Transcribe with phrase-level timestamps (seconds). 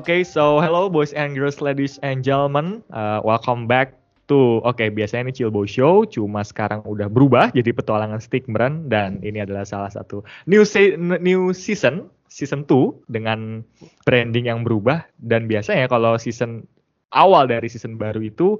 [0.00, 2.80] Okay, so hello boys and girls, ladies and gentlemen.
[2.88, 4.00] Uh, welcome back
[4.32, 9.20] to Oke, okay, biasanya ini Chillboy Show, cuma sekarang udah berubah jadi petualangan Stickman dan
[9.20, 13.60] ini adalah salah satu new se new season, season 2 dengan
[14.08, 16.64] branding yang berubah dan biasanya kalau season
[17.12, 18.56] awal dari season baru itu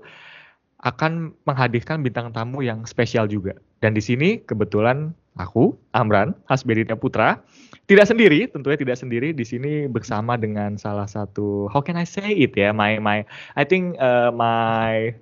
[0.84, 3.56] akan menghadirkan bintang tamu yang spesial juga.
[3.80, 7.40] Dan di sini kebetulan aku, Amran, Hasbedita Putra,
[7.86, 9.32] tidak sendiri, tentunya tidak sendiri.
[9.32, 13.24] Di sini bersama dengan salah satu how can I say it ya, my my
[13.56, 15.14] I think uh, my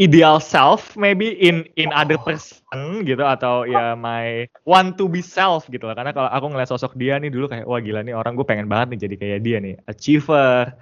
[0.00, 3.22] ideal self maybe in in other person gitu.
[3.22, 5.94] Atau ya my want to be self gitu lah.
[5.94, 8.66] Karena kalau aku ngeliat sosok dia nih dulu kayak wah gila nih orang gue pengen
[8.66, 9.74] banget nih jadi kayak dia nih.
[9.86, 10.72] Achiever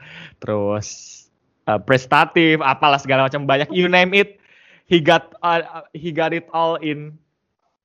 [0.40, 0.88] terus
[1.68, 4.40] uh, prestatif apalah segala macam banyak you name it.
[4.88, 7.14] He got uh, he got it all in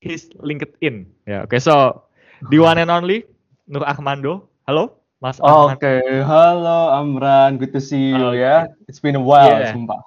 [0.01, 1.09] his LinkedIn.
[1.25, 2.05] Ya yeah, oke okay, so
[2.49, 3.25] The one and only
[3.65, 4.45] Nur Ahmando.
[4.69, 6.01] Halo, Mas Oke, okay.
[6.21, 8.65] halo Amran, good to see you ya.
[8.65, 8.89] Yeah.
[8.89, 9.73] It's been a while, yeah.
[9.73, 10.01] sumpah.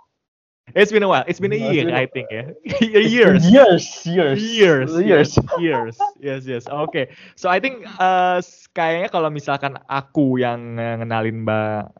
[0.74, 1.24] It's been a while.
[1.26, 2.54] It's been a year, I think ya.
[2.82, 3.02] Yeah.
[3.02, 3.42] years.
[3.48, 4.38] Years, years.
[4.42, 4.90] Years.
[4.94, 5.30] Years.
[5.58, 5.96] Years.
[6.20, 6.64] Yes, yes.
[6.70, 6.90] Oke.
[6.90, 7.04] Okay.
[7.34, 8.38] So I think uh,
[8.76, 11.98] kayaknya kalau misalkan aku yang ngenalin Mbak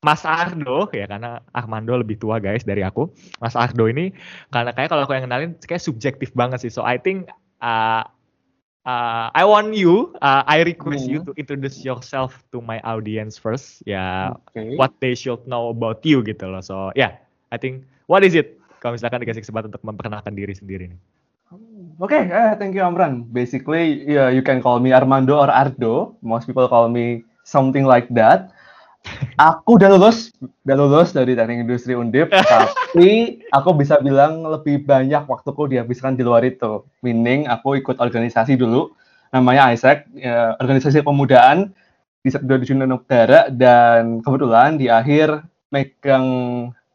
[0.00, 3.12] Mas Ardo ya karena Ahmando lebih tua guys dari aku.
[3.42, 4.16] Mas Ardo ini
[4.48, 6.72] karena kayak kalau aku yang kenalin kayak subjektif banget sih.
[6.72, 7.28] So I think
[7.60, 8.06] uh,
[8.86, 11.12] uh, I want you, uh, I request mm.
[11.12, 13.84] you to introduce yourself to my audience first.
[13.84, 14.76] Ya, yeah, okay.
[14.76, 16.62] what they should know about you gitu loh.
[16.64, 17.20] So, yeah,
[17.52, 18.56] I think what is it?
[18.80, 21.00] Kalau misalkan dikasih kesempatan untuk memperkenalkan diri sendiri nih.
[22.00, 23.28] Oke, okay, uh, thank you Amran.
[23.28, 26.16] Basically, yeah, you can call me Armando or Ardo.
[26.24, 28.54] Most people call me something like that
[29.40, 30.32] aku udah lulus,
[30.64, 36.22] udah lulus dari teknik industri undip, tapi aku bisa bilang lebih banyak waktuku dihabiskan di
[36.24, 36.84] luar itu.
[37.00, 38.92] Meaning aku ikut organisasi dulu,
[39.32, 41.72] namanya ISEC, ya, organisasi pemudaan
[42.20, 45.40] di sektor dunia negara dan kebetulan di akhir
[45.72, 46.26] megang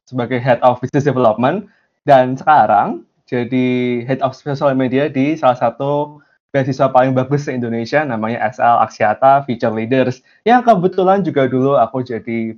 [0.06, 1.66] sebagai head of business development
[2.06, 6.22] dan sekarang jadi head of social media di salah satu
[6.56, 12.00] beasiswa paling bagus di Indonesia namanya SL Aksiata Future Leaders yang kebetulan juga dulu aku
[12.00, 12.56] jadi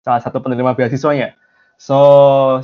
[0.00, 1.36] salah satu penerima beasiswanya.
[1.76, 2.00] So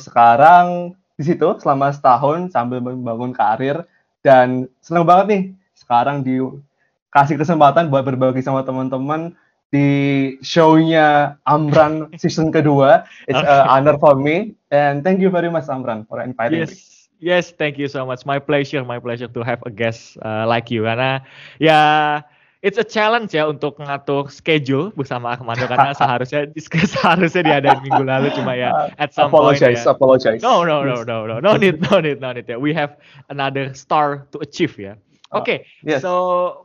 [0.00, 3.84] sekarang di situ selama setahun sambil membangun karir
[4.24, 5.42] dan senang banget nih
[5.76, 9.36] sekarang dikasih kesempatan buat berbagi sama teman-teman
[9.68, 9.88] di
[10.40, 13.04] show-nya Amran season kedua.
[13.28, 16.72] It's an honor for me and thank you very much Amran for inviting yes.
[16.72, 16.89] me.
[17.20, 18.24] Yes, thank you so much.
[18.24, 21.20] My pleasure, my pleasure to have a guest uh, like you karena
[21.60, 22.24] ya
[22.64, 28.32] it's a challenge ya untuk ngatur schedule bersama Ahmado karena seharusnya seharusnya diadain minggu lalu
[28.32, 29.92] cuma ya at some apologize, point ya.
[29.92, 32.56] Apologize, No, no, no, no, no, no need, no need, no need ya.
[32.56, 32.96] We have
[33.28, 34.96] another star to achieve ya.
[35.30, 36.02] Oke, okay, yes.
[36.02, 36.10] so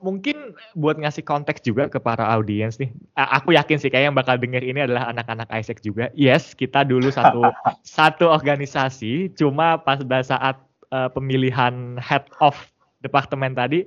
[0.02, 4.42] mungkin buat ngasih konteks juga ke para audiens nih, aku yakin sih kayak yang bakal
[4.42, 6.10] denger ini adalah anak-anak Isaac juga.
[6.18, 7.46] Yes, kita dulu satu
[7.86, 10.58] satu organisasi, cuma pas pada saat
[10.90, 12.58] uh, pemilihan head of
[13.06, 13.86] departemen tadi,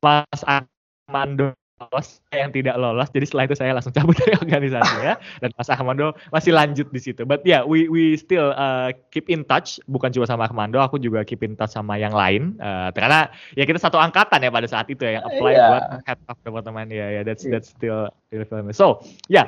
[0.00, 3.08] Mas Armando lolos, yang tidak lolos.
[3.10, 5.14] Jadi setelah itu saya langsung cabut dari organisasi ya.
[5.40, 7.24] Dan Mas Ahmando masih lanjut di situ.
[7.24, 9.80] But yeah, we we still uh, keep in touch.
[9.88, 12.60] Bukan cuma sama Ahmando, aku juga keep in touch sama yang lain.
[12.60, 15.68] Uh, karena ya kita satu angkatan ya pada saat itu ya yang apply yeah.
[15.72, 17.06] buat head of department ya.
[17.08, 17.56] Ya that's yeah.
[17.56, 18.44] that's still still
[18.76, 19.00] So
[19.32, 19.46] ya, yeah.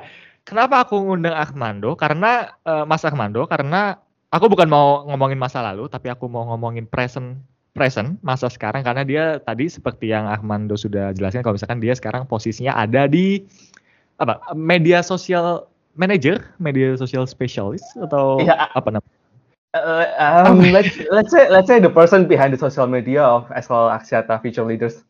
[0.48, 1.92] kenapa aku ngundang Ahmando?
[1.94, 4.00] Karena uh, Mas Ahmando karena
[4.32, 9.03] aku bukan mau ngomongin masa lalu, tapi aku mau ngomongin present present masa sekarang karena
[9.03, 13.44] dia tadi seperti yang Ahmando sudah jelaskan kalau misalkan dia sekarang posisinya ada di
[14.21, 15.66] apa media sosial
[15.97, 19.19] manager, media sosial specialist atau ya, apa namanya?
[19.72, 23.89] Uh, um, let's let's say let's say the person behind the social media of Eskwal
[23.89, 25.00] Aksiata Future Leaders.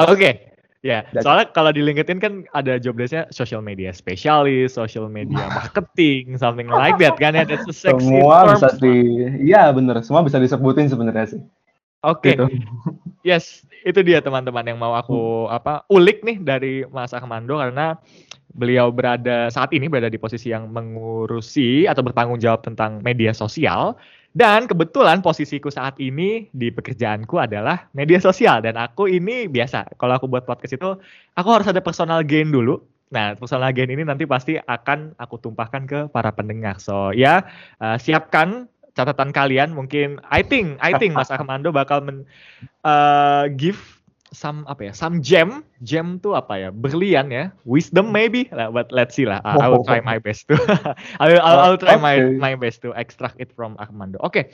[0.00, 0.32] Oke, okay.
[0.80, 1.20] Ya, yeah.
[1.20, 6.72] soalnya kalau di LinkedIn kan ada job desknya social media specialist, social media marketing, something
[6.72, 7.44] like that kan ya.
[7.44, 8.56] That's a sexy Semua term.
[8.56, 8.96] bisa di,
[9.44, 11.40] iya bener, semua bisa disebutin sebenarnya sih.
[12.00, 12.32] Oke.
[12.32, 12.34] Okay.
[12.36, 12.46] Gitu.
[13.20, 18.00] Yes, itu dia teman-teman yang mau aku apa ulik nih dari Mas Ahmando karena
[18.56, 23.94] beliau berada saat ini berada di posisi yang mengurusi atau bertanggung jawab tentang media sosial
[24.32, 30.18] dan kebetulan posisiku saat ini di pekerjaanku adalah media sosial dan aku ini biasa kalau
[30.18, 30.90] aku buat podcast itu
[31.36, 32.80] aku harus ada personal gain dulu
[33.10, 36.78] Nah, personal gain ini nanti pasti akan aku tumpahkan ke para pendengar.
[36.78, 37.42] So, ya,
[37.82, 42.26] uh, siapkan catatan kalian mungkin I think I think Mas Armando bakal men,
[42.82, 43.78] uh, give
[44.30, 45.66] some apa ya some gem.
[45.82, 46.68] Gem tuh apa ya?
[46.70, 47.50] Berlian ya?
[47.66, 48.46] Wisdom maybe?
[48.54, 49.42] Nah, but let's see lah.
[49.42, 50.56] I will try my best to.
[51.22, 54.18] I will I will try my my best to extract it from Armando.
[54.22, 54.44] Oke okay.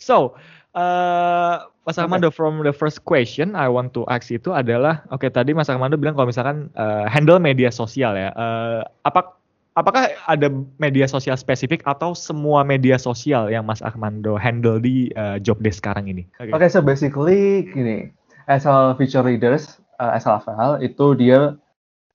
[0.00, 0.36] so
[0.76, 5.30] uh, Mas Armando from the first question I want to ask itu adalah oke okay,
[5.32, 9.35] tadi Mas Armando bilang kalau misalkan uh, handle media sosial ya uh, apa
[9.76, 10.48] apakah ada
[10.80, 15.84] media sosial spesifik atau semua media sosial yang Mas Armando handle di uh, job desk
[15.84, 16.24] sekarang ini?
[16.40, 16.52] Oke, okay.
[16.56, 18.10] okay, so basically gini,
[18.48, 21.60] SL Future Leaders, uh, SLFL itu dia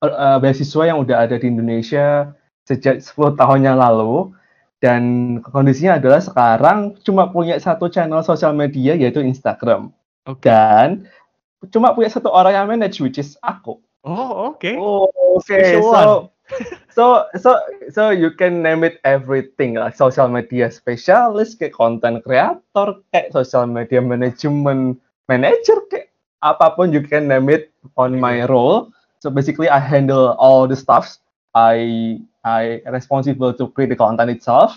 [0.02, 2.34] uh, beasiswa yang udah ada di Indonesia
[2.66, 4.34] sejak 10 tahun yang lalu
[4.82, 5.02] dan
[5.46, 9.94] kondisinya adalah sekarang cuma punya satu channel sosial media yaitu Instagram.
[10.26, 10.50] Okay.
[10.50, 11.06] Dan
[11.70, 13.78] cuma punya satu orang yang manage which is aku.
[14.02, 14.58] Oh, oke.
[14.58, 14.74] Okay.
[14.74, 15.06] Oh,
[15.38, 15.46] oke.
[15.46, 15.78] Okay.
[15.78, 16.31] So,
[16.96, 17.58] so, so,
[17.90, 19.90] so you can name it everything lah.
[19.90, 26.12] Social media spesialis, kayak content creator, kayak social media management manager, kayak
[26.42, 28.90] apa pun you can name it on my role.
[29.22, 31.18] So basically, I handle all the stuff.
[31.54, 34.74] I I responsible to create the content itself.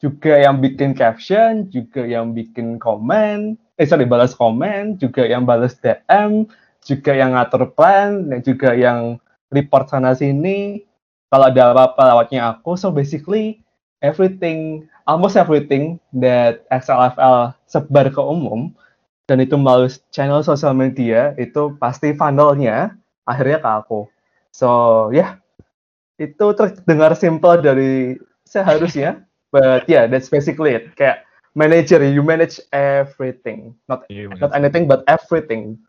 [0.00, 5.76] Juga yang bikin caption, juga yang bikin komen, eh sorry balas komen, juga yang balas
[5.80, 6.44] DM,
[6.84, 9.16] juga yang ngatur plan dan juga yang
[9.48, 10.84] report sana sini
[11.32, 13.64] kalau ada apa-apa lewatnya aku so basically
[14.04, 18.72] everything almost everything that XLFL sebar ke umum
[19.24, 22.92] dan itu melalui channel sosial media itu pasti funnelnya
[23.24, 24.00] akhirnya ke aku.
[24.52, 24.68] So
[25.12, 25.40] ya.
[26.20, 28.14] Yeah, itu terdengar simple dari
[28.46, 30.92] seharusnya but yeah that's basically it.
[30.94, 31.24] Kayak
[31.56, 33.72] manager you manage everything.
[33.88, 35.80] Not yeah, not anything but everything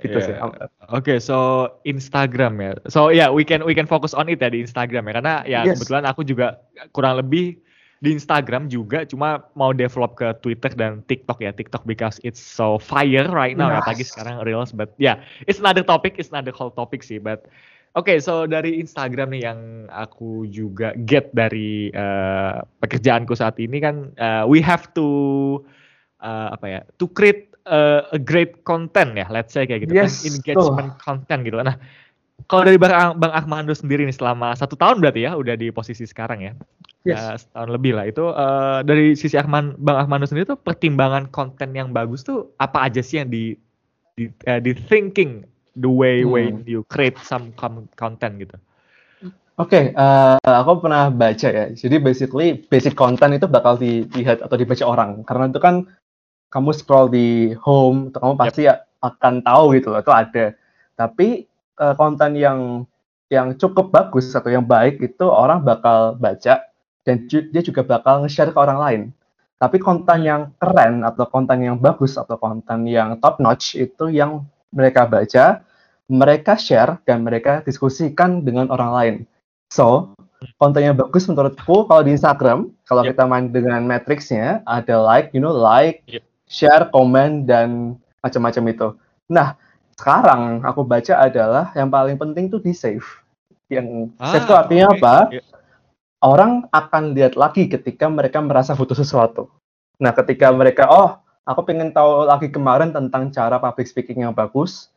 [0.00, 0.26] gitu yeah.
[0.26, 0.34] sih.
[0.40, 2.72] Oke, okay, so Instagram ya.
[2.88, 5.34] So ya yeah, we can we can focus on it ya di Instagram ya karena
[5.44, 5.76] ya yes.
[5.76, 6.64] kebetulan aku juga
[6.96, 7.60] kurang lebih
[8.02, 12.74] di Instagram juga cuma mau develop ke Twitter dan TikTok ya TikTok because it's so
[12.82, 13.86] fire right now ya, yes.
[13.86, 17.46] ya pagi sekarang reels but yeah it's another topic it's another whole topic sih but
[17.94, 23.78] oke okay, so dari Instagram nih yang aku juga get dari uh, pekerjaanku saat ini
[23.78, 25.06] kan uh, we have to
[26.18, 30.06] uh, apa ya to create uh, a great content ya, let's say kayak gitu kan,
[30.08, 30.98] yes, kan, engagement oh.
[30.98, 31.56] content gitu.
[31.60, 31.76] Nah,
[32.50, 36.02] kalau dari Bang, Bang Ahmando sendiri nih selama satu tahun berarti ya, udah di posisi
[36.08, 36.52] sekarang ya,
[37.06, 37.18] yes.
[37.18, 38.04] uh, setahun lebih lah.
[38.08, 42.86] Itu uh, dari sisi Ahman, Bang Ahmando sendiri tuh pertimbangan konten yang bagus tuh apa
[42.88, 43.54] aja sih yang di
[44.18, 45.46] di, uh, di thinking
[45.78, 46.30] the way hmm.
[46.30, 47.54] way you create some
[47.96, 48.58] content gitu.
[49.60, 51.68] Oke, okay, uh, aku pernah baca ya.
[51.76, 55.86] Jadi basically basic content itu bakal dilihat atau dibaca orang karena itu kan
[56.52, 58.84] kamu scroll di home, kamu pasti yep.
[59.00, 60.44] akan tahu gitu loh, itu ada.
[60.94, 61.48] Tapi
[61.80, 62.84] uh, konten yang
[63.32, 66.68] yang cukup bagus atau yang baik itu orang bakal baca
[67.08, 69.02] dan dia juga bakal nge-share ke orang lain.
[69.56, 74.44] Tapi konten yang keren atau konten yang bagus atau konten yang top notch itu yang
[74.68, 75.64] mereka baca,
[76.12, 79.14] mereka share dan mereka diskusikan dengan orang lain.
[79.72, 80.12] So,
[80.60, 83.16] konten yang bagus menurutku kalau di Instagram, kalau yep.
[83.16, 88.88] kita main dengan matrixnya ada like, you know, like, yep share, komen, dan macam-macam itu.
[89.32, 89.56] Nah,
[89.96, 93.04] sekarang aku baca adalah yang paling penting tuh di save.
[93.72, 94.98] Yang ah, save itu artinya okay.
[95.00, 95.14] apa?
[95.32, 95.46] Yeah.
[96.22, 99.48] Orang akan lihat lagi ketika mereka merasa butuh sesuatu.
[99.98, 101.18] Nah, ketika mereka, oh,
[101.48, 104.92] aku pengen tahu lagi kemarin tentang cara public speaking yang bagus.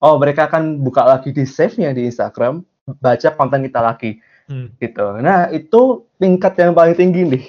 [0.00, 2.64] Oh, mereka akan buka lagi di save-nya di Instagram,
[3.00, 4.16] baca konten kita lagi.
[4.48, 4.72] Hmm.
[4.80, 5.04] Gitu.
[5.20, 7.44] Nah, itu tingkat yang paling tinggi nih.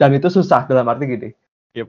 [0.00, 1.30] Dan itu susah dalam arti gini.
[1.76, 1.88] Yep.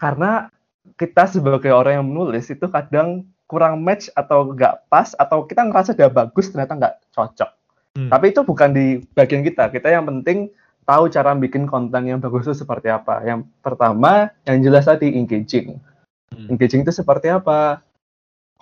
[0.00, 0.48] Karena
[0.96, 5.98] kita sebagai orang yang menulis itu kadang kurang match atau nggak pas atau kita ngerasa
[5.98, 7.50] udah bagus ternyata nggak cocok.
[7.98, 8.08] Hmm.
[8.08, 9.74] Tapi itu bukan di bagian kita.
[9.74, 10.54] Kita yang penting
[10.86, 13.26] tahu cara bikin konten yang bagus itu seperti apa.
[13.26, 15.82] Yang pertama yang jelas tadi engaging.
[16.30, 16.46] Hmm.
[16.54, 17.82] Engaging itu seperti apa?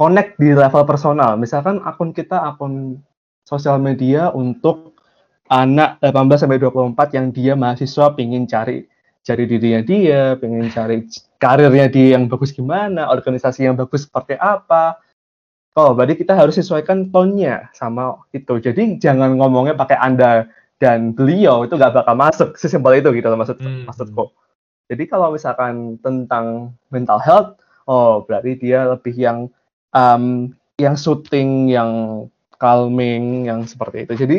[0.00, 1.36] Connect di level personal.
[1.36, 3.02] Misalkan akun kita akun
[3.44, 4.96] sosial media untuk
[5.48, 8.84] anak 18 sampai 24 yang dia mahasiswa pingin cari
[9.24, 11.04] cari dirinya dia, pengen cari
[11.38, 14.98] karirnya dia yang bagus gimana, organisasi yang bagus seperti apa.
[15.78, 18.58] Oh, berarti kita harus sesuaikan tone-nya sama itu.
[18.58, 20.50] Jadi jangan ngomongnya pakai Anda
[20.82, 23.86] dan beliau itu nggak bakal masuk sesimpel itu gitu maksud hmm.
[23.86, 24.30] maksudku.
[24.88, 29.46] Jadi kalau misalkan tentang mental health, oh berarti dia lebih yang
[29.94, 32.24] um, yang shooting, yang
[32.58, 34.14] calming, yang seperti itu.
[34.26, 34.38] Jadi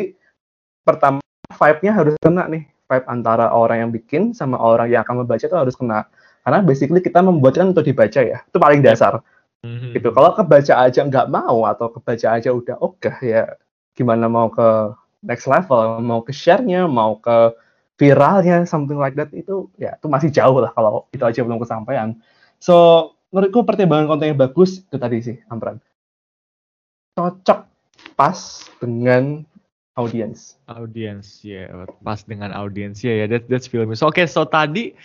[0.84, 1.20] pertama
[1.56, 5.56] vibe-nya harus kena nih vibe antara orang yang bikin sama orang yang akan membaca itu
[5.56, 6.08] harus kena.
[6.40, 8.40] Karena basically kita membuat kan untuk dibaca ya.
[8.44, 9.20] Itu paling dasar.
[9.60, 9.92] Mm-hmm.
[9.92, 10.08] Gitu.
[10.08, 13.44] Kalau kebaca aja nggak mau atau kebaca aja udah oke okay, ya
[13.92, 17.52] gimana mau ke next level, mau ke share-nya, mau ke
[18.00, 22.16] viralnya, something like that itu ya itu masih jauh lah kalau itu aja belum kesampaian.
[22.56, 25.76] So menurutku pertimbangan konten yang bagus itu tadi sih, Ampran.
[27.20, 27.68] Cocok
[28.16, 29.44] pas dengan
[30.00, 30.56] audience.
[30.72, 31.84] Audience, ya, yeah.
[32.00, 33.92] pas dengan audience ya, yeah, yeah, that, that's film.
[33.92, 34.96] So, oke, okay, so tadi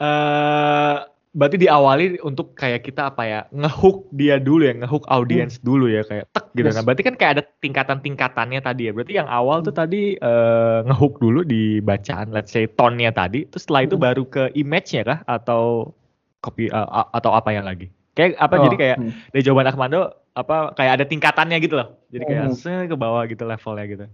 [0.00, 5.62] uh, berarti diawali untuk kayak kita apa ya ngehook dia dulu ya ngehook audiens hmm.
[5.62, 6.74] dulu ya kayak tek gitu yes.
[6.74, 11.22] nah berarti kan kayak ada tingkatan-tingkatannya tadi ya berarti yang awal tuh tadi uh, ngehook
[11.22, 14.04] dulu di bacaan let's say tonnya tadi terus setelah itu hmm.
[14.10, 15.94] baru ke image-nya kah atau
[16.42, 19.12] copy uh, atau apa yang lagi kayak apa oh, jadi kayak hmm.
[19.30, 22.90] dari jawaban Akmando apa kayak ada tingkatannya gitu loh jadi kayak hmm.
[22.90, 24.04] ke bawah gitu levelnya gitu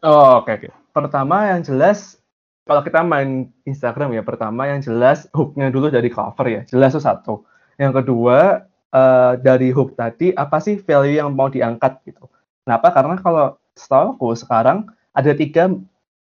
[0.00, 0.72] oh oke okay.
[0.96, 2.16] pertama yang jelas
[2.64, 7.02] kalau kita main Instagram ya pertama yang jelas hooknya dulu dari cover ya jelas itu
[7.04, 7.44] satu.
[7.76, 12.28] Yang kedua uh, dari hook tadi apa sih value yang mau diangkat gitu?
[12.64, 12.90] Kenapa?
[12.96, 15.68] Karena kalau setahu aku sekarang ada tiga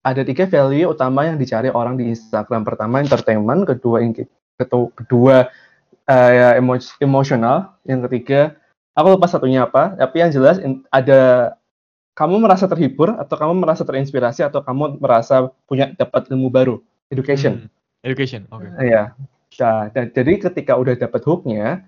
[0.04, 2.62] ada tiga value utama yang dicari orang di Instagram.
[2.62, 4.04] Pertama entertainment kedua
[4.60, 5.36] kedua, kedua
[6.10, 8.54] uh, emo, emosional yang ketiga
[8.96, 10.56] aku lupa satunya apa tapi yang jelas
[10.90, 11.52] ada
[12.16, 16.80] kamu merasa terhibur atau kamu merasa terinspirasi atau kamu merasa punya dapat ilmu baru
[17.12, 18.88] education hmm, education oke okay.
[18.88, 19.12] ya
[19.60, 21.84] nah, dan, jadi ketika udah dapat hooknya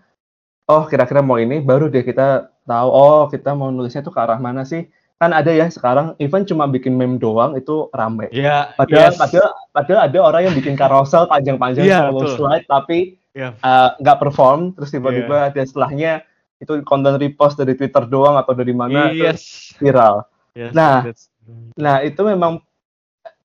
[0.69, 4.37] oh kira-kira mau ini baru deh kita tahu oh kita mau nulisnya tuh ke arah
[4.37, 4.85] mana sih
[5.19, 9.19] kan ada ya sekarang even cuma bikin meme doang itu rame yeah, padahal, yes.
[9.19, 12.07] padahal padahal ada orang yang bikin carousel panjang-panjang yeah,
[12.39, 13.51] slide tapi iya.
[13.51, 14.21] eh, nggak yeah.
[14.21, 15.49] uh, perform terus tiba-tiba yeah.
[15.51, 16.13] ada setelahnya
[16.59, 19.73] itu konten repost dari Twitter doang atau dari mana yes.
[19.79, 20.27] viral.
[20.59, 21.31] Yes, nah, that's...
[21.79, 22.59] nah itu memang,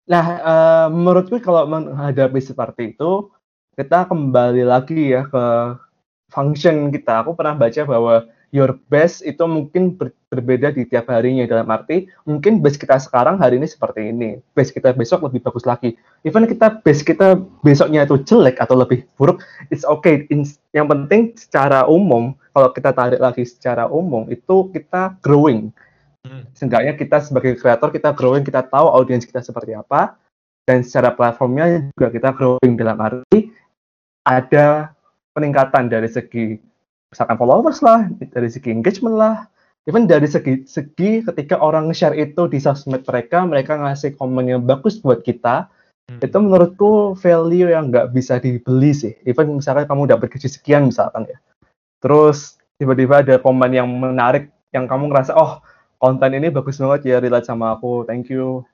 [0.10, 3.30] nah uh, menurutku kalau menghadapi seperti itu
[3.78, 5.46] kita kembali lagi ya ke
[6.34, 7.22] function kita.
[7.22, 11.44] Aku pernah baca bahwa your best itu mungkin ber berbeda di tiap harinya.
[11.50, 14.38] Dalam arti mungkin base kita sekarang hari ini seperti ini.
[14.54, 15.98] Base kita besok lebih bagus lagi.
[16.22, 19.42] Even kita base kita besoknya itu jelek atau lebih buruk
[19.74, 20.30] it's okay.
[20.30, 25.74] In, yang penting secara umum kalau kita tarik lagi secara umum itu kita growing.
[26.24, 26.48] Hmm.
[26.56, 30.16] seenggaknya kita sebagai kreator kita growing kita tahu audiens kita seperti apa
[30.64, 32.80] dan secara platformnya juga kita growing.
[32.80, 33.52] Dalam arti
[34.24, 34.96] ada
[35.36, 36.56] peningkatan dari segi
[37.14, 39.46] misalkan followers lah, dari segi engagement lah,
[39.86, 44.66] even dari segi segi ketika orang share itu di sosmed mereka, mereka ngasih komen yang
[44.66, 45.70] bagus buat kita,
[46.10, 46.26] hmm.
[46.26, 49.14] itu menurutku value yang nggak bisa dibeli sih.
[49.30, 51.38] Even misalkan kamu dapat gaji sekian misalkan ya,
[52.02, 55.62] terus tiba-tiba ada komen yang menarik, yang kamu ngerasa oh
[56.02, 58.66] konten ini bagus banget ya relate sama aku, thank you.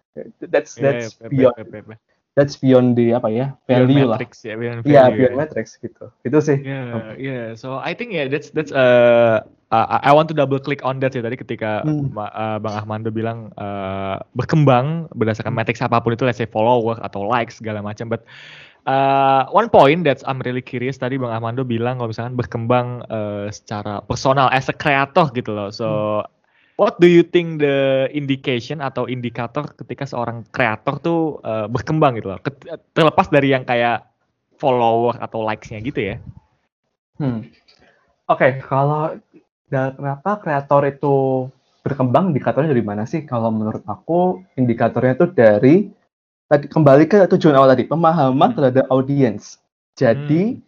[0.42, 2.00] That's that's yeah, beyond
[2.38, 4.20] that's beyond the apa ya value beyond lah.
[4.46, 4.94] Ya, beyond value.
[4.94, 5.40] Yeah, beyond ya.
[5.40, 6.06] metrics gitu.
[6.26, 6.58] Itu sih.
[6.62, 7.46] Yeah, yeah.
[7.58, 9.42] So I think yeah that's that's uh,
[9.74, 12.14] uh I want to double click on that sih tadi ketika hmm.
[12.16, 17.26] uh, Bang Ahmando bilang uh, berkembang berdasarkan metrics apa pun itu let's say follower atau
[17.26, 18.24] likes segala macam but
[18.88, 23.52] Uh, one point that I'm really curious tadi Bang Ahmando bilang kalau misalkan berkembang uh,
[23.54, 25.70] secara personal as a creator gitu loh.
[25.70, 25.86] So
[26.26, 26.39] hmm
[26.80, 32.32] what do you think the indication atau indikator ketika seorang kreator tuh uh, berkembang gitu
[32.32, 32.40] loh?
[32.96, 34.08] Terlepas dari yang kayak
[34.56, 36.16] follower atau likes-nya gitu ya?
[37.20, 37.44] Hmm.
[38.32, 39.20] oke okay, kalau
[39.68, 41.16] kenapa kreator itu
[41.84, 42.32] berkembang?
[42.32, 43.28] Indikatornya dari mana sih?
[43.28, 45.76] Kalau menurut aku indikatornya itu dari
[46.48, 48.58] tadi kembali ke tujuan awal tadi pemahaman hmm.
[48.58, 49.60] terhadap audiens
[50.00, 50.68] jadi hmm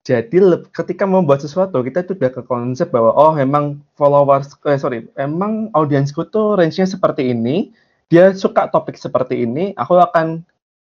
[0.00, 5.04] jadi ketika membuat sesuatu kita itu udah ke konsep bahwa oh emang followers eh, sorry
[5.20, 7.68] emang audiensku tuh range-nya seperti ini
[8.08, 10.40] dia suka topik seperti ini aku akan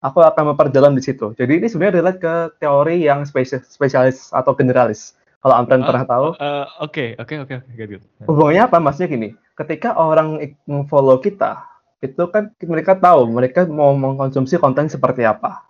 [0.05, 1.33] aku akan memperdalam di situ.
[1.33, 6.05] Jadi ini sebenarnya relate ke teori yang spesialis, spesialis atau generalis kalau Amran uh, pernah
[6.05, 6.27] tahu.
[6.37, 7.83] uh, oke oke oke oke
[8.29, 8.77] hubungannya apa?
[8.77, 10.41] Maksudnya gini ketika orang
[10.85, 11.63] follow kita
[12.03, 15.63] itu kan mereka tahu mereka mau mengkonsumsi konten seperti apa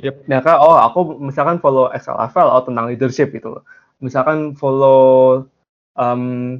[0.00, 0.16] Yep.
[0.26, 3.60] Ya kan, oh aku misalkan follow XLFL oh tentang leadership gitu
[4.00, 5.44] Misalkan follow
[5.94, 6.56] um,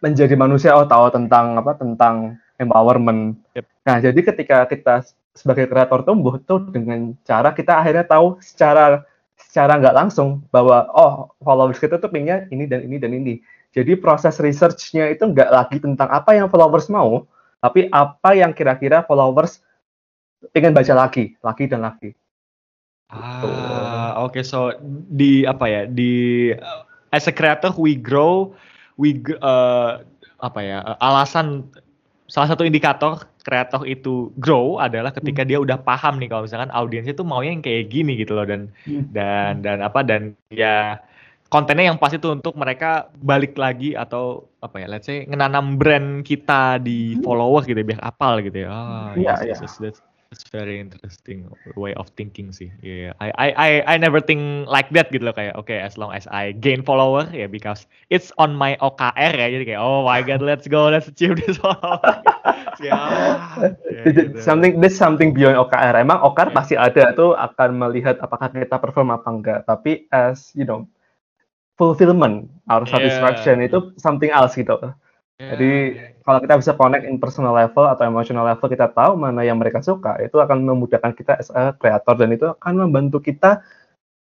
[0.00, 3.36] menjadi manusia oh tahu tentang apa tentang empowerment.
[3.52, 3.64] Yep.
[3.84, 4.94] Nah, jadi ketika kita
[5.36, 9.06] sebagai kreator tumbuh tuh dengan cara kita akhirnya tahu secara
[9.38, 13.34] secara nggak langsung bahwa oh followers kita tuh pinginnya ini dan ini dan ini.
[13.70, 17.28] Jadi proses researchnya itu nggak lagi tentang apa yang followers mau,
[17.60, 19.60] tapi apa yang kira-kira followers
[20.56, 22.16] ingin baca lagi, lagi dan lagi.
[23.08, 24.36] Ah, oke.
[24.36, 24.44] Okay.
[24.44, 24.76] So
[25.12, 28.52] di apa ya di uh, as a creator we grow,
[29.00, 30.04] we uh,
[30.38, 31.64] apa ya uh, alasan
[32.28, 35.48] salah satu indikator kreator itu grow adalah ketika hmm.
[35.48, 38.68] dia udah paham nih kalau misalkan audiensnya tuh maunya yang kayak gini gitu loh dan
[38.84, 39.08] hmm.
[39.16, 41.00] dan dan apa dan ya
[41.48, 46.28] kontennya yang pas itu untuk mereka balik lagi atau apa ya let's say ngenanam brand
[46.28, 47.24] kita di hmm.
[47.24, 48.68] follower gitu ya, biar apal gitu ya.
[48.68, 52.68] Oh, iya, yes, yes, yes, It's very interesting way of thinking sih.
[52.84, 55.96] Yeah, I I I I never think like that gitu loh kayak oke okay, as
[55.96, 59.80] long as I gain follower ya yeah, because it's on my OKR ya jadi kayak
[59.80, 62.92] oh my god let's go let's achieve this yeah,
[63.88, 64.36] yeah, gitu.
[64.44, 65.96] something this something beyond OKR.
[65.96, 66.56] Emang OKR yeah.
[66.60, 69.60] pasti ada tuh akan melihat apakah kita perform apa enggak.
[69.64, 70.84] Tapi as you know
[71.80, 73.68] fulfillment our satisfaction yeah.
[73.72, 74.76] itu something else gitu.
[75.38, 75.54] Yeah.
[75.54, 75.72] Jadi
[76.26, 79.78] kalau kita bisa connect in personal level atau emotional level kita tahu mana yang mereka
[79.78, 83.62] suka itu akan memudahkan kita as a creator dan itu akan membantu kita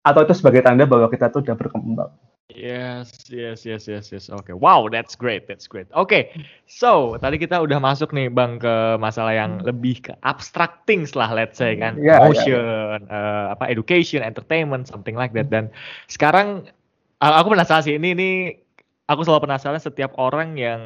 [0.02, 2.11] atau itu sebagai tanda bahwa kita tuh udah berkembang.
[2.52, 4.26] Yes, yes, yes, yes, yes.
[4.28, 4.54] Oke, okay.
[4.59, 5.88] wow, that's great, that's great.
[5.97, 6.23] Oke, okay.
[6.68, 11.33] so tadi kita udah masuk nih bang ke masalah yang lebih ke abstract things lah,
[11.33, 13.09] let's say kan, yeah, motion, yeah, yeah.
[13.09, 15.49] Uh, apa, education, entertainment, something like that.
[15.49, 15.73] Dan
[16.12, 16.68] sekarang
[17.16, 18.30] aku penasaran sih ini ini
[19.04, 20.80] aku selalu penasaran setiap orang yang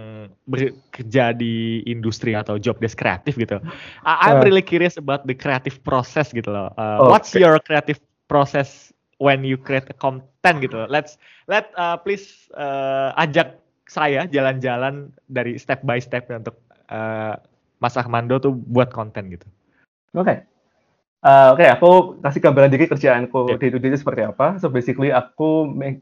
[0.50, 3.62] bekerja di industri atau job desk kreatif gitu.
[4.02, 6.74] I'm really curious about the creative process gitu loh.
[6.74, 7.10] Uh, okay.
[7.10, 8.90] What's your creative process
[9.22, 10.90] when you create a content gitu?
[10.90, 16.58] Let's let uh, please uh, ajak saya jalan-jalan dari step by step untuk
[16.90, 17.38] uh,
[17.78, 19.46] Mas Ahmando tuh buat konten gitu.
[20.18, 20.26] Oke.
[20.26, 20.38] Okay.
[21.18, 21.90] Uh, Oke, okay, aku
[22.22, 23.58] kasih gambaran dikit kerjaanku yeah.
[23.58, 24.54] di itu seperti apa.
[24.62, 25.98] So basically aku make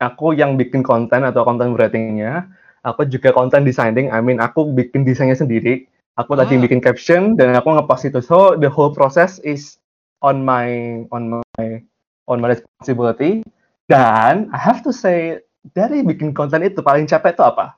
[0.00, 2.48] aku yang bikin konten atau konten writingnya,
[2.82, 4.08] aku juga konten designing.
[4.08, 5.86] I mean, aku bikin desainnya sendiri.
[6.18, 6.42] Aku ah.
[6.42, 8.20] tadi bikin caption dan aku ngepost itu.
[8.24, 9.78] So the whole process is
[10.24, 11.64] on my on my
[12.26, 13.44] on my responsibility.
[13.86, 15.44] Dan I have to say
[15.76, 17.76] dari bikin konten itu paling capek itu apa?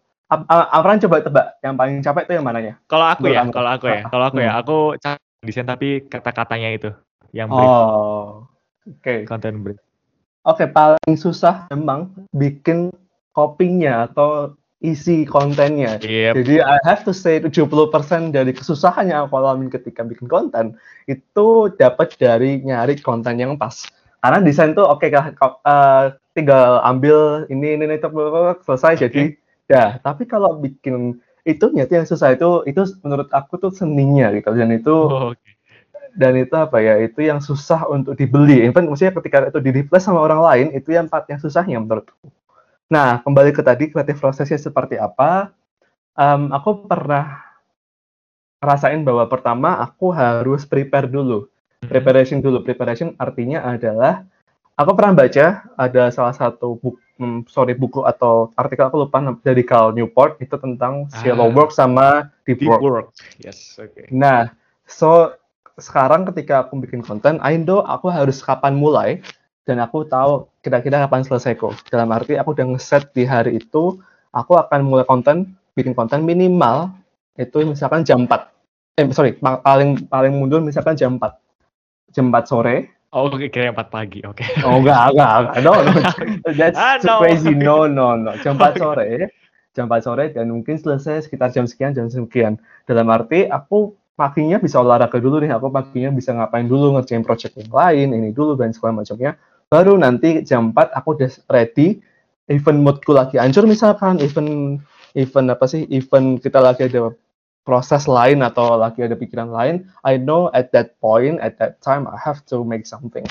[0.49, 2.81] Amran coba tebak yang paling capek itu yang mananya?
[2.89, 4.61] Kalau aku ya, kalau aku ya, kalau aku ya, hmm.
[4.65, 4.77] aku
[5.45, 6.91] desain tapi kata-katanya itu
[7.37, 7.69] yang brief.
[7.69, 8.49] Oh,
[8.89, 9.05] oke.
[9.05, 9.19] Okay.
[9.29, 9.77] Konten brief.
[10.43, 12.91] Oke, paling susah memang bikin
[13.31, 16.03] copynya atau isi kontennya.
[16.03, 16.35] Yep.
[16.43, 17.71] Jadi I have to say 70%
[18.35, 20.75] dari kesusahan yang aku alami ketika bikin konten
[21.07, 23.87] itu dapat dari nyari konten yang pas.
[24.19, 27.97] Karena desain tuh oke okay, uh, tinggal ambil ini ini, ini
[28.67, 29.03] selesai okay.
[29.07, 29.23] jadi
[29.71, 29.85] ya.
[30.03, 34.71] Tapi kalau bikin itu nyata yang susah itu itu menurut aku tuh seninya gitu dan
[34.71, 35.62] itu oh, okay
[36.13, 40.05] dan itu apa ya itu yang susah untuk dibeli even maksudnya ketika itu di replace
[40.05, 42.29] sama orang lain itu yang part yang susahnya menurutku
[42.93, 45.53] nah kembali ke tadi kreatif prosesnya seperti apa
[46.17, 47.41] um, aku pernah
[48.61, 51.89] rasain bahwa pertama aku harus prepare dulu hmm.
[51.89, 54.29] preparation dulu preparation artinya adalah
[54.77, 59.63] aku pernah baca ada salah satu buku um, sorry buku atau artikel aku lupa dari
[59.63, 61.21] Cal Newport itu tentang ah.
[61.23, 62.83] shallow work sama deep, deep work.
[62.83, 63.07] work.
[63.39, 64.11] Yes, okay.
[64.11, 64.51] Nah,
[64.85, 65.37] so
[65.81, 69.23] sekarang ketika aku bikin konten, I know aku harus kapan mulai
[69.65, 71.79] dan aku tahu kira-kira kapan selesai kok.
[71.89, 74.03] Dalam arti aku udah ngeset di hari itu,
[74.35, 76.93] aku akan mulai konten, bikin konten minimal
[77.39, 79.01] itu misalkan jam 4.
[79.01, 81.33] Eh sorry, paling paling mundur misalkan jam 4.
[82.13, 82.93] Jam 4 sore.
[83.13, 84.25] Oh, oke, okay, kira 4 pagi.
[84.25, 84.41] Oke.
[84.41, 84.65] Okay.
[84.65, 85.57] Oh, enggak, enggak, enggak.
[85.61, 85.93] No, no.
[86.61, 87.21] That's ah, no.
[87.21, 87.53] crazy.
[87.53, 88.33] No, no, no.
[88.41, 89.29] Jam 4 sore.
[89.73, 92.61] Jam 4 sore dan mungkin selesai sekitar jam sekian, jam sekian.
[92.85, 97.59] Dalam arti aku paginya bisa olahraga dulu nih aku paginya bisa ngapain dulu ngerjain project
[97.59, 99.35] yang lain ini dulu dan segala macamnya.
[99.67, 101.99] Baru nanti jam 4 aku udah ready
[102.47, 104.79] event moodku lagi hancur misalkan event
[105.19, 107.11] event apa sih event kita lagi ada
[107.67, 112.07] proses lain atau lagi ada pikiran lain I know at that point at that time
[112.07, 113.27] I have to make something.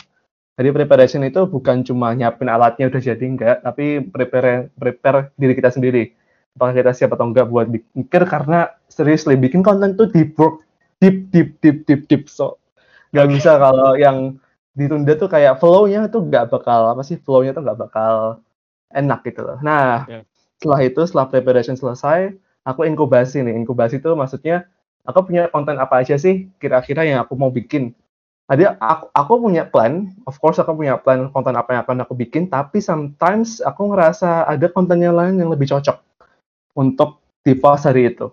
[0.60, 5.72] Jadi preparation itu bukan cuma nyiapin alatnya udah jadi enggak tapi prepare prepare diri kita
[5.72, 6.12] sendiri.
[6.60, 10.68] Apakah kita siap atau enggak buat mikir karena seriously bikin konten tuh deep work
[11.02, 12.62] deep deep deep deep deep so
[13.12, 14.40] nggak bisa kalau yang
[14.72, 18.40] ditunda tuh kayak flow-nya tuh nggak bakal apa sih flow-nya tuh nggak bakal
[18.96, 19.60] enak gitu loh.
[19.60, 20.24] Nah yeah.
[20.56, 22.32] setelah itu setelah preparation selesai
[22.64, 24.64] aku inkubasi nih inkubasi itu maksudnya
[25.04, 27.92] aku punya konten apa aja sih kira-kira yang aku mau bikin.
[28.52, 32.20] Jadi aku, aku punya plan, of course aku punya plan konten apa yang akan aku
[32.20, 35.96] bikin, tapi sometimes aku ngerasa ada konten yang lain yang lebih cocok
[36.76, 38.28] untuk di post hari itu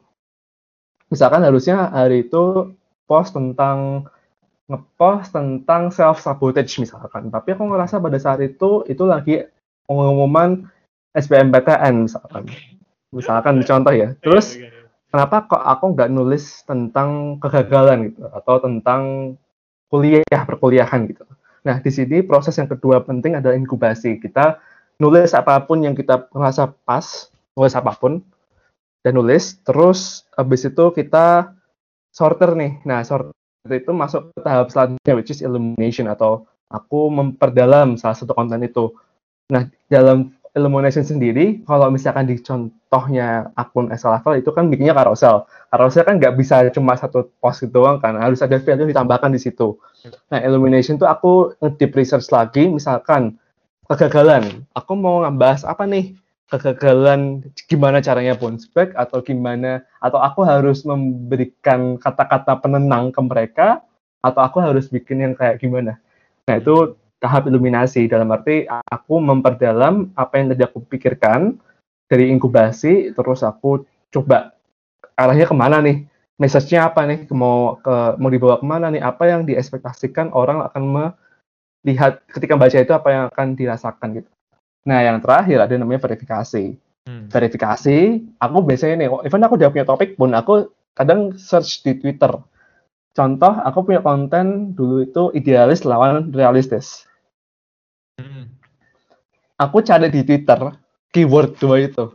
[1.08, 2.72] misalkan harusnya hari itu
[3.08, 4.08] post tentang
[4.68, 7.32] ngepost tentang self sabotage misalkan.
[7.32, 9.48] Tapi aku ngerasa pada saat itu itu lagi
[9.88, 10.68] pengumuman
[11.16, 12.44] SBMPTN misalkan.
[13.08, 14.12] Misalkan contoh ya.
[14.20, 14.60] terus
[15.08, 19.02] kenapa kok aku nggak nulis tentang kegagalan gitu atau tentang
[19.88, 21.24] kuliah perkuliahan gitu?
[21.64, 24.20] Nah di sini proses yang kedua penting adalah inkubasi.
[24.20, 24.60] Kita
[25.00, 28.20] nulis apa pun yang kita merasa pas nulis apa pun
[29.08, 31.56] dan nulis terus habis itu kita
[32.12, 33.32] sorter nih nah sorter
[33.72, 38.92] itu masuk ke tahap selanjutnya which is illumination atau aku memperdalam salah satu konten itu
[39.48, 45.46] nah dalam Illumination sendiri, kalau misalkan di contohnya akun level itu kan bikinnya carousel.
[45.70, 49.40] Carousel kan nggak bisa cuma satu post itu doang kan, harus ada value ditambahkan di
[49.40, 49.78] situ.
[50.34, 53.38] Nah, Illumination tuh aku deep research lagi, misalkan
[53.86, 54.66] kegagalan.
[54.74, 56.18] Aku mau ngebahas apa nih?
[56.48, 63.84] Kegagalan gimana caranya bounce back atau gimana atau aku harus memberikan kata-kata penenang ke mereka
[64.24, 66.00] atau aku harus bikin yang kayak gimana.
[66.48, 68.08] Nah, itu tahap iluminasi.
[68.08, 71.60] Dalam arti aku memperdalam apa yang tadi aku pikirkan
[72.08, 74.56] dari inkubasi terus aku coba
[75.20, 76.08] arahnya ke mana nih?
[76.40, 77.28] Message-nya apa nih?
[77.28, 79.04] Mau ke mau dibawa ke mana nih?
[79.04, 81.12] Apa yang diekspektasikan orang akan
[81.84, 84.30] melihat ketika baca itu apa yang akan dirasakan gitu
[84.88, 87.28] nah yang terakhir ada namanya verifikasi hmm.
[87.28, 92.32] verifikasi aku biasanya nih even aku udah punya topik pun aku kadang search di Twitter
[93.12, 97.04] contoh aku punya konten dulu itu idealis lawan realistis
[99.58, 100.72] aku cari di Twitter
[101.10, 102.14] keyword dua itu.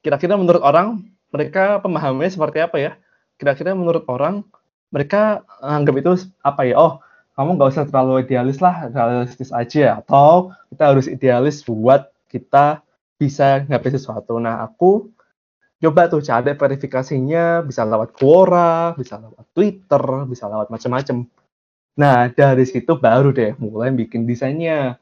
[0.00, 2.92] Kira-kira menurut orang mereka pemahamannya seperti apa ya?
[3.36, 4.42] Kira-kira menurut orang
[4.88, 6.74] mereka anggap itu apa ya?
[6.80, 6.92] Oh,
[7.38, 10.02] kamu nggak usah terlalu idealis lah, realistis aja.
[10.02, 12.82] Atau kita harus idealis buat kita
[13.14, 14.42] bisa ngapain sesuatu.
[14.42, 15.06] Nah, aku
[15.78, 21.30] coba tuh cari verifikasinya bisa lewat Quora, bisa lewat Twitter, bisa lewat macam-macam.
[21.94, 24.98] Nah, dari situ baru deh mulai bikin desainnya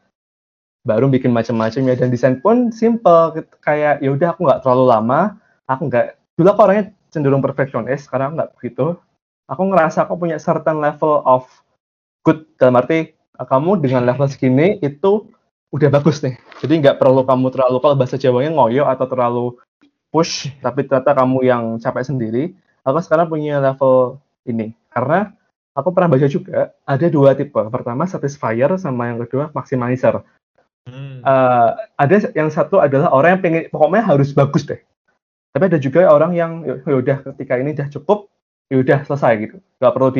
[0.84, 5.34] baru bikin macam-macam ya dan desain pun simple kayak ya udah aku nggak terlalu lama
[5.66, 8.94] aku nggak dulu aku orangnya cenderung perfeksionis sekarang nggak begitu
[9.50, 11.42] aku ngerasa aku punya certain level of
[12.26, 15.30] good dalam arti kamu dengan level segini itu
[15.70, 19.44] udah bagus nih jadi nggak perlu kamu terlalu kalau bahasa Jawanya ngoyo atau terlalu
[20.10, 22.50] push tapi ternyata kamu yang capek sendiri
[22.82, 25.30] aku sekarang punya level ini karena
[25.78, 30.26] aku pernah baca juga ada dua tipe pertama satisfier sama yang kedua maximizer
[30.86, 31.18] Hmm.
[31.26, 34.78] Uh, ada yang satu adalah orang yang pengen pokoknya harus bagus deh.
[35.50, 38.30] Tapi ada juga orang yang ya, ya udah ketika ini udah cukup,
[38.70, 39.56] ya udah selesai gitu.
[39.82, 40.10] Gak perlu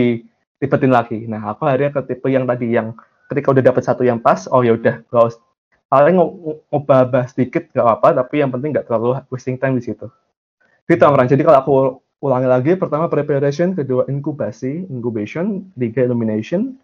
[0.59, 1.19] diribetin lagi.
[1.29, 2.97] Nah, aku akhirnya ke tipe yang tadi yang
[3.29, 5.43] ketika udah dapet satu yang pas, oh ya udah, usah
[5.87, 6.19] paling
[6.71, 10.11] ngubah sedikit gak apa-apa, tapi yang penting gak terlalu wasting time di situ.
[10.87, 11.31] Gitu, Amran.
[11.31, 11.73] Jadi kalau aku
[12.23, 16.79] ulangi lagi, pertama preparation, kedua inkubasi, incubation, tiga illumination,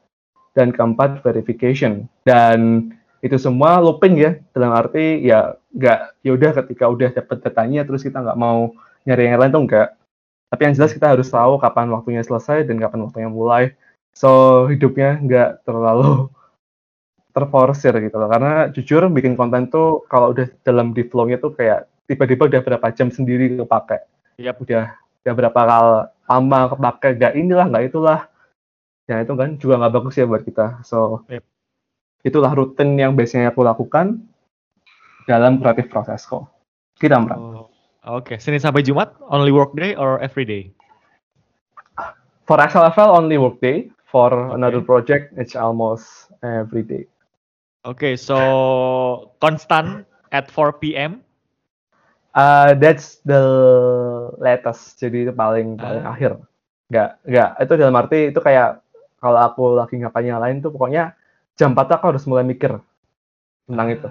[0.55, 2.07] dan keempat verification.
[2.27, 2.91] Dan
[3.23, 8.19] itu semua looping ya dalam arti ya nggak yaudah ketika udah dapet datanya terus kita
[8.19, 8.75] nggak mau
[9.07, 9.89] nyari yang lain tuh enggak
[10.53, 13.73] tapi yang jelas kita harus tahu kapan waktunya selesai dan kapan waktunya mulai.
[14.13, 16.29] So hidupnya nggak terlalu
[17.35, 18.29] terforsir gitu loh.
[18.29, 22.87] Karena jujur bikin konten tuh kalau udah dalam di flow-nya tuh kayak tiba-tiba udah berapa
[22.93, 24.05] jam sendiri kepake.
[24.37, 24.61] Yep.
[24.61, 24.85] udah
[25.25, 25.97] udah berapa kali
[26.29, 27.09] lama kepake.
[27.17, 28.21] Nggak inilah nggak itulah.
[29.09, 30.85] Ya itu kan juga nggak bagus ya buat kita.
[30.85, 31.49] So yep
[32.23, 34.23] itulah rutin yang biasanya aku lakukan
[35.27, 36.47] dalam kreatif prosesku.
[36.99, 37.39] Kita Amran.
[37.39, 37.67] Oh,
[38.03, 38.37] Oke, okay.
[38.43, 40.75] Senin sampai Jumat only work day or every day?
[42.51, 43.95] For XLFL only work day.
[44.11, 44.59] For okay.
[44.59, 47.07] another project it's almost every day.
[47.87, 50.03] Oke, okay, so constant
[50.35, 51.23] at 4 p.m.
[52.35, 53.39] Uh, that's the
[54.43, 54.99] latest.
[54.99, 56.11] Jadi itu paling paling uh.
[56.11, 56.33] akhir.
[56.91, 57.51] Enggak, enggak.
[57.63, 58.83] Itu dalam arti itu kayak
[59.23, 61.15] kalau aku lagi ngapain yang lain tuh pokoknya
[61.55, 62.83] jam 4 aku harus mulai mikir
[63.71, 64.11] tentang itu.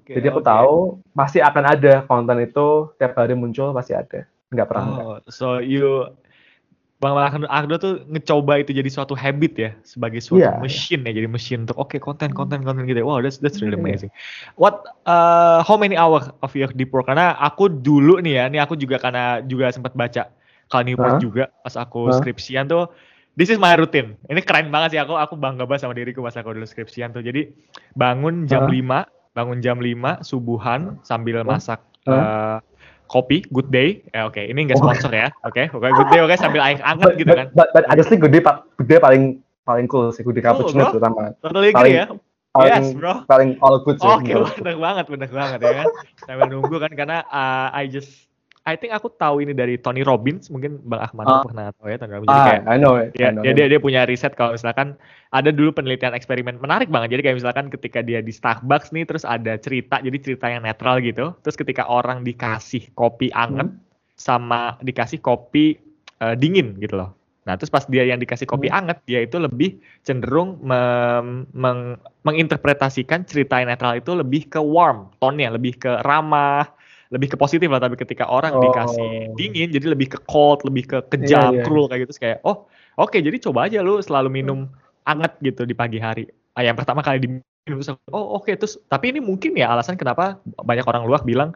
[0.00, 0.50] Okay, Jadi aku okay.
[0.52, 0.74] tahu
[1.12, 4.24] pasti akan ada konten itu tiap hari muncul pasti ada.
[4.52, 4.84] Nggak pernah.
[4.84, 5.20] Oh, enggak.
[5.32, 6.08] so you
[7.02, 7.18] Bang
[7.50, 11.10] Agdo tuh ngecoba itu jadi suatu habit ya sebagai suatu yeah, mesin yeah.
[11.10, 13.02] ya jadi mesin untuk oke okay, konten konten konten gitu.
[13.02, 14.14] Wow, that's that's really amazing.
[14.54, 17.10] What uh, how many hours of your deep work?
[17.10, 20.30] Karena aku dulu nih ya, nih aku juga karena juga sempat baca
[20.70, 21.20] Kal Newport huh?
[21.20, 22.22] juga pas aku huh?
[22.22, 22.86] skripsian tuh
[23.34, 24.14] this is my routine.
[24.30, 27.26] Ini keren banget sih aku aku bangga banget sama diriku pas aku dulu skripsian tuh.
[27.26, 27.50] Jadi
[27.98, 28.70] bangun jam uh.
[28.70, 28.78] 5,
[29.32, 32.12] bangun jam 5 subuhan sambil masak uh.
[32.12, 32.58] Uh,
[33.12, 34.00] kopi good day.
[34.16, 34.48] Ya oke, okay.
[34.48, 34.88] ini enggak oh.
[34.88, 35.28] sponsor ya.
[35.44, 35.64] Oke, okay.
[35.68, 37.46] pokoknya good day oke okay, sambil air hangat gitu kan.
[37.52, 38.40] But, but, but honestly good day
[38.80, 41.36] good day paling paling cool sih good day cappuccino cool, terutama.
[41.44, 42.06] Totally paling, ya.
[42.52, 43.24] Paling, yes, bro.
[43.28, 44.08] Paling all good sih.
[44.08, 45.86] Oke, okay, bener banget, bener banget ya kan.
[46.24, 48.31] Sambil nunggu kan karena uh, I just
[48.62, 51.98] I think aku tahu ini dari Tony Robbins, mungkin Bang Ahmad uh, pernah tahu ya
[51.98, 52.30] Tony Robbins.
[52.30, 53.10] Jadi ah, kayak, I know it.
[53.18, 54.94] Ya, I know dia, dia dia punya riset kalau misalkan
[55.34, 57.18] ada dulu penelitian eksperimen menarik banget.
[57.18, 61.02] Jadi kayak misalkan ketika dia di Starbucks nih, terus ada cerita, jadi cerita yang netral
[61.02, 61.34] gitu.
[61.42, 63.82] Terus ketika orang dikasih kopi anget hmm.
[64.14, 65.82] sama dikasih kopi
[66.22, 67.18] uh, dingin gitu loh.
[67.42, 68.78] Nah, terus pas dia yang dikasih kopi hmm.
[68.78, 75.10] anget, dia itu lebih cenderung mem meng menginterpretasikan cerita yang netral itu lebih ke warm
[75.18, 76.70] tone-nya, lebih ke ramah,
[77.12, 78.64] lebih ke positif lah tapi ketika orang oh.
[78.64, 81.64] dikasih dingin jadi lebih ke cold lebih ke kejam yeah, yeah.
[81.68, 82.64] cruel kayak gitu kayak oh
[82.96, 84.66] oke okay, jadi coba aja lu selalu minum
[85.04, 86.24] anget gitu di pagi hari
[86.56, 87.28] ah, yang pertama kali di
[87.62, 88.58] terus oh oke okay.
[88.58, 91.54] terus tapi ini mungkin ya alasan kenapa banyak orang luar bilang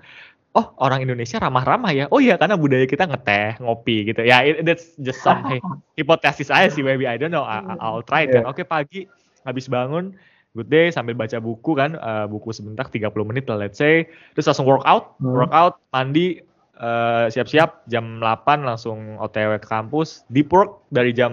[0.54, 4.62] oh orang Indonesia ramah-ramah ya oh iya karena budaya kita ngeteh ngopi gitu ya it,
[4.62, 5.42] that's just some
[5.98, 8.44] hipotesis aja sih maybe I don't know I, I'll try it yeah.
[8.44, 9.00] kan oke okay, pagi
[9.42, 10.14] habis bangun
[10.56, 14.48] good day sambil baca buku kan uh, buku sebentar 30 menit lah let's say terus
[14.48, 15.28] langsung workout hmm.
[15.28, 16.40] workout mandi
[16.80, 21.32] uh, siap-siap jam 8 langsung OTW ke kampus deep work dari jam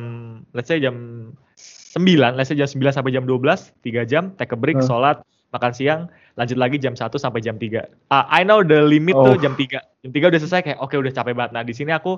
[0.51, 1.31] let's say jam
[1.99, 4.87] 9, let's say jam 9 sampai jam 12, 3 jam, take a break, hmm.
[4.89, 5.21] sholat,
[5.53, 6.01] makan siang,
[6.33, 7.69] lanjut lagi jam 1 sampai jam 3.
[7.69, 9.33] Uh, ah, I know the limit oh.
[9.33, 9.77] tuh jam 3.
[9.77, 11.51] Jam 3 udah selesai kayak oke okay, udah capek banget.
[11.53, 12.17] Nah, di sini aku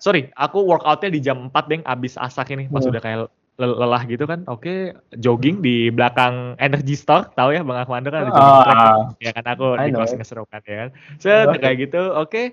[0.00, 2.90] sorry, aku workoutnya di jam 4 deh abis asak ini pas hmm.
[2.96, 3.18] udah kayak
[3.60, 4.48] lelah gitu kan.
[4.48, 4.78] Oke, okay,
[5.20, 8.78] jogging di belakang Energy Store, tahu ya Bang Ahmad kan ada jogging track.
[8.80, 10.88] Uh, ya kan aku I di kelas ngeserukan ya kan.
[11.20, 11.58] So, okay.
[11.60, 12.30] kayak gitu, oke.
[12.30, 12.46] Okay.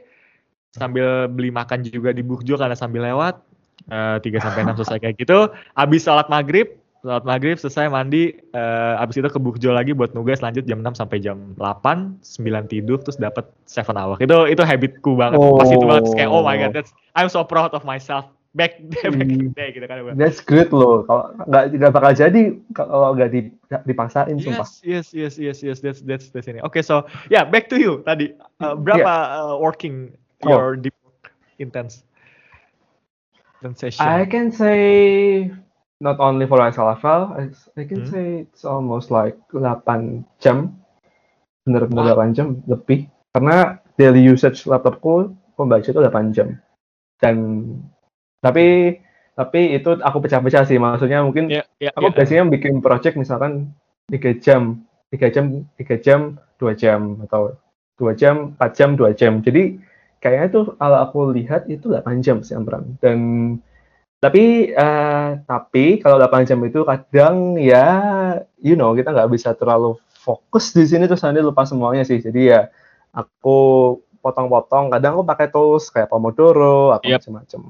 [0.75, 3.47] Sambil beli makan juga di Burjo karena sambil lewat
[3.87, 5.47] Eh, tiga sampai enam selesai kayak gitu.
[5.79, 10.43] Habis sholat maghrib, sholat maghrib selesai mandi, uh, habis itu ke Bukjo lagi buat nugas
[10.43, 14.19] lanjut jam 6 sampai jam 8, 9 tidur terus dapat 7 hour.
[14.19, 15.39] Itu itu habitku banget.
[15.39, 15.55] Oh.
[15.55, 18.27] Pas itu banget kayak oh my god, that's I'm so proud of myself.
[18.59, 20.17] Back, back in the day gitu kan.
[20.17, 21.05] That's great loh.
[21.05, 23.53] Kalau nggak nggak bakal jadi kalau nggak di,
[23.85, 24.67] dipaksain yes, sumpah.
[24.81, 25.77] Yes, yes, yes, yes.
[25.77, 26.57] That's that's that's ini.
[26.65, 28.33] Oke, okay, so yeah, back to you tadi.
[28.57, 29.45] Uh, berapa yeah.
[29.45, 30.49] uh, working oh.
[30.49, 31.29] your deep work
[31.61, 32.07] intense?
[33.61, 34.05] sensation?
[34.05, 35.51] I can say
[35.99, 38.11] not only for level, I, I can hmm.
[38.11, 40.77] say it's almost like 8 jam.
[41.65, 42.23] Bener-bener wow.
[42.23, 43.09] 8 jam lebih.
[43.33, 46.57] Karena daily usage laptopku pembaca itu 8 jam.
[47.17, 47.35] Dan
[48.41, 48.97] tapi
[49.37, 50.81] tapi itu aku pecah-pecah sih.
[50.81, 52.15] Maksudnya mungkin yeah, yeah, aku yeah.
[52.17, 53.69] biasanya bikin project misalkan
[54.09, 54.81] 3 jam,
[55.13, 55.45] 3 jam,
[55.77, 57.53] 3 jam, 2 jam atau
[58.01, 59.45] 2 jam, 4 jam, 2 jam.
[59.45, 59.77] Jadi
[60.17, 63.17] kayaknya tuh kalau aku lihat itu 8 jam sih Amran dan
[64.17, 67.85] tapi uh, tapi kalau 8 jam itu kadang ya
[68.57, 72.41] you know kita nggak bisa terlalu fokus di sini terus nanti lupa semuanya sih jadi
[72.41, 72.61] ya
[73.13, 73.57] aku
[74.25, 77.21] potong-potong kadang aku pakai tools kayak Pomodoro atau yep.
[77.21, 77.61] macam-macam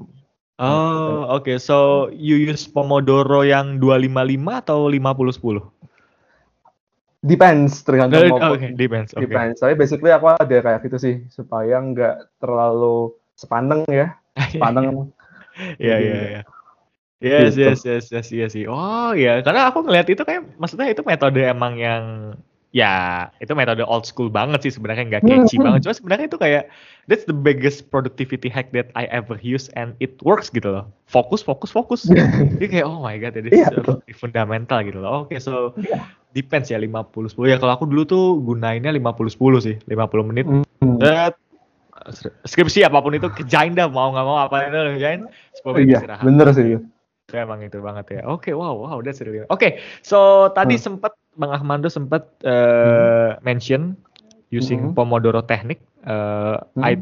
[0.58, 1.46] Oh, oke.
[1.46, 1.56] Okay.
[1.62, 4.98] So you use Pomodoro yang 255 atau 50
[5.38, 5.62] 10?
[7.18, 8.38] Depends, tergantung mau.
[8.54, 9.10] Oke, okay, depends.
[9.10, 9.26] Okay.
[9.26, 9.58] Depends.
[9.58, 14.18] Tapi basically aku ada kayak gitu sih supaya nggak terlalu sepaneng ya.
[14.54, 15.08] Sepaneng.
[15.58, 16.42] Iya, iya, iya.
[17.18, 17.66] Yes, gitu.
[17.66, 18.70] yes, yes, yes, yes, yes.
[18.70, 22.38] Oh ya, karena aku ngeliat itu kayak, maksudnya itu metode emang yang
[22.76, 25.64] ya itu metode old school banget sih sebenarnya nggak catchy hmm.
[25.64, 26.64] banget cuma sebenarnya itu kayak
[27.08, 31.40] that's the biggest productivity hack that I ever use and it works gitu loh fokus
[31.40, 32.04] fokus fokus
[32.60, 33.72] jadi kayak oh my god ini yeah,
[34.12, 36.04] fundamental gitu loh oke okay, so yeah.
[36.36, 40.44] depends ya 50 10 ya kalau aku dulu tuh gunainnya 50 10 sih 50 menit
[40.44, 41.00] mm.
[41.00, 41.40] that
[42.44, 45.20] skripsi apa pun itu kejain dah mau nggak mau apa itu kejain
[45.56, 46.76] supaya iya, istirahat bener sih
[47.28, 48.20] Ya, emang itu banget ya.
[48.24, 49.44] Oke, okay, wow, wow, that's really.
[49.44, 50.84] Oke, okay, so tadi hmm.
[50.88, 53.46] sempat Bang Ahmando sempat uh, hmm.
[53.46, 53.82] mention
[54.50, 54.94] using hmm.
[54.98, 55.78] Pomodoro teknik.
[56.02, 56.82] Uh, hmm.
[56.84, 56.92] I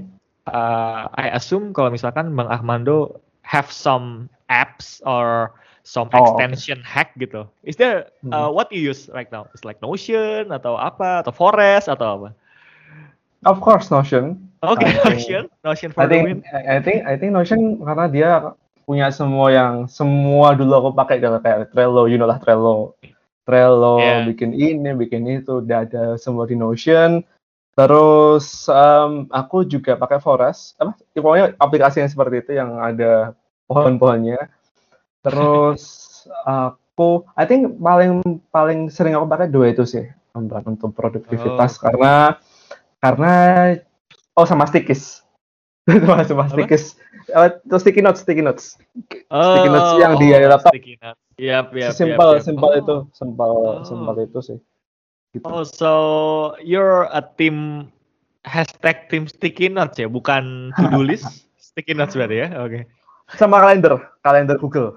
[0.53, 6.93] uh, I assume kalau misalkan Bang Ahmando have some apps or some oh, extension okay.
[6.93, 7.47] hack gitu.
[7.63, 9.47] Is there uh, what you use right now?
[9.55, 12.29] It's like Notion atau apa atau Forest atau apa?
[13.47, 14.37] Of course Notion.
[14.67, 15.47] Oke, okay, Notion.
[15.63, 18.31] Notion for I think, I think I think Notion karena dia
[18.87, 22.99] punya semua yang semua dulu aku pakai kayak Trello, you know lah Trello.
[23.47, 24.27] Trello, yeah.
[24.27, 27.23] bikin ini, bikin itu, udah ada semua di Notion.
[27.79, 30.99] Terus um, aku juga pakai Forest, apa?
[31.15, 33.39] Ya, pokoknya aplikasi yang seperti itu yang ada
[33.71, 34.51] pohon-pohonnya.
[35.23, 35.83] Terus
[36.43, 41.81] aku, I think paling paling sering aku pakai dua itu sih, untuk produktivitas oh.
[41.87, 42.15] karena
[43.03, 43.33] karena
[44.35, 45.26] oh sama Stikis
[45.87, 46.99] sama sama Stikis
[47.35, 48.79] uh, sticky notes, sticky notes.
[49.31, 50.73] Oh, sticky notes yang di laptop.
[50.75, 51.21] Sticky notes.
[51.37, 52.47] Yep, yep, simple, yep, yep.
[52.49, 52.81] simple oh.
[52.81, 53.85] itu, simple, oh.
[53.85, 54.59] simple itu sih.
[55.37, 55.45] Gitu.
[55.45, 55.93] Oh, so
[56.65, 57.89] you're a team
[58.49, 62.49] hashtag team sticky notes ya, bukan to do list sticky notes berarti ya?
[62.57, 62.69] Oke.
[62.71, 62.83] Okay.
[63.37, 64.97] Sama kalender, kalender Google.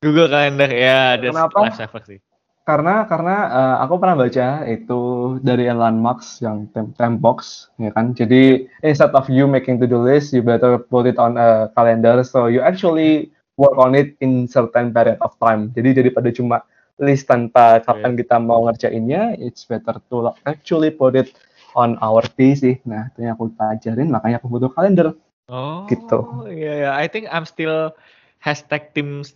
[0.00, 1.68] Google kalender ya, yeah, Kenapa?
[2.06, 2.18] sih
[2.62, 5.00] karena karena uh, aku pernah baca itu
[5.42, 8.14] dari Elon Musk yang tem Tembox ya kan?
[8.14, 12.22] Jadi instead of you making to do list you better put it on a calendar
[12.22, 15.74] so you actually work on it in certain period of time.
[15.74, 16.62] Jadi daripada cuma
[17.02, 21.34] list tanpa kapan kita mau ngerjainnya it's better to actually put it
[21.74, 25.16] on our day sih nah itu yang aku pelajarin makanya aku butuh kalender
[25.48, 26.46] oh gitu.
[26.52, 26.92] iya yeah, yeah.
[26.92, 27.96] I think I'm still
[28.38, 29.26] hashtag tim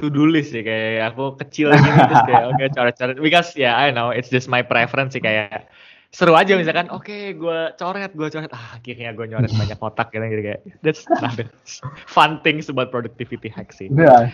[0.00, 3.70] to do list sih kayak aku kecil gini terus kayak oke okay, coret-coret because ya
[3.70, 5.68] yeah, I know it's just my preference sih kayak
[6.10, 10.10] seru aja misalkan oke okay, gue coret gue coret ah akhirnya gue nyoret banyak kotak
[10.10, 11.46] gitu gitu kayak that's another
[12.16, 14.32] fun things about productivity hack sih yeah.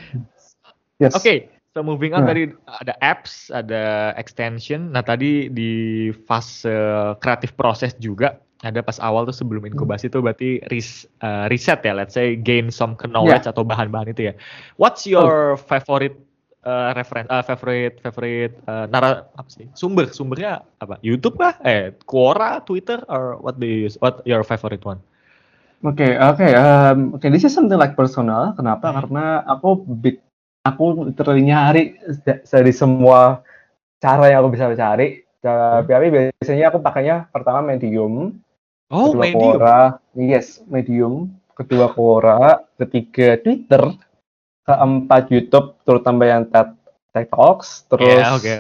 [1.03, 1.13] yes.
[1.13, 2.33] oke okay, So moving on nah.
[2.33, 4.97] tadi ada apps, ada extension.
[4.97, 6.73] Nah tadi di fase
[7.21, 9.77] kreatif proses juga ada pas awal tuh sebelum hmm.
[9.77, 13.53] inkubasi tuh berarti ris, uh, riset ya, let's say gain some knowledge yeah.
[13.53, 14.35] atau bahan-bahan itu ya.
[14.81, 15.61] What's your oh.
[15.61, 16.17] favorite
[16.65, 19.69] uh, reference, uh, favorite favorite uh, nara apa sih?
[19.77, 20.97] Sumber sumbernya apa?
[21.05, 21.61] YouTube kah?
[21.61, 24.01] Eh, Quora, Twitter, or what do you use?
[24.01, 25.05] What your favorite one?
[25.85, 28.57] Oke, okay, oke, okay, um, okay, this is something like personal.
[28.57, 28.89] Kenapa?
[28.89, 28.97] Hmm.
[29.05, 30.25] Karena aku big
[30.65, 33.45] aku literally nyari dari semua
[34.01, 35.23] cara yang aku bisa cari.
[35.45, 36.41] Tapi hmm.
[36.41, 38.35] biasanya aku pakainya pertama Medium,
[38.91, 39.41] oh, kedua Medium.
[39.41, 39.81] Quora,
[40.15, 41.15] yes Medium,
[41.57, 43.83] kedua Quora, ketiga Twitter,
[44.67, 46.75] keempat YouTube, terutama yang TED,
[47.33, 48.57] Talks, terus yeah, okay.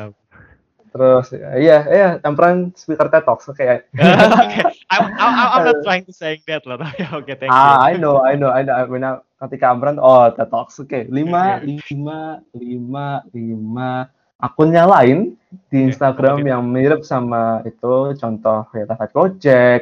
[0.97, 1.29] Terus
[1.61, 3.61] iya iya Emperor speaker TED Talks oke.
[3.61, 3.77] Okay.
[4.09, 4.65] okay.
[4.89, 7.61] I'm, I'm, I'm not trying to say that loh tapi oke okay, thank you.
[7.61, 8.73] Ah I know I know I know.
[8.73, 11.05] I know ketika Amran oh TED Talks oke okay.
[11.12, 14.09] lima lima lima lima
[14.41, 15.37] akunnya lain
[15.69, 16.49] di Instagram okay.
[16.49, 19.81] yang mirip sama itu contoh kayak Tafat Gojek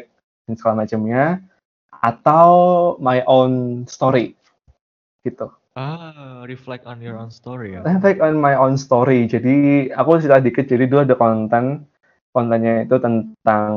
[0.49, 1.41] dan segala macamnya
[2.05, 2.53] atau
[3.01, 4.37] my own story
[5.25, 5.49] gitu.
[5.75, 7.83] Ah, reflect on your own story ya.
[7.83, 9.27] Reflect on my own story.
[9.27, 10.71] Jadi aku cerita dikit.
[10.71, 11.89] Jadi dulu ada konten
[12.31, 13.71] kontennya itu tentang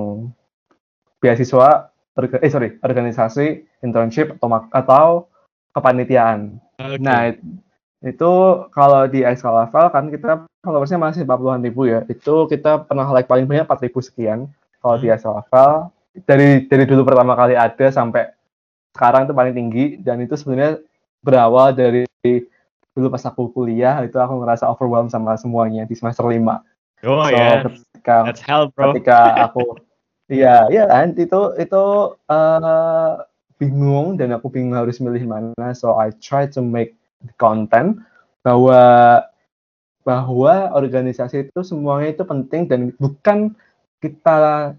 [1.18, 5.06] beasiswa eh sorry organisasi internship atau atau
[5.74, 6.58] kepanitiaan.
[6.78, 6.98] Okay.
[7.02, 7.34] Nah,
[8.06, 8.34] itu
[8.74, 12.06] kalau di Excel level kan kita followersnya masih 40-an ribu ya.
[12.06, 14.50] Itu kita pernah like paling banyak 4 ribu sekian.
[14.82, 15.04] Kalau hmm.
[15.06, 15.90] di Excel level
[16.24, 18.32] dari dari dulu pertama kali ada sampai
[18.98, 20.82] sekarang itu paling tinggi dan itu sebenarnya
[21.22, 22.08] berawal dari
[22.98, 26.34] dulu pas aku kuliah itu aku ngerasa overwhelmed sama semuanya di semester 5.
[27.06, 27.62] Oh so, yeah.
[27.62, 28.98] Ketika, That's hell, bro.
[28.98, 29.78] Ketika aku
[30.34, 31.84] iya, iya kan itu itu
[32.18, 33.14] uh,
[33.62, 36.98] bingung dan aku bingung harus milih mana so I try to make
[37.38, 38.02] content
[38.42, 38.82] bahwa
[40.02, 43.54] bahwa organisasi itu semuanya itu penting dan bukan
[44.00, 44.74] kita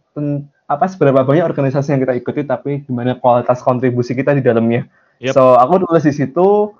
[0.68, 4.85] apa seberapa banyak organisasi yang kita ikuti tapi gimana kualitas kontribusi kita di dalamnya
[5.16, 5.33] yep.
[5.33, 6.76] so aku tulis di situ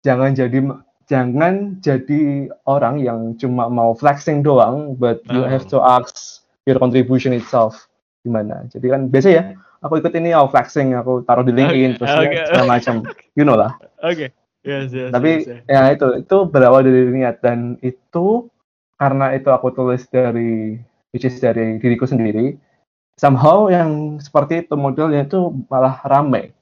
[0.00, 0.64] jangan jadi
[1.04, 5.48] jangan jadi orang yang cuma mau flexing doang but you oh.
[5.48, 7.92] have to ask your contribution itself
[8.24, 9.44] gimana jadi kan biasa ya
[9.84, 11.98] aku ikut ini oh flexing aku taruh di LinkedIn okay.
[12.00, 12.40] terus okay.
[12.48, 12.94] segala macam
[13.36, 14.28] you know lah oke okay.
[14.64, 15.60] yes, yes, tapi yes, yes.
[15.68, 18.48] ya itu itu berawal dari niat dan itu
[18.96, 20.80] karena itu aku tulis dari
[21.12, 22.56] which is dari diriku sendiri
[23.18, 26.54] somehow yang seperti itu modelnya itu malah rame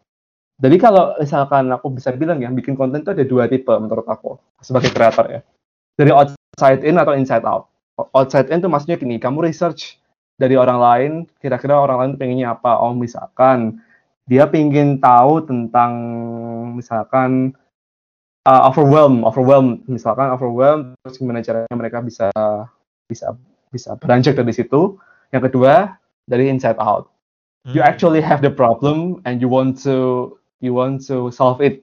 [0.63, 4.39] jadi kalau misalkan aku bisa bilang ya bikin konten itu ada dua tipe menurut aku
[4.63, 5.41] sebagai kreator ya
[5.97, 7.69] dari outside in atau inside out
[8.17, 10.03] outside in itu maksudnya gini kamu research
[10.43, 12.83] dari orang lain, kira-kira orang lain pengennya apa?
[12.83, 13.79] Oh, misalkan
[14.27, 15.93] dia pingin tahu tentang
[16.75, 17.55] misalkan
[18.43, 22.27] uh, overwhelm, overwhelm, misalkan overwhelm, terus gimana caranya mereka bisa
[23.07, 23.39] bisa
[23.71, 24.99] bisa beranjak dari situ.
[25.31, 25.95] Yang kedua
[26.27, 27.11] dari inside out.
[27.67, 27.79] Hmm.
[27.79, 30.31] You actually have the problem and you want to
[30.63, 31.83] you want to solve it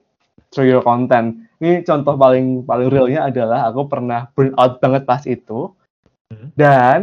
[0.52, 1.48] through your content.
[1.60, 5.72] Ini contoh paling paling realnya adalah aku pernah burn out banget pas itu.
[6.32, 6.48] Hmm.
[6.56, 6.98] Dan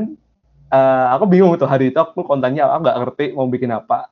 [0.71, 4.11] uh, aku bingung tuh hari itu aku kontennya aku nggak ngerti mau bikin apa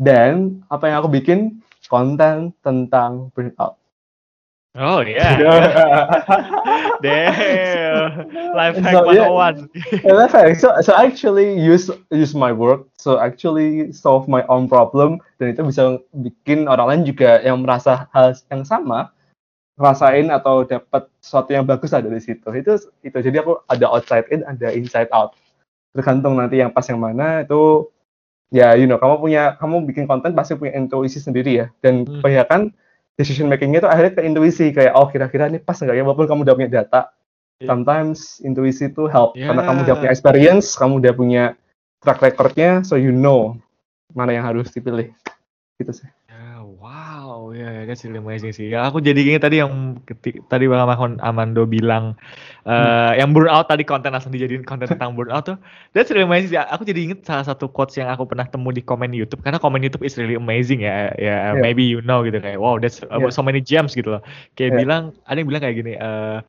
[0.00, 3.79] dan apa yang aku bikin konten tentang burnout
[4.78, 5.34] Oh yeah.
[7.02, 8.30] Damn.
[8.54, 9.66] Life hack so, 101.
[10.06, 10.54] Yeah, life hack.
[10.62, 12.86] So so actually use use my work.
[12.94, 18.06] So actually solve my own problem dan itu bisa bikin orang lain juga yang merasa
[18.14, 19.10] hal yang sama
[19.80, 22.46] rasain atau dapat sesuatu yang bagus ada di situ.
[22.54, 25.34] Itu itu jadi aku ada outside in, ada inside out
[25.90, 27.90] tergantung nanti yang pas yang mana itu
[28.54, 32.22] ya you know kamu punya kamu bikin konten pasti punya intuisi sendiri ya dan hmm.
[33.18, 36.40] Decision makingnya itu akhirnya ke intuisi kayak oh kira-kira ini pas nggak ya walaupun kamu
[36.46, 37.00] udah punya data
[37.60, 37.68] yeah.
[37.68, 39.50] sometimes intuisi itu help yeah.
[39.50, 41.44] karena kamu udah punya experience kamu udah punya
[42.00, 43.56] track recordnya so you know
[44.14, 45.12] mana yang harus dipilih
[45.78, 46.08] gitu sih
[47.50, 48.70] Wow, ya, yeah, that's really amazing sih.
[48.70, 50.86] Ya, aku jadi ingat tadi yang ketik, tadi Bang
[51.18, 52.14] Amando bilang
[52.62, 53.18] uh, hmm.
[53.18, 55.58] yang burnout tadi konten langsung dijadiin konten tentang burnout tuh.
[55.90, 56.62] That's really amazing sih.
[56.62, 59.82] Aku jadi ingat salah satu quotes yang aku pernah temu di komen YouTube karena komen
[59.82, 61.10] YouTube is really amazing ya.
[61.18, 61.58] Ya, yeah.
[61.58, 63.34] maybe you know gitu kayak wow, that's yeah.
[63.34, 64.22] so many gems gitu loh.
[64.54, 64.78] Kayak yeah.
[64.86, 66.46] bilang, ada yang bilang kayak gini, uh,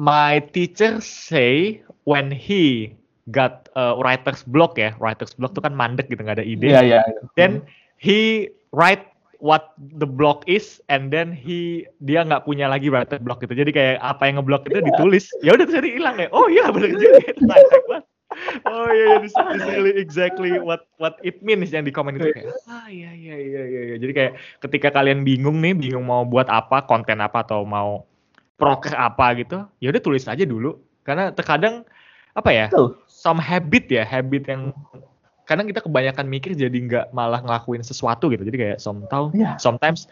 [0.00, 2.96] my teacher say when he
[3.28, 6.64] got uh, writer's block ya, writer's block tuh kan mandek gitu nggak ada ide.
[6.64, 7.04] Yeah, yeah.
[7.36, 7.60] Then
[8.00, 9.04] he write
[9.38, 13.54] what the block is and then he dia nggak punya lagi writer block gitu.
[13.54, 15.30] Jadi kayak apa yang ngeblok itu ditulis.
[15.42, 16.28] Ya udah terus hilang ya.
[16.34, 17.18] Oh iya benar juga.
[18.68, 22.28] Oh iya yeah, this, this really exactly what what it means yang di komen itu.
[22.30, 23.96] Kayak ah iya iya iya iya ya.
[24.04, 24.32] jadi kayak
[24.68, 28.04] ketika kalian bingung nih bingung mau buat apa konten apa atau mau
[28.60, 30.76] proker apa gitu, ya udah tulis aja dulu.
[31.08, 31.88] Karena terkadang
[32.36, 32.66] apa ya,
[33.08, 34.76] some habit ya, habit yang
[35.48, 38.44] kadang kita kebanyakan mikir jadi nggak malah ngelakuin sesuatu gitu.
[38.44, 39.56] Jadi kayak sometimes, yeah.
[39.56, 40.04] sometimes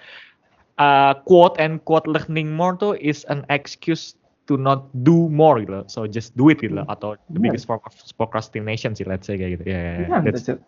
[0.80, 4.16] uh, quote and quote learning more tuh is an excuse
[4.48, 5.84] to not do more gitu.
[5.92, 6.80] So just do it gitu.
[6.88, 7.52] Atau the yeah.
[7.52, 7.68] biggest
[8.16, 9.64] procrastination sih, let's say kayak gitu.
[9.68, 10.22] Yeah, yeah, yeah.
[10.24, 10.64] that's, that's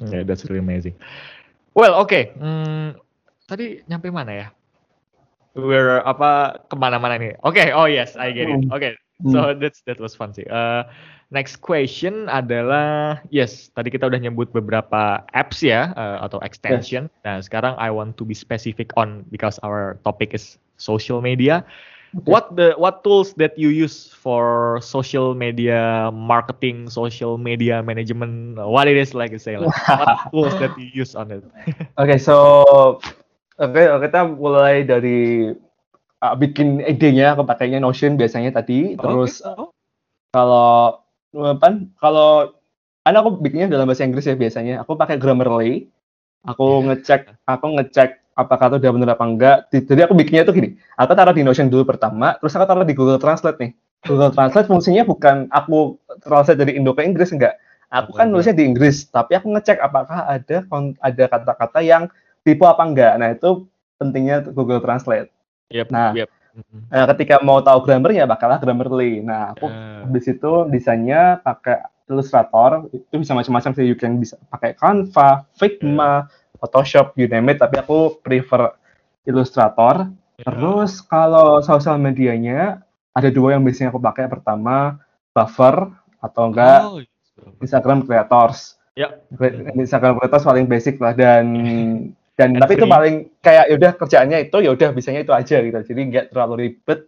[0.00, 0.98] Yeah, that's really amazing.
[1.78, 2.10] Well, oke.
[2.10, 2.34] Okay.
[2.34, 2.98] Hmm,
[3.46, 4.46] tadi nyampe mana ya?
[5.52, 7.36] We're apa ke mana-mana nih?
[7.44, 7.68] Oke, okay.
[7.76, 8.56] oh yes, I get it.
[8.56, 8.72] Hmm.
[8.72, 8.92] Oke, okay.
[9.28, 9.60] so hmm.
[9.60, 10.48] that's that was fun sih.
[10.48, 10.88] Uh,
[11.32, 17.08] Next question adalah yes, tadi kita udah nyebut beberapa apps ya uh, atau extension.
[17.08, 17.24] Yes.
[17.24, 21.64] Nah, sekarang I want to be specific on because our topic is social media.
[22.12, 22.28] Okay.
[22.28, 28.60] What the what tools that you use for social media marketing, social media management?
[28.60, 31.40] What it is like say like, what tools that you use on it?
[31.40, 32.36] Oke, okay, so
[33.56, 35.48] oke okay, kita mulai dari
[36.20, 39.56] uh, bikin idenya aku pakainya Notion biasanya tadi, terus okay.
[39.56, 39.72] Oh.
[40.36, 41.01] kalau
[41.32, 42.52] apa kalau
[43.02, 44.84] kan aku bikinnya dalam bahasa Inggris ya biasanya.
[44.84, 45.88] Aku pakai Grammarly
[46.42, 46.86] aku iya.
[46.92, 49.56] ngecek aku ngecek apakah itu udah benar apa enggak.
[49.72, 50.78] Jadi aku bikinnya tuh gini.
[50.98, 53.72] Aku taruh di Notion dulu pertama terus aku taruh di Google Translate nih.
[54.02, 55.94] Google Translate fungsinya bukan aku
[56.26, 57.58] translate dari Indo ke Inggris enggak.
[57.92, 60.64] Aku kan nulisnya di Inggris tapi aku ngecek apakah ada
[61.04, 62.08] ada kata-kata yang
[62.42, 63.12] tipe apa enggak.
[63.20, 63.68] Nah itu
[64.00, 65.30] pentingnya Google Translate.
[65.72, 66.28] Yep, nah yep.
[66.92, 69.24] Nah, ketika mau tahu grammar ya bakalah Grammarly.
[69.24, 70.04] Nah, aku uh.
[70.08, 71.80] di situ desainnya pakai
[72.12, 72.92] Illustrator.
[72.92, 73.84] Itu bisa macam-macam sih.
[73.88, 76.20] You can bisa pakai Canva, Figma, uh.
[76.60, 77.60] Photoshop, you name it.
[77.60, 78.76] Tapi aku prefer
[79.24, 80.12] Illustrator.
[80.12, 80.44] Uh.
[80.44, 82.84] Terus kalau sosial medianya
[83.16, 84.28] ada dua yang biasanya aku pakai.
[84.28, 85.00] Pertama
[85.32, 85.88] Buffer
[86.20, 87.00] atau enggak oh,
[87.64, 88.76] Instagram Creators.
[88.92, 89.16] Ya.
[89.72, 91.44] Instagram Creators paling basic lah dan
[92.42, 95.78] dan tapi itu paling kayak yaudah kerjaannya itu yaudah bisanya itu aja gitu.
[95.78, 97.06] Jadi nggak terlalu ribet.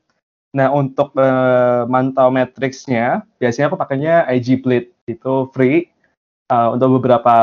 [0.55, 4.95] Nah untuk uh, mantau matriksnya biasanya aku pakainya IG Blade.
[5.11, 5.91] Itu free.
[6.47, 7.35] Uh, untuk beberapa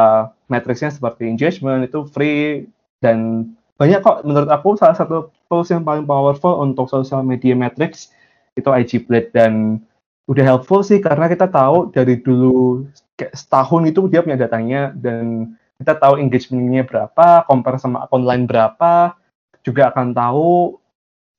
[0.47, 2.71] matriksnya seperti engagement itu free.
[3.03, 8.15] Dan banyak kok menurut aku salah satu tools yang paling powerful untuk social media matrix
[8.55, 9.35] itu IG Blade.
[9.35, 9.83] Dan
[10.31, 12.87] udah helpful sih karena kita tahu dari dulu
[13.19, 14.95] kayak setahun itu dia punya datanya.
[14.95, 19.17] Dan kita tahu engagementnya berapa, compare sama akun lain berapa,
[19.65, 20.77] juga akan tahu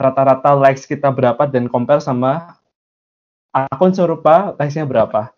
[0.03, 2.59] rata-rata likes kita berapa dan compare sama
[3.55, 5.30] akun serupa likes-nya berapa.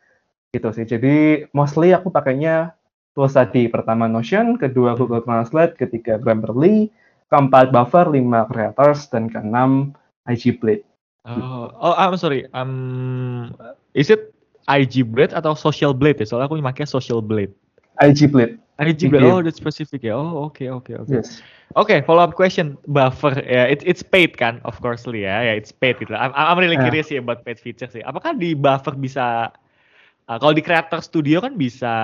[0.57, 0.89] Gitu sih.
[0.89, 2.73] Jadi mostly aku pakainya
[3.13, 3.69] tools tadi.
[3.69, 6.89] Pertama Notion, kedua Google Translate, ketiga Grammarly,
[7.29, 9.93] keempat Buffer, lima Creators, dan keenam
[10.25, 10.87] IG Blade.
[11.25, 12.45] Oh, oh, I'm sorry.
[12.53, 13.53] Um,
[13.97, 14.33] is it
[14.69, 16.29] IG Blade atau Social Blade ya?
[16.29, 17.53] Soalnya aku pakai Social Blade.
[18.01, 18.64] IG Blade.
[18.79, 19.22] Blade.
[19.22, 20.18] Oh, that's specific ya.
[20.18, 21.07] Oh, oke, okay, oke, okay, oke.
[21.07, 21.22] Okay.
[21.22, 21.39] Yes.
[21.75, 22.79] Oke, okay, follow up question.
[22.91, 26.14] Buffer, ya, yeah, it's it's paid kan, of course ya, ya, yeah, it's paid gitu.
[26.14, 26.87] I'm, I'm really yeah.
[26.87, 28.03] curious sih about paid feature sih.
[28.03, 29.51] Apakah di Buffer bisa,
[30.27, 31.95] uh, kalau di Creator Studio kan bisa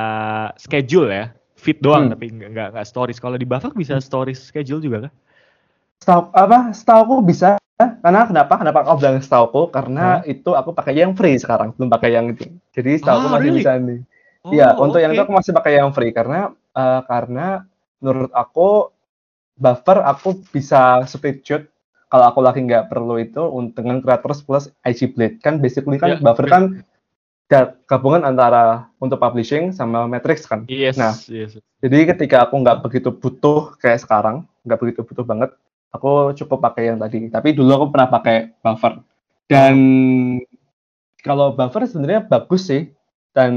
[0.58, 2.12] schedule ya, fit doang, hmm.
[2.18, 3.18] tapi nggak nggak stories.
[3.18, 4.06] Kalau di Buffer bisa hmm.
[4.06, 5.12] stories schedule juga kan?
[6.02, 6.58] Setahu apa?
[6.70, 7.58] Setahu aku bisa.
[7.80, 8.54] Karena kenapa?
[8.60, 9.62] Kenapa aku bilang setahu aku?
[9.74, 10.34] Karena hmm.
[10.34, 12.46] itu aku pakai yang free sekarang, belum pakai yang itu.
[12.74, 13.60] Jadi setahu aku ah, masih really?
[13.62, 14.00] bisa nih.
[14.50, 15.04] Iya, oh, untuk okay.
[15.04, 17.64] yang itu aku masih pakai yang free karena uh, karena
[18.00, 18.90] menurut aku
[19.60, 21.64] buffer aku bisa split shoot
[22.10, 26.22] kalau aku lagi nggak perlu itu dengan creators plus IG Blade kan basically kan yeah,
[26.22, 26.82] buffer kan
[27.90, 30.62] gabungan antara untuk publishing sama Matrix kan.
[30.70, 31.58] Yes, nah, yes.
[31.82, 35.50] jadi ketika aku nggak begitu butuh kayak sekarang, nggak begitu butuh banget,
[35.90, 37.26] aku cukup pakai yang tadi.
[37.26, 39.02] Tapi dulu aku pernah pakai buffer.
[39.50, 39.76] Dan
[41.26, 42.94] kalau buffer sebenarnya bagus sih
[43.34, 43.50] dan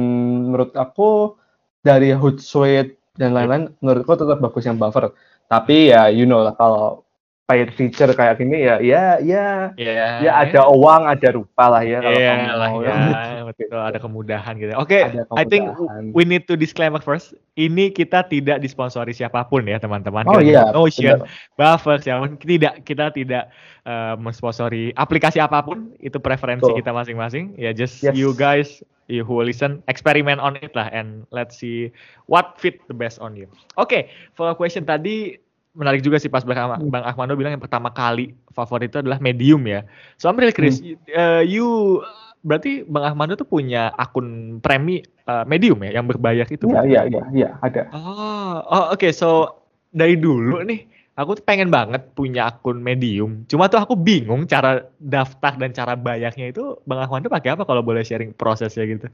[0.49, 1.37] menurut aku
[1.85, 5.13] dari Hootsuite dan lain-lain menurutku tetap bagus yang buffer.
[5.45, 7.05] Tapi ya you know lah kalau
[7.43, 9.75] paid feature kayak gini ya ya ya.
[9.75, 12.77] Yeah, ya ada uang ada rupa lah ya kalau yeah, kamu mau.
[12.79, 12.95] ya,
[13.51, 14.71] betul ada kemudahan gitu.
[14.79, 15.67] Oke okay, I think
[16.15, 17.35] we need to disclaimer first.
[17.59, 20.23] Ini kita tidak disponsori siapa pun ya teman-teman.
[20.31, 21.27] Oh iya Notion
[21.59, 23.51] Buffer siapa pun tidak kita tidak
[23.83, 25.91] uh, mensponsori aplikasi apa pun.
[25.99, 26.79] Itu preferensi Tuh.
[26.79, 27.59] kita masing-masing.
[27.59, 28.15] Ya just yes.
[28.15, 28.79] you guys
[29.11, 31.91] you who listen experiment on it lah and let's see
[32.31, 33.51] what fit the best on you.
[33.75, 35.42] Oke okay, follow question tadi
[35.73, 36.89] menarik juga sih pas Bang, hmm.
[36.89, 39.85] Bang Ahmado bilang yang pertama kali favorit itu adalah medium ya.
[40.21, 40.97] So I'm really curious, hmm.
[41.13, 41.99] uh, you
[42.45, 46.69] berarti Bang Ahmado tuh punya akun premi uh, medium ya yang berbayar itu?
[46.69, 47.89] Iya iya iya iya ada.
[47.91, 49.11] Oh, oh oke okay.
[49.11, 49.59] so
[49.93, 50.85] dari dulu nih
[51.17, 53.45] aku tuh pengen banget punya akun medium.
[53.49, 57.81] Cuma tuh aku bingung cara daftar dan cara bayarnya itu Bang Ahmado pakai apa kalau
[57.81, 59.09] boleh sharing prosesnya gitu?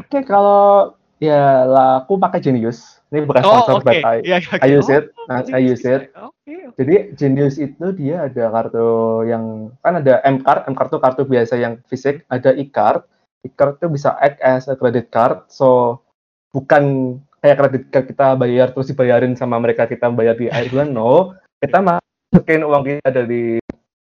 [0.00, 0.92] Oke okay, kalau
[1.22, 2.98] Ya, lah aku pakai Genius.
[3.12, 3.92] Ini bukan Oh, sponsor, but.
[4.00, 5.04] I, Iya, iya, I use Oh, it.
[5.28, 6.02] I, I Genius use it.
[6.16, 6.56] Oke.
[6.80, 8.88] Jadi Genius itu dia ada kartu
[9.28, 13.04] yang kan ada M card, M card itu kartu biasa yang fisik, ada E card.
[13.44, 15.44] E card itu bisa act as a credit card.
[15.52, 16.00] So
[16.56, 20.88] bukan kayak kredit card kita bayar terus dibayarin sama mereka kita bayar di akhir bulan.
[20.90, 23.60] No, kita masukin uang kita dari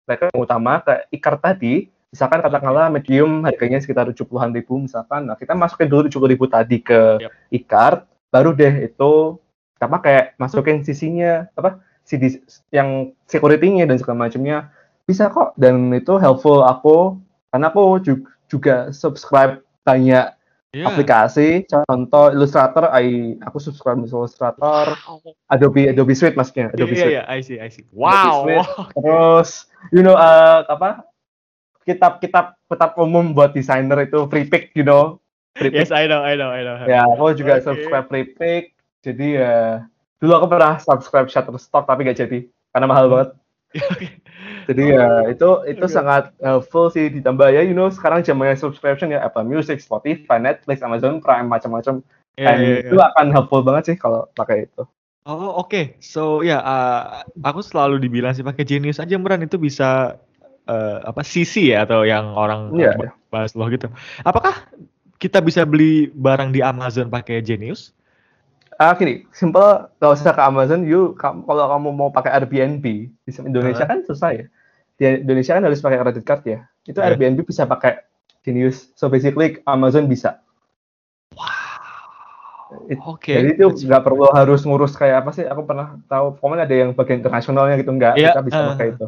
[0.09, 1.93] rekening utama ke E card tadi.
[2.09, 5.27] Misalkan katakanlah medium harganya sekitar 70-an ribu misalkan.
[5.27, 7.31] Nah, kita masukin dulu 70 ribu tadi ke Yep.
[7.51, 9.39] E card, baru deh itu
[9.79, 14.67] kita pakai masukin sisinya apa CD yang security-nya dan segala macamnya
[15.03, 17.15] bisa kok dan itu helpful aku
[17.49, 20.35] karena aku ju- juga subscribe banyak
[20.75, 20.91] Iya.
[20.91, 25.23] aplikasi contoh Illustrator I aku subscribe Illustrator Wow.
[25.47, 27.87] Adobe Adobe Suite maksudnya Iya, Adobe iya, Suite iya, I see, I see.
[27.95, 28.43] Wow.
[28.43, 28.67] Suite.
[28.91, 29.49] terus
[29.95, 31.07] you know uh, apa
[31.85, 35.15] kitab-kitab kitab umum buat desainer itu free pick you know
[35.55, 36.75] free pick Yes, I know, I know, I know.
[36.85, 37.65] ya aku juga Oke.
[37.65, 38.63] subscribe free pick
[39.01, 39.53] jadi ya
[40.19, 43.29] dulu aku pernah subscribe Shutterstock tapi gak jadi karena mahal banget.
[44.65, 45.93] Jadi ya itu itu Oke.
[45.93, 50.81] sangat helpful sih ditambah ya you know sekarang zamannya subscription ya Apple Music, Spotify, Netflix,
[50.81, 52.01] Amazon Prime macam-macam.
[52.35, 52.89] Iya, Dan iya, iya.
[52.89, 54.83] itu akan helpful banget sih kalau pakai itu.
[55.25, 60.17] Oh oke, so ya uh, aku selalu dibilang sih pakai Genius aja Meran itu bisa
[60.69, 63.89] uh, apa CC ya atau yang orang Iya, uh, bahas loh gitu.
[64.21, 64.65] Apakah
[65.17, 67.95] kita bisa beli barang di Amazon pakai Genius?
[68.75, 73.87] Ah gini, simple kalau usah ke Amazon, you kalau kamu mau pakai Airbnb di Indonesia
[73.87, 74.45] kan susah ya.
[74.99, 76.59] Di Indonesia kan harus pakai credit card ya.
[76.83, 77.15] Itu Iya.
[77.15, 78.03] Airbnb bisa pakai
[78.43, 78.91] Genius.
[78.99, 80.43] So basically Amazon bisa.
[82.91, 83.31] It- Oke.
[83.31, 85.47] Jadi itu nggak perlu harus ngurus kayak apa sih?
[85.47, 88.19] Aku pernah tahu, pokoknya ada yang bagian internasionalnya gitu nggak?
[88.19, 88.67] Iya, Kita bisa eh.
[88.75, 89.05] pakai itu.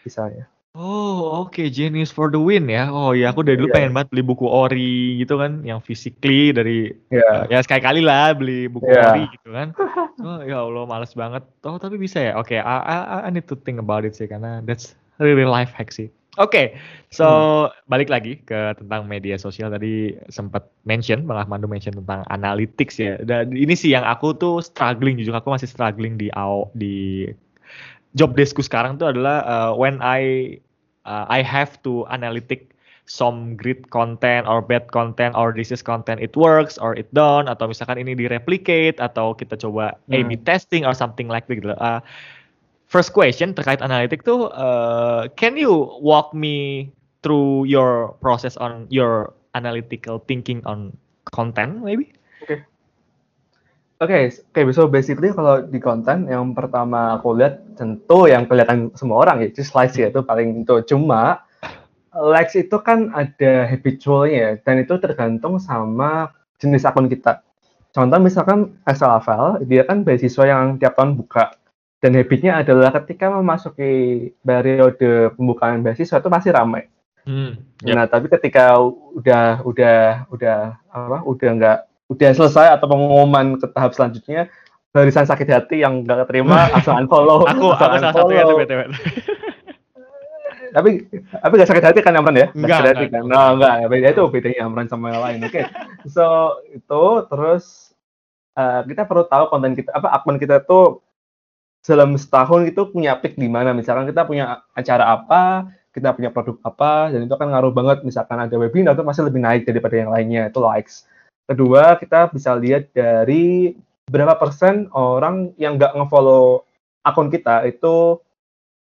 [0.00, 0.44] Bisa ya.
[0.78, 2.86] Oh oke Genius for the win ya.
[2.86, 3.74] Oh ya aku dari dulu Iya.
[3.74, 7.50] pengen banget beli buku ori gitu kan, yang physically dari Ya.
[7.50, 9.02] ya sekali-kali lah beli buku Iya.
[9.10, 9.74] ori gitu kan.
[10.22, 11.42] Oh ya Allah males banget.
[11.66, 12.38] Oh tapi bisa ya.
[12.38, 15.90] Oke, I, I, I need to think about it sih karena that's really life hack
[15.90, 16.10] sih.
[16.38, 16.78] Oke,
[17.10, 17.26] so
[17.90, 23.18] balik lagi ke tentang media sosial tadi sempat mention Bang Ahmadu mention tentang analytics ya.
[23.18, 26.30] Dan ini sih yang aku tuh struggling jujur aku masih struggling di
[26.78, 27.26] di
[28.14, 30.54] job deskku sekarang tuh adalah uh, when I
[31.08, 32.76] uh, I have to analytic
[33.08, 37.48] some great content or bad content or this is content it works or it don't
[37.48, 40.44] atau misalkan ini di replicate atau kita coba A/B Hmm.
[40.44, 41.72] testing or something like that gitu.
[41.80, 42.04] Uh,
[42.92, 46.88] first question terkait analitik tuh uh, can you walk me
[47.24, 50.92] through your process on your analytical thinking on
[51.32, 52.12] content maybe?
[53.98, 59.26] Oke, oke, so basically kalau di konten yang pertama aku lihat tentu yang kelihatan semua
[59.26, 60.86] orang ya, just likes ya itu paling itu.
[60.86, 61.42] Cuma
[62.14, 66.30] likes itu kan ada habitualnya dan itu tergantung sama
[66.62, 67.42] jenis akun kita.
[67.90, 71.58] Contoh misalkan SLFL, dia kan beasiswa yang tiap tahun buka
[71.98, 76.86] dan habitnya adalah ketika memasuki periode pembukaan beasiswa itu pasti ramai.
[77.26, 77.58] Hmm.
[77.82, 78.78] Nah, tapi ketika
[79.18, 81.78] udah udah udah apa udah nggak
[82.08, 84.48] udah selesai atau pengumuman ke tahap selanjutnya
[84.92, 87.44] barisan sakit hati yang nggak keterima langsung unfollow.
[87.44, 88.56] Aku aku langsung salah unfollow.
[88.64, 88.80] btw.
[90.68, 91.00] Tapi
[91.32, 92.52] tapi nggak sakit hati kan Amran ya?
[92.52, 93.24] Enggak, sakit hati enggak, kan?
[93.24, 93.40] enggak.
[93.40, 93.74] No, enggak.
[93.88, 95.38] Beda itu bedanya Amran sama yang lain.
[95.48, 95.62] Oke.
[96.14, 96.24] So
[96.72, 97.92] itu terus
[98.56, 101.00] eh, kita perlu tahu konten kita apa akun kita tuh
[101.84, 106.60] dalam setahun itu punya peak di mana misalkan kita punya acara apa kita punya produk
[106.60, 110.12] apa dan itu akan ngaruh banget misalkan ada webinar itu pasti lebih naik daripada yang
[110.12, 111.08] lainnya itu likes
[111.48, 113.72] kedua kita bisa lihat dari
[114.08, 116.62] berapa persen orang yang nggak ngefollow
[117.02, 118.20] akun kita itu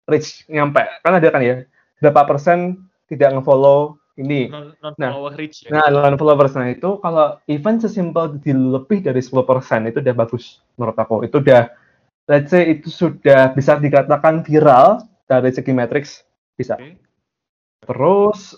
[0.09, 1.69] reach nyampe kan ada kan ya
[2.01, 5.13] berapa persen tidak ngefollow ini non non Nah.
[5.35, 5.75] reach ya.
[5.75, 10.63] Nah, non followers nah itu kalau event sesimpel di lebih dari 10% itu udah bagus
[10.79, 11.27] menurut aku.
[11.27, 11.67] Itu udah
[12.31, 16.23] let's say itu sudah bisa dikatakan viral dari segi matrix
[16.55, 16.79] bisa.
[16.79, 16.95] Oke.
[17.85, 18.55] Terus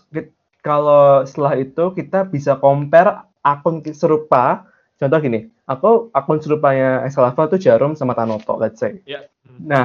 [0.60, 4.66] kalau setelah itu kita bisa compare akun serupa.
[4.98, 8.98] Contoh gini, aku akun serupanya Exalava itu Jarum sama Tanoto, let's say.
[9.06, 9.28] Ya.
[9.46, 9.60] Hmm.
[9.62, 9.84] Nah,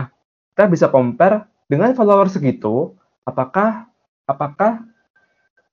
[0.56, 2.96] kita bisa compare dengan follower segitu,
[3.28, 3.86] apakah
[4.26, 4.82] apakah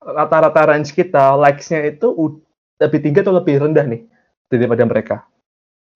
[0.02, 2.38] rata-rata range kita likes-nya itu
[2.78, 4.02] lebih tinggi atau lebih rendah nih
[4.50, 5.16] daripada mereka.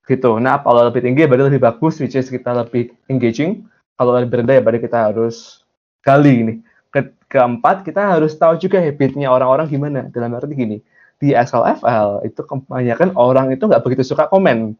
[0.02, 0.38] Gitu.
[0.42, 3.66] Nah, kalau lebih tinggi berarti lebih bagus, which is kita lebih engaging.
[3.94, 5.62] Kalau lebih rendah ya berarti kita harus
[6.02, 6.58] gali nih.
[6.90, 10.00] Ke- keempat, kita harus tahu juga habitnya orang-orang gimana.
[10.10, 10.78] Dalam arti gini,
[11.22, 14.74] di SLFL itu kebanyakan orang itu nggak begitu suka komen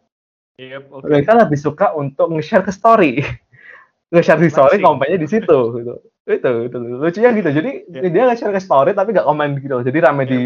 [0.61, 1.09] Yep, oke.
[1.09, 3.25] mereka lebih suka untuk nge-share ke story.
[4.13, 5.95] nge-share di story, komennya di situ gitu.
[6.29, 7.51] Itu, itu lucunya gitu.
[7.57, 8.01] Jadi Ya.
[8.13, 9.81] dia nge-share ke story tapi nggak komen gitu.
[9.81, 10.31] Jadi rame Ya.
[10.31, 10.41] di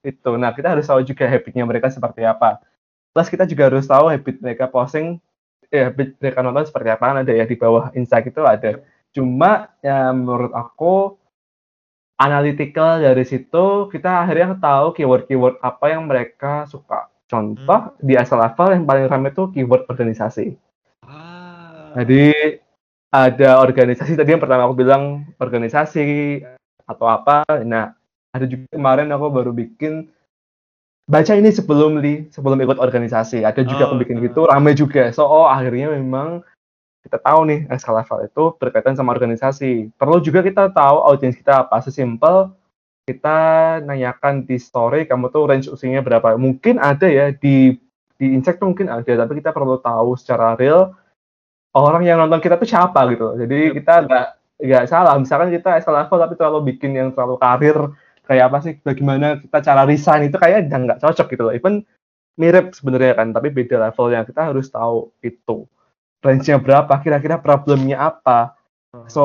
[0.00, 0.30] itu.
[0.40, 2.56] Nah, kita harus tahu juga habitnya mereka seperti apa.
[3.12, 5.20] Plus kita juga harus tahu habit mereka posting,
[5.68, 7.04] ya habit mereka nonton seperti apa.
[7.04, 8.80] Kan ada ya di bawah insight itu ada.
[9.12, 11.19] Cuma ya menurut aku
[12.20, 17.08] analytical dari situ kita akhirnya tahu keyword-keyword apa yang mereka suka.
[17.24, 18.04] Contoh hmm.
[18.04, 20.60] di asal level yang paling ramai itu keyword organisasi.
[21.08, 21.96] Ah.
[21.96, 22.60] Jadi
[23.10, 26.44] ada organisasi tadi yang pertama aku bilang organisasi
[26.84, 27.42] atau apa.
[27.64, 27.96] Nah,
[28.36, 30.12] ada juga kemarin aku baru bikin
[31.10, 35.10] baca ini sebelum li sebelum ikut organisasi ada juga oh, aku bikin gitu rame juga
[35.10, 36.38] so oh akhirnya memang
[37.00, 39.88] kita tahu nih SK level itu berkaitan sama organisasi.
[39.96, 41.80] Perlu juga kita tahu audiens kita apa.
[41.80, 42.52] Sesimpel
[43.08, 43.38] kita
[43.82, 46.36] nanyakan di story kamu tuh range usianya berapa.
[46.36, 47.74] Mungkin ada ya di
[48.20, 50.92] di insect tuh mungkin ada tapi kita perlu tahu secara real
[51.72, 53.32] orang yang nonton kita tuh siapa gitu.
[53.40, 54.26] Jadi kita nggak
[54.60, 55.16] nggak salah.
[55.16, 57.78] Misalkan kita SK level tapi terlalu bikin yang terlalu karir
[58.28, 61.54] kayak apa sih bagaimana kita cara resign itu kayak nggak cocok gitu loh.
[61.56, 61.80] Even
[62.36, 64.28] mirip sebenarnya kan tapi beda levelnya.
[64.28, 65.64] Kita harus tahu itu
[66.20, 68.54] range-nya berapa kira-kira problemnya apa
[68.92, 69.08] hmm.
[69.08, 69.24] so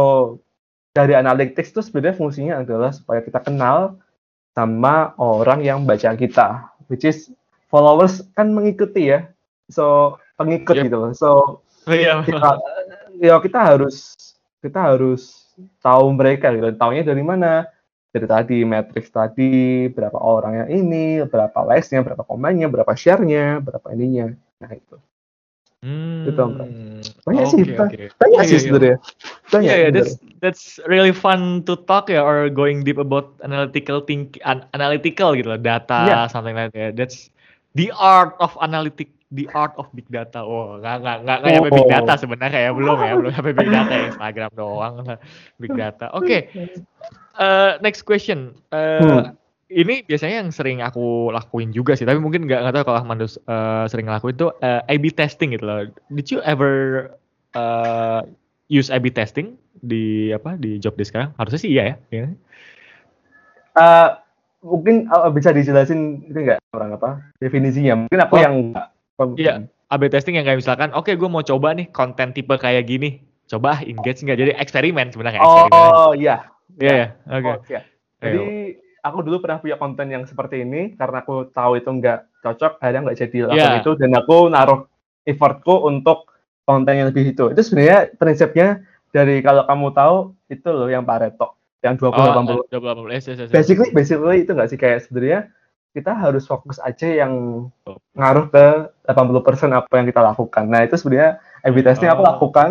[0.96, 4.00] dari analytics itu sebenarnya fungsinya adalah supaya kita kenal
[4.56, 7.28] sama orang yang baca kita which is
[7.68, 9.28] followers kan mengikuti ya
[9.68, 10.86] so pengikut yep.
[10.88, 11.30] gitu loh so
[11.92, 12.24] yeah.
[12.24, 12.50] kita,
[13.20, 14.16] ya kita harus
[14.64, 15.52] kita harus
[15.84, 17.68] tahu mereka gitu tahunya dari mana
[18.16, 23.92] dari tadi matrix tadi berapa orang yang ini berapa likes-nya berapa komennya berapa share-nya berapa
[23.92, 24.32] ininya
[24.64, 24.96] nah itu
[25.86, 26.26] Hmm.
[26.26, 26.42] Itu
[27.26, 28.06] banyak okay, sih, okay.
[28.22, 28.98] banyak okay, sih sebenarnya.
[29.50, 29.66] Banyak.
[29.66, 30.14] Yeah, yeah, that's
[30.46, 35.50] that's really fun to talk ya, or going deep about analytical think, an analytical gitu
[35.50, 36.30] loh, data yeah.
[36.30, 36.94] something like that.
[36.94, 37.34] That's
[37.74, 40.46] the art of analytic, the art of big data.
[40.46, 41.74] Oh, nggak nggak nggak oh.
[41.74, 44.94] big data sebenarnya ya, belum ya, belum sampai big data Instagram doang
[45.58, 46.14] big data.
[46.14, 46.42] Oke, okay
[47.42, 48.54] uh, next question.
[48.72, 49.45] Uh, hmm.
[49.66, 53.26] Ini biasanya yang sering aku lakuin juga sih, tapi mungkin nggak nggak tahu kalau Ahmad
[53.26, 55.90] uh, sering ngelakuin itu uh, A/B testing gitu loh.
[56.14, 56.74] Did you ever
[57.58, 58.22] uh,
[58.70, 61.34] use A/B testing di apa di job desk sekarang?
[61.42, 62.30] Harusnya sih iya ya.
[63.74, 64.22] Uh,
[64.62, 67.10] mungkin uh, bisa dijelasin itu nggak orang apa
[67.42, 68.06] definisinya?
[68.06, 68.42] Mungkin aku oh.
[68.42, 68.56] yang
[69.40, 72.84] Iya, A/B testing yang kayak misalkan, oke okay, gue mau coba nih konten tipe kayak
[72.84, 74.36] gini, coba engage nggak?
[74.36, 75.40] Jadi eksperimen sebenarnya.
[75.40, 77.40] Oh iya, Iya, oke.
[77.40, 77.54] Okay.
[77.56, 77.84] Oh, yeah.
[78.26, 78.65] Jadi
[79.06, 83.02] aku dulu pernah punya konten yang seperti ini karena aku tahu itu nggak cocok, akhirnya
[83.06, 83.82] nggak jadi lakukan yeah.
[83.86, 84.90] itu dan aku naruh
[85.30, 86.34] effortku untuk
[86.66, 87.54] konten yang lebih itu.
[87.54, 88.82] Itu sebenarnya prinsipnya
[89.14, 90.16] dari kalau kamu tahu
[90.50, 91.54] itu loh yang Pareto
[91.86, 92.82] yang 20 oh, 80.
[92.82, 93.14] 20 80.
[93.14, 95.54] Yes, yes, yes, basically basically itu nggak sih kayak sebenarnya
[95.94, 97.66] kita harus fokus aja yang
[98.18, 98.66] ngaruh ke
[99.08, 100.68] 80% apa yang kita lakukan.
[100.68, 102.20] Nah, itu sebenarnya testing oh.
[102.20, 102.70] aku lakukan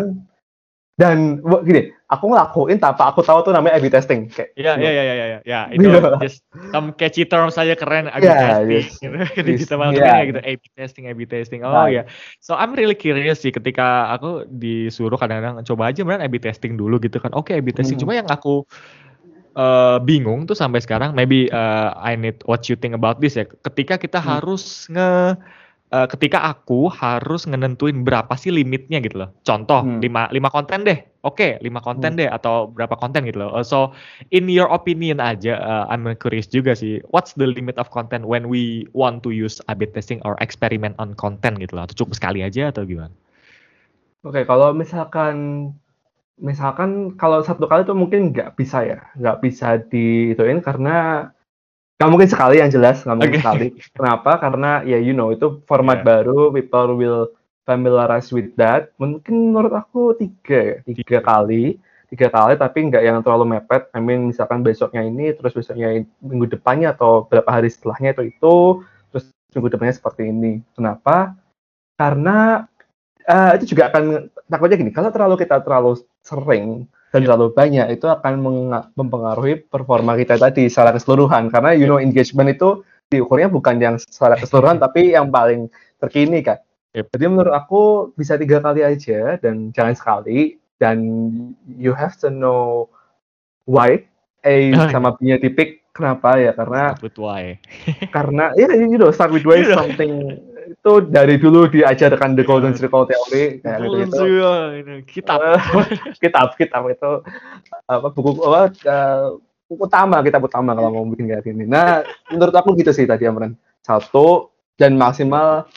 [0.99, 5.13] dan gini aku ngelakuin tanpa aku tahu tuh namanya A/B testing iya iya iya iya
[5.15, 5.89] iya ya itu
[6.21, 10.29] just some catchy term saja keren A/B yeah, testing yes, gitu digital marketing yeah.
[10.29, 11.89] gitu A/B testing A/B testing oh nah.
[11.89, 12.05] ya yeah.
[12.37, 17.01] so I'm really curious sih ketika aku disuruh kadang-kadang coba aja beneran A/B testing dulu
[17.01, 18.05] gitu kan oke okay, A/B testing hmm.
[18.05, 18.61] cuma yang aku
[19.57, 23.49] uh, bingung tuh sampai sekarang maybe uh, I need what you think about this ya
[23.65, 24.29] ketika kita hmm.
[24.29, 25.41] harus nge
[25.95, 29.29] uh, ketika aku harus ngenentuin berapa sih limitnya gitu loh.
[29.47, 30.03] Contoh hmm.
[30.03, 30.99] 5 5 konten deh.
[31.23, 32.19] Oke, okay, 5 konten hmm.
[32.19, 33.55] deh atau berapa konten gitu loh.
[33.55, 33.95] Uh, so
[34.35, 36.99] in your opinion aja uh, I'm curious juga sih.
[37.15, 41.15] What's the limit of content when we want to use A/B testing or experiment on
[41.15, 41.87] content gitu loh.
[41.87, 43.15] Atau cukup sekali aja atau gimana?
[44.27, 45.69] Oke, okay, kalau misalkan
[46.35, 51.29] misalkan kalau satu kali itu mungkin nggak bisa ya, nggak bisa diituin karena
[51.95, 53.41] Nggak mungkin sekali yang jelas, nggak mungkin okay.
[53.41, 53.67] sekali.
[53.95, 54.31] Kenapa?
[54.35, 56.07] Karena ya you know itu format yeah.
[56.07, 57.31] baru, people will
[57.63, 58.91] familiarize with that.
[58.99, 61.79] Mungkin menurut aku tiga, ya, tiga kali,
[62.11, 63.87] tiga kali tapi nggak yang terlalu mepet.
[63.95, 68.55] I mean misalkan besoknya ini, terus besoknya minggu depannya atau berapa hari setelahnya itu itu,
[69.15, 70.59] terus minggu depannya seperti ini.
[70.75, 71.31] Kenapa?
[71.95, 72.67] Karena
[73.23, 74.91] uh, itu juga akan takutnya gini.
[74.91, 78.33] Kalau terlalu kita terlalu sering dan terlalu banyak itu akan
[78.93, 84.35] mempengaruhi performa kita tadi secara keseluruhan karena you know engagement itu diukurnya bukan yang secara
[84.35, 85.69] keseluruhan tapi yang paling
[86.01, 86.59] terkini kan.
[86.95, 87.11] Yep.
[87.11, 90.97] Jadi menurut aku bisa tiga kali aja dan jangan sekali dan
[91.75, 92.87] you have to know
[93.67, 93.99] why
[94.43, 97.55] A sama B-nya tipik kenapa ya karena start with why.
[98.15, 102.73] karena ya yeah, you know start with why something itu dari dulu diajarkan the golden
[102.73, 105.39] circle theory kayak gitu gitu kitab.
[106.23, 107.11] Kitab kitab itu
[107.85, 109.25] apa buku apa uh,
[109.69, 111.65] utama kitab utama kalau mau bikin kayak gini.
[111.69, 112.01] Nah
[112.33, 113.53] menurut aku gitu sih tadi Amran
[113.85, 115.69] satu dan maksimal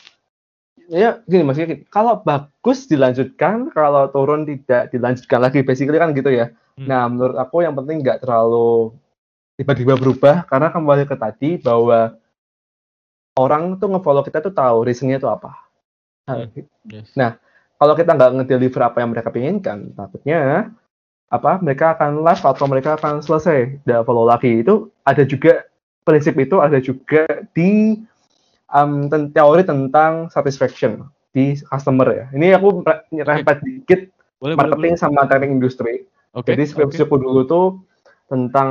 [0.88, 6.50] ya gini maksudnya kalau bagus dilanjutkan kalau turun tidak dilanjutkan lagi basically kan gitu ya.
[6.78, 6.86] Hmm.
[6.86, 8.94] nah menurut aku yang penting nggak terlalu
[9.58, 12.14] tiba-tiba berubah karena kembali ke tadi bahwa
[13.38, 15.54] orang tuh ngefollow kita tuh tahu reasonnya tuh apa.
[16.26, 16.50] Nah,
[16.90, 17.14] yes.
[17.14, 17.38] nah
[17.78, 20.74] kalau kita nggak ngedeliver apa yang mereka inginkan, takutnya
[21.30, 25.68] apa mereka akan live atau mereka akan selesai dan follow lagi itu ada juga
[26.08, 28.00] prinsip itu ada juga di
[28.72, 31.04] um, teori tentang satisfaction
[31.36, 32.26] di customer ya.
[32.32, 32.82] Ini aku
[33.12, 34.00] rempet dikit
[34.40, 36.08] boleh, marketing boleh, sama teknik industri.
[36.32, 37.22] Okay, Jadi skripsiku okay.
[37.24, 37.66] dulu tuh
[38.32, 38.70] tentang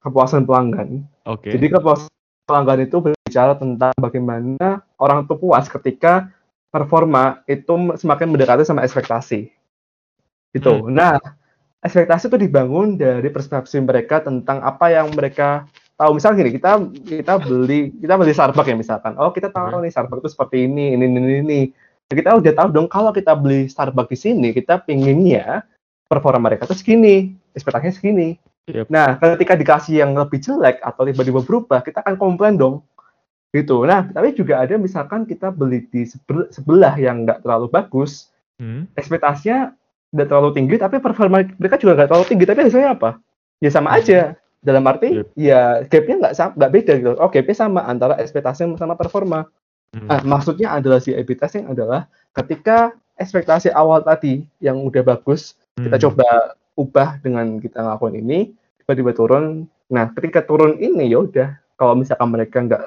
[0.00, 1.04] kepuasan pelanggan.
[1.24, 1.56] Okay.
[1.56, 2.12] Jadi kepuasan
[2.48, 2.96] pelanggan itu
[3.34, 6.30] berbicara tentang bagaimana orang itu puas ketika
[6.70, 9.50] performa itu semakin mendekati sama ekspektasi.
[10.54, 10.70] Gitu.
[10.70, 10.94] Hmm.
[10.94, 11.18] Nah,
[11.82, 15.66] ekspektasi itu dibangun dari persepsi mereka tentang apa yang mereka
[15.98, 16.70] tahu misalnya gini kita
[17.06, 19.82] kita beli kita beli Starbucks ya misalkan oh kita tahu hmm.
[19.86, 21.60] nih Starbucks itu seperti ini ini ini ini
[22.10, 25.62] kita udah tahu dong kalau kita beli Starbucks di sini kita pinginnya
[26.10, 28.34] performa mereka tuh segini ekspektasinya segini
[28.66, 28.90] yep.
[28.90, 32.82] nah ketika dikasih yang lebih jelek atau tiba-tiba berubah kita akan komplain dong
[33.54, 36.02] gitu nah tapi juga ada misalkan kita beli di
[36.50, 38.90] sebelah yang nggak terlalu bagus hmm.
[38.98, 39.70] ekspektasinya
[40.10, 43.10] tidak terlalu tinggi tapi performa mereka juga nggak terlalu tinggi tapi hasilnya apa
[43.62, 43.98] ya sama hmm.
[44.02, 44.20] aja
[44.64, 45.26] dalam arti yep.
[45.38, 49.46] ya gapnya nggak nggak beda gitu oh gapnya sama antara ekspektasi sama performa
[49.94, 50.08] hmm.
[50.10, 52.90] nah, maksudnya adalah si A/B testing adalah ketika
[53.22, 55.86] ekspektasi awal tadi yang udah bagus hmm.
[55.86, 58.38] kita coba ubah dengan kita ngelakuin ini
[58.82, 61.48] tiba-tiba turun nah ketika turun ini ya udah
[61.78, 62.82] kalau misalkan mereka nggak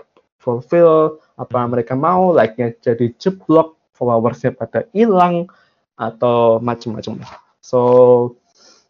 [0.48, 1.70] fulfill apa hmm.
[1.76, 5.52] mereka mau like-nya jadi jeblok followersnya pada hilang
[6.00, 7.44] atau macam-macam lah.
[7.60, 7.82] So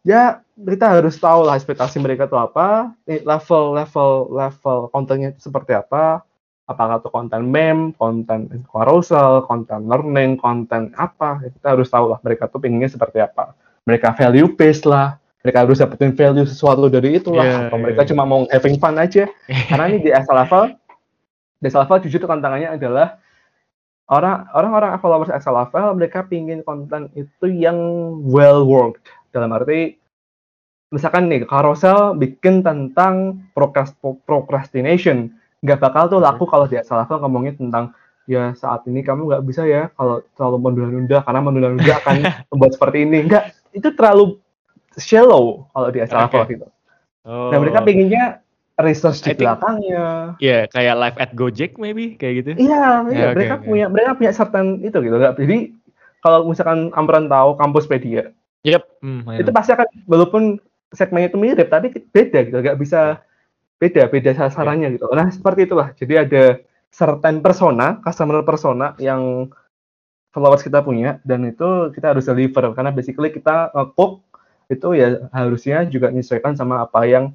[0.06, 5.74] ya kita harus tahu lah ekspektasi mereka itu apa, level level level kontennya itu seperti
[5.74, 6.22] apa,
[6.68, 12.20] apakah itu konten meme, konten carousel, konten learning, konten apa, ya, kita harus tahu lah
[12.22, 13.56] mereka tuh pinginnya seperti apa.
[13.88, 15.16] Mereka value based lah,
[15.48, 18.10] mereka harus dapetin value sesuatu dari itu lah, yeah, atau yeah, mereka yeah.
[18.12, 19.24] cuma mau having fun aja.
[19.72, 20.76] Karena ini di asal level,
[21.62, 23.18] level jujur tantangannya adalah
[24.08, 27.78] orang orang-orang followers XLFL mereka pingin konten itu yang
[28.24, 29.04] well worked
[29.36, 30.00] dalam arti
[30.96, 33.44] misalkan nih carousel bikin tentang
[34.24, 37.92] procrastination nggak bakal tuh laku kalau di XLFL ngomongin tentang
[38.28, 42.16] ya saat ini kamu nggak bisa ya kalau terlalu menunda-nunda karena menunda-nunda akan
[42.54, 43.44] membuat seperti ini nggak
[43.76, 44.40] itu terlalu
[44.96, 46.54] shallow kalau di XLFL okay.
[46.56, 46.68] gitu.
[47.28, 47.52] Oh.
[47.52, 48.40] Nah mereka pinginnya
[48.78, 50.38] research di belakangnya.
[50.38, 52.50] Iya, yeah, kayak live at Gojek maybe kayak gitu.
[52.62, 55.16] Iya, yeah, yeah, mereka okay, punya mereka punya certain itu gitu.
[55.18, 55.58] Gak, jadi
[56.22, 58.86] kalau misalkan Amran tahu Kampuspedia, yep.
[59.02, 60.62] Mm, itu pasti akan walaupun
[60.94, 63.22] segmennya itu mirip tapi beda gitu, gak bisa
[63.78, 64.96] beda beda sasarannya yeah.
[64.96, 65.06] gitu.
[65.10, 65.94] Nah seperti itulah.
[65.98, 66.44] Jadi ada
[66.94, 69.50] certain persona, customer persona yang
[70.32, 74.22] followers kita punya dan itu kita harus deliver karena basically kita nge
[74.68, 77.32] itu ya harusnya juga menyesuaikan sama apa yang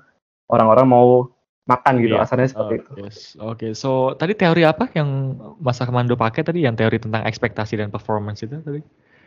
[0.53, 1.33] orang-orang mau
[1.63, 2.27] makan gitu yeah.
[2.27, 2.91] asalnya seperti uh, itu.
[3.01, 3.19] Yes.
[3.39, 3.71] Oke, okay.
[3.73, 8.43] so tadi teori apa yang Mas Armando pakai tadi yang teori tentang ekspektasi dan performance
[8.43, 8.83] itu tadi?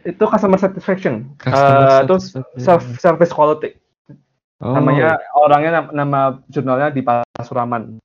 [0.05, 1.33] Itu customer satisfaction.
[1.41, 2.15] Customer uh, itu
[2.59, 3.79] self service quality.
[4.59, 4.75] Oh.
[4.75, 7.99] Namanya orangnya nama, jurnalnya di Parasuraman.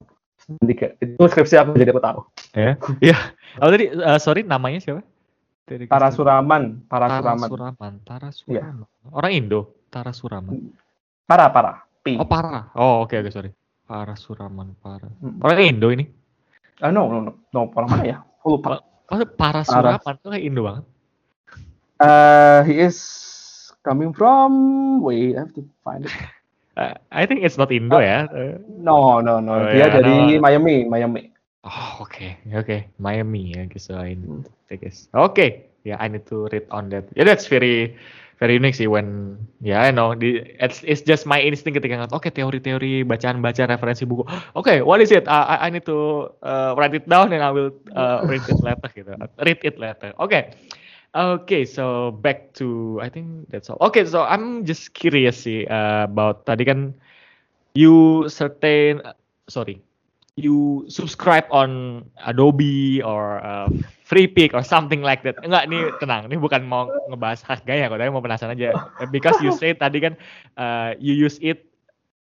[0.66, 0.98] Tiga.
[0.98, 2.20] Itu skripsi aku jadi aku tahu.
[2.58, 2.74] Ya.
[2.98, 3.18] Iya.
[3.62, 5.02] Oh tadi uh, sorry namanya siapa?
[5.86, 7.46] Parasuraman, Parasuraman.
[7.46, 8.82] Parasuraman, Parasuraman.
[8.82, 9.10] Ya.
[9.14, 10.74] Orang Indo, Parasuraman.
[11.30, 11.86] Para, para.
[12.00, 12.16] Pi.
[12.16, 12.72] Oh parah.
[12.76, 13.50] Oh oke okay, oke okay, sorry.
[13.84, 15.10] Parah Suraman parah.
[15.20, 15.42] Hmm.
[15.44, 16.08] Orang Indo ini?
[16.80, 18.16] Uh, no no no no orang mana ya?
[18.40, 18.80] Aku lupa.
[19.10, 20.84] Oh, parah Suraman itu kayak Indo banget.
[22.00, 22.96] Uh, he is
[23.84, 24.50] coming from
[25.04, 26.14] wait I have to find it.
[26.78, 28.18] Uh, I think it's not Indo uh, ya.
[28.30, 29.58] Uh, no no no.
[29.58, 30.40] Oh, Dia ya, dari no.
[30.40, 31.28] Miami Miami.
[31.66, 32.30] Oh oke okay.
[32.56, 32.80] oke okay.
[32.96, 33.90] Miami ya guys.
[33.90, 35.10] So I need to guess.
[35.12, 35.34] Oke.
[35.34, 35.50] Okay.
[35.84, 37.08] Yeah, I need to read on that.
[37.16, 37.96] Yeah, that's very
[38.40, 42.00] very unique sih when ya yeah, I know di it's, it's just my instinct ketika
[42.00, 45.84] ngeliat oke okay, teori-teori bacaan-bacaan referensi buku oke okay, what is it I, I need
[45.84, 49.12] to uh, write it down and I will uh, read it later gitu
[49.44, 50.44] read it later oke okay.
[51.10, 53.82] Okay, so back to I think that's all.
[53.90, 56.94] Okay, so I'm just curious sih uh, about tadi kan
[57.74, 59.02] you certain
[59.50, 59.82] sorry
[60.38, 63.66] you subscribe on Adobe or uh,
[64.10, 65.38] Free Pick or something like that.
[65.46, 68.74] Enggak, nih tenang, ini bukan mau ngebahas harganya kok, tapi mau penasaran aja.
[69.14, 70.18] Because you say tadi kan
[70.58, 71.70] uh, you use it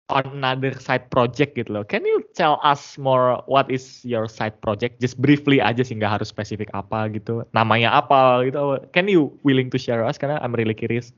[0.07, 1.83] on another side project gitu loh.
[1.83, 5.03] Can you tell us more what is your side project?
[5.03, 7.43] Just briefly aja sih, nggak harus spesifik apa gitu.
[7.51, 8.79] Namanya apa gitu.
[8.95, 10.15] Can you willing to share us?
[10.15, 11.11] Karena I'm really curious.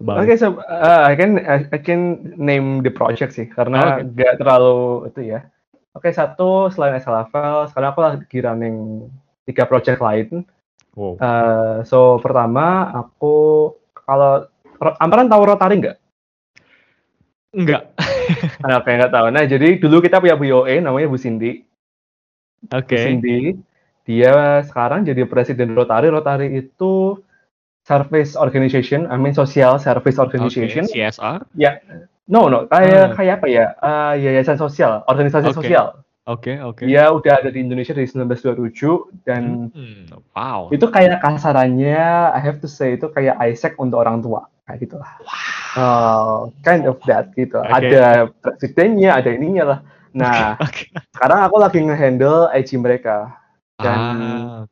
[0.00, 4.40] Oke, okay, so uh, I can I can name the project sih karena nggak okay.
[4.40, 5.44] terlalu itu ya
[5.90, 9.10] Oke, satu selain SLFL, sekarang aku lagi running
[9.50, 10.46] tiga project lain.
[10.94, 11.18] Wow.
[11.18, 14.46] Uh, so pertama aku kalau
[14.80, 15.96] Amparan tahu Rotary nggak?
[17.52, 17.92] Enggak.
[18.64, 19.26] Anak yang nggak tahu.
[19.28, 21.66] Nah, jadi dulu kita punya BOE namanya Bu Cindy.
[22.72, 22.88] Oke.
[22.88, 22.96] Okay.
[22.96, 23.38] Bu Cindy,
[24.08, 26.08] dia sekarang jadi presiden Rotary.
[26.08, 27.20] Rotary itu
[27.84, 30.86] service organization, I mean social service organization.
[30.88, 31.44] Okay, CSR?
[31.58, 31.80] Ya,
[32.30, 33.16] no no, kayak hmm.
[33.18, 33.66] kayak apa ya?
[33.80, 35.58] Uh, yayasan sosial, organisasi okay.
[35.58, 35.86] sosial.
[36.30, 36.76] Oke, okay, oke.
[36.78, 36.86] Okay.
[36.94, 40.70] Dia udah ada di Indonesia dari 1927 dan hmm, wow.
[40.70, 45.02] Itu kayak kasarannya I have to say itu kayak Isaac untuk orang tua kayak gitu
[45.02, 45.10] lah.
[45.26, 45.34] Wow.
[45.74, 47.58] Uh, kind of that gitu.
[47.58, 47.90] Okay.
[47.90, 49.80] Ada presidennya, ada ininya lah.
[50.14, 50.94] Nah, okay.
[51.18, 53.34] sekarang aku lagi ngehandle IG mereka
[53.82, 54.62] dan ah.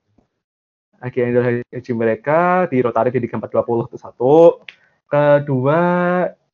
[1.03, 4.63] lagi handle IG mereka di Rotary di 420 itu satu.
[5.11, 5.81] Kedua,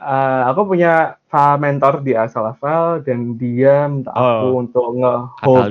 [0.01, 1.18] uh, aku punya
[1.59, 5.70] mentor di asal level dan dia minta oh, aku untuk nge-hold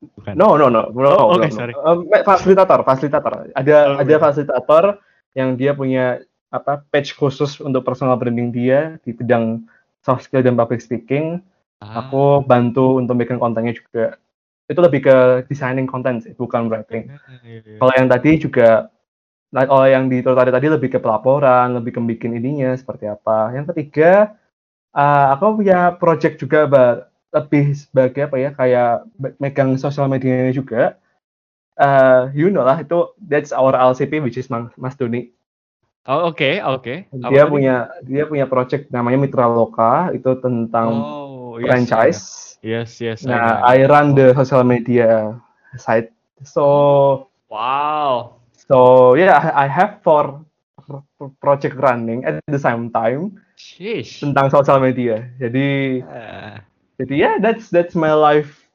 [0.00, 0.32] Bukan.
[0.32, 1.74] No, no, no, no, oh, okay, no, sorry.
[1.76, 3.52] Um, fasilitator, fasilitator.
[3.52, 4.84] Ada oh, ada fasilitator
[5.36, 9.60] yang dia punya apa page khusus untuk personal branding dia di bidang
[10.00, 11.44] soft skill dan public speaking.
[11.84, 12.08] Ah.
[12.08, 14.16] Aku bantu untuk bikin kontennya juga.
[14.72, 15.16] Itu lebih ke
[15.52, 17.12] designing content sih, bukan writing.
[17.44, 17.76] Iya, iya.
[17.76, 18.88] Kalau yang tadi juga
[19.50, 23.50] Nah, kalau yang di tadi tadi lebih ke pelaporan, lebih ke bikin ininya seperti apa.
[23.50, 24.38] Yang ketiga,
[24.94, 26.94] uh, aku punya project juga, Mbak,
[27.34, 29.10] lebih sebagai apa ya, kayak
[29.42, 30.94] megang sosial medianya juga.
[31.74, 35.34] Uh, you know lah, itu that's our LCP, which is Mas Doni.
[36.06, 36.86] Oh, oke, okay, oke.
[36.86, 36.98] Okay.
[37.10, 37.50] Dia tadi?
[37.50, 37.76] punya
[38.06, 42.22] dia punya project namanya Mitra Loka, itu tentang oh, yes, franchise.
[42.62, 43.26] Yes, yes.
[43.26, 45.34] Nah, I, I run the social media
[45.74, 46.12] site.
[46.44, 48.39] So, wow
[48.70, 50.46] So yeah, I have four
[51.42, 54.22] project running at the same time Sheesh.
[54.22, 55.26] tentang sosial media.
[55.42, 56.62] Jadi uh.
[57.02, 58.70] jadi ya yeah, that's that's my life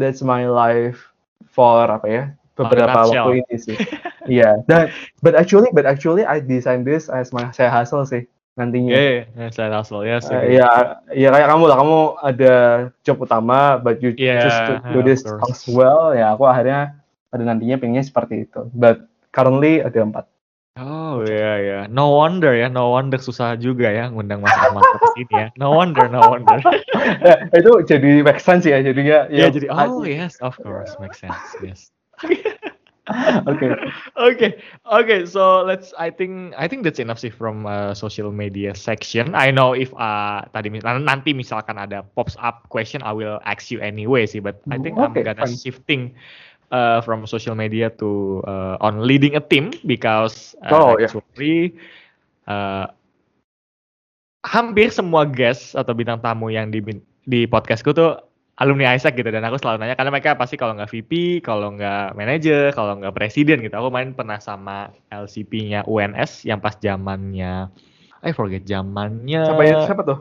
[0.00, 1.12] that's my life
[1.52, 2.24] for apa ya
[2.56, 3.78] beberapa oh, waktu ini sih.
[4.26, 4.66] Iya.
[4.66, 4.90] yeah.
[5.22, 8.26] but actually but actually I design this as my saya hustle sih
[8.56, 8.90] nantinya.
[8.90, 10.16] Iya, yeah, yeah, saya hustle ya.
[10.16, 10.68] Yes, uh, ya,
[11.12, 12.54] ya kayak kamu lah, kamu ada
[13.04, 14.60] job utama, but you yeah, just
[14.90, 16.16] do this as well.
[16.16, 16.96] Ya, aku akhirnya
[17.28, 18.66] pada nantinya pengennya seperti itu.
[18.72, 19.06] But
[19.36, 20.24] currently ada empat.
[20.76, 25.08] Oh iya ya, no wonder ya, no wonder susah juga ya ngundang Mas Ahmad ke
[25.16, 25.48] sini ya.
[25.56, 26.60] No wonder, no wonder.
[27.24, 29.24] ya, itu jadi make sense ya jadinya.
[29.32, 31.88] Ya, ya jadi oh yes, of course, make sense, yes.
[33.48, 33.70] okay.
[34.16, 34.50] Okay.
[34.84, 35.20] Okay.
[35.26, 35.94] So let's.
[35.96, 36.52] I think.
[36.58, 39.32] I think that's enough sih from uh, social media section.
[39.32, 43.78] I know if uh, tadi nanti misalkan ada pops up question, I will ask you
[43.78, 44.42] anyway sih.
[44.42, 45.56] But I think okay, I'm gonna fine.
[45.56, 46.02] shifting
[46.70, 51.74] uh, from social media to uh, on leading a team because uh, oh, actually
[52.46, 52.50] yeah.
[52.50, 52.86] uh,
[54.46, 56.82] hampir semua guest atau bintang tamu yang di
[57.26, 58.22] di podcastku tuh
[58.56, 62.16] alumni Isaac gitu dan aku selalu nanya karena mereka pasti kalau nggak VP, kalau nggak
[62.16, 63.74] manager, kalau nggak presiden gitu.
[63.76, 67.68] Aku main pernah sama LCP-nya UNS yang pas zamannya
[68.24, 69.76] I forget zamannya Siapa ya?
[69.84, 70.18] Siapa tuh?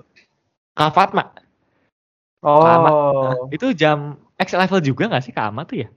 [0.75, 1.31] Kak Fatma.
[2.43, 2.61] Oh.
[2.61, 5.89] Nah, itu jam X level juga nggak sih Kak Ama tuh ya?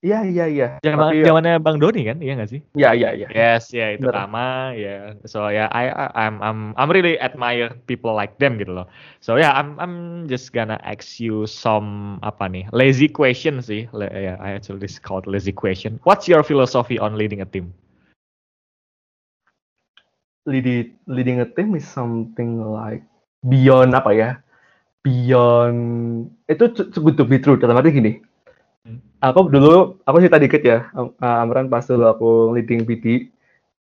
[0.00, 0.68] Iya iya iya.
[0.80, 2.64] Zaman zamannya Bang Doni kan, iya nggak sih?
[2.72, 3.28] Iya iya iya.
[3.28, 4.80] Yes, ya yeah, itu sama ya.
[4.80, 5.28] Yeah.
[5.28, 8.88] So ya yeah, I I'm I'm I'm really admire people like them gitu loh.
[9.20, 13.92] So ya yeah, I'm I'm just gonna ask you some apa nih lazy question sih.
[13.92, 16.00] Ya yeah, I actually this called lazy question.
[16.08, 17.68] What's your philosophy on leading a team?
[20.48, 23.04] Leading leading a team is something like
[23.44, 24.30] beyond apa ya?
[25.04, 25.80] Beyond
[26.48, 28.29] itu good to be true dalam arti gini
[29.20, 30.88] aku dulu aku cerita dikit ya
[31.20, 33.28] Amran pas dulu aku leading BD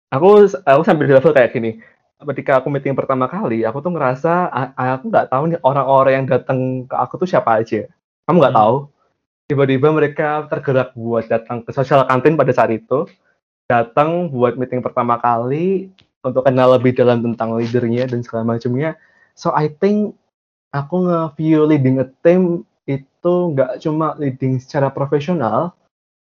[0.10, 1.80] aku aku sambil di level kayak gini.
[2.20, 6.84] Ketika aku meeting pertama kali aku tuh ngerasa aku nggak tahu nih orang-orang yang datang
[6.84, 7.88] ke aku tuh siapa aja.
[8.28, 8.62] Kamu nggak hmm.
[8.62, 8.76] tahu?
[9.50, 13.08] Tiba-tiba mereka tergerak buat datang ke social kantin pada saat itu
[13.72, 15.90] datang buat meeting pertama kali
[16.26, 19.00] untuk kenal lebih dalam tentang leadernya dan segala macamnya.
[19.40, 20.20] So I think
[20.76, 22.68] aku nge-view leading a team
[23.20, 25.76] itu nggak cuma leading secara profesional,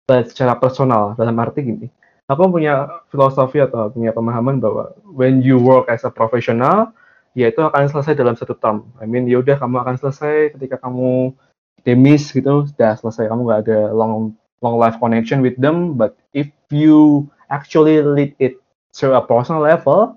[0.09, 1.13] but secara personal.
[1.13, 1.87] Dalam arti gini,
[2.25, 6.97] aku punya filosofi atau punya pemahaman bahwa when you work as a professional,
[7.37, 8.89] ya itu akan selesai dalam satu term.
[8.97, 11.37] I mean, ya udah kamu akan selesai ketika kamu
[11.85, 13.29] demis gitu, sudah selesai.
[13.29, 14.33] Kamu nggak ada long
[14.65, 16.01] long life connection with them.
[16.01, 18.57] But if you actually lead it
[18.97, 20.17] to a personal level,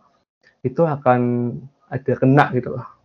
[0.63, 1.51] itu akan
[1.91, 2.99] ada kena gitu loh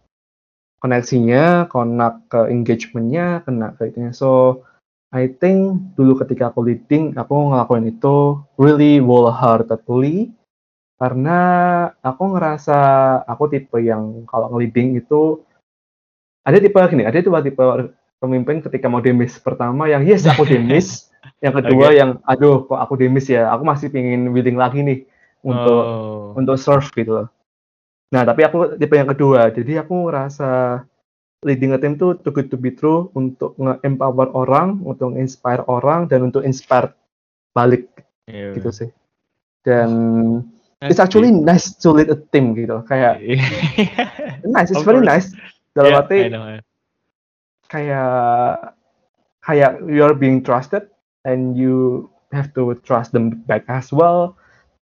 [0.85, 4.12] koneksinya, connect ke engagementnya, kena ke itunya.
[4.12, 4.61] So,
[5.09, 10.37] I think dulu ketika aku leading, aku ngelakuin itu really wholeheartedly
[11.01, 11.41] karena
[12.05, 12.78] aku ngerasa
[13.24, 15.41] aku tipe yang kalau nge-leading itu
[16.45, 17.64] ada tipe gini, ada tipe tipe
[18.20, 21.09] pemimpin ketika mau demis pertama yang yes aku demis,
[21.45, 21.99] yang kedua okay.
[22.05, 25.09] yang aduh kok aku demis ya, aku masih pingin willing lagi nih
[25.41, 26.37] untuk oh.
[26.37, 27.28] untuk serve gitu loh.
[28.13, 29.49] Nah, tapi aku tipe yang kedua.
[29.55, 30.83] Jadi aku ngerasa
[31.45, 36.09] leading a team tuh too good to be true untuk nge-empower orang, untuk inspire orang,
[36.09, 36.93] dan untuk inspire
[37.53, 37.89] balik
[38.29, 38.57] yeah.
[38.57, 38.91] gitu sih.
[39.65, 39.89] Dan
[40.85, 42.85] it's actually nice to lead a team gitu.
[42.89, 43.21] Kayak
[44.57, 45.33] nice, it's very nice.
[45.77, 46.19] Dalam yeah, arti
[47.69, 48.77] kayak
[49.43, 50.87] kayak you're being trusted
[51.27, 54.37] and you have to trust them back as well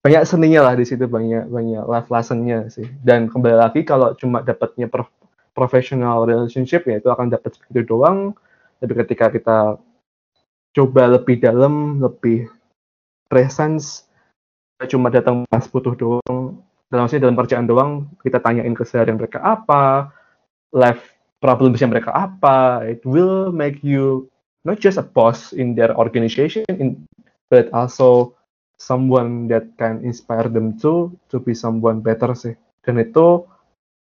[0.05, 2.85] banyak seninya lah di situ banyak banyak life lessonnya sih.
[3.01, 5.09] Dan kembali lagi kalau cuma dapatnya pro
[5.57, 8.37] professional relationship ya itu akan dapat segitu doang.
[8.85, 9.81] Tapi ketika kita
[10.77, 12.53] coba lebih dalam lebih
[13.33, 14.05] presence
[14.85, 16.61] cuma datang pas butuh doang
[16.93, 20.13] dalam sini dalam kerjaan doang kita tanyain keseharian mereka apa
[20.77, 24.29] life problemsnya mereka apa it will make you
[24.67, 27.01] not just a boss in their organization in,
[27.49, 28.37] but also
[28.85, 32.53] someone that can inspire them to to be someone better sih.
[32.85, 33.49] Dan itu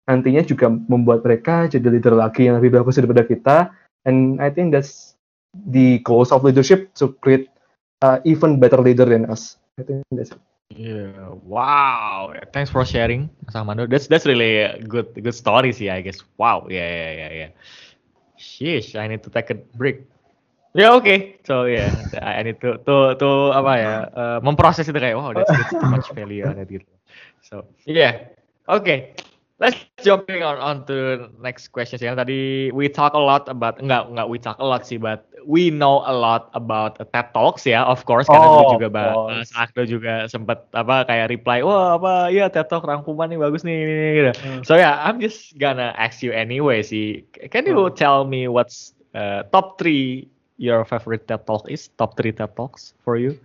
[0.06, 3.58] nantinya juga membuat mereka jadi leader lagi yang lebih bagus daripada kita.
[4.06, 5.18] And I think that's
[5.54, 7.50] the goals of leadership to create
[8.06, 9.58] uh, even better leader than us.
[9.82, 10.42] I think that's it.
[10.68, 12.36] Yeah, wow.
[12.52, 13.88] Thanks for sharing, Mas Armando.
[13.88, 16.20] That's that's really a good good story sih, I guess.
[16.36, 17.52] Wow, yeah, yeah, yeah, yeah.
[18.36, 20.04] Sheesh, I need to take a break.
[20.78, 21.18] Ya oke, okay.
[21.42, 21.90] so yeah,
[22.22, 25.90] I need to to to apa ya, uh, memproses itu kayak wow that's, that's too
[25.90, 26.86] much value on it gitu.
[27.42, 28.30] So yeah,
[28.70, 28.86] oke.
[28.86, 29.18] Okay.
[29.58, 34.06] Let's jumping on on to next question yang tadi we talk a lot about enggak
[34.06, 37.82] enggak we talk a lot sih but we know a lot about TED Talks ya
[37.82, 42.54] of course karena oh, juga bahas Akdo juga sempat apa kayak reply wah apa ya
[42.54, 44.32] TED Talk rangkuman nih bagus nih, nih gitu.
[44.46, 44.62] Hmm.
[44.62, 47.26] So yeah, I'm just gonna ask you anyway sih.
[47.50, 47.98] Can you hmm.
[47.98, 51.90] tell me what's uh, top three your favorite TED Talk is?
[51.96, 53.38] Top 3 TED Talks for you?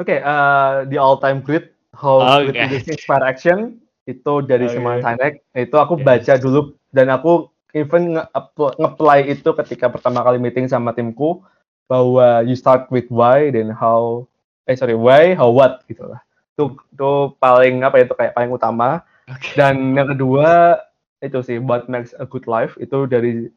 [0.00, 2.80] Oke, okay, uh, the all-time great How okay.
[2.80, 3.76] to Inspire Action
[4.08, 4.80] itu dari okay.
[4.80, 5.44] Simon Sinek.
[5.52, 6.04] Itu aku okay.
[6.04, 11.44] baca dulu dan aku even nge-apply itu ketika pertama kali meeting sama timku
[11.88, 14.24] bahwa you start with why then how
[14.64, 16.20] eh sorry why how what gitu lah.
[16.56, 19.04] Itu itu paling apa ya itu kayak paling utama.
[19.28, 19.60] Okay.
[19.60, 20.80] Dan yang kedua
[21.20, 23.52] itu sih what makes a good life itu dari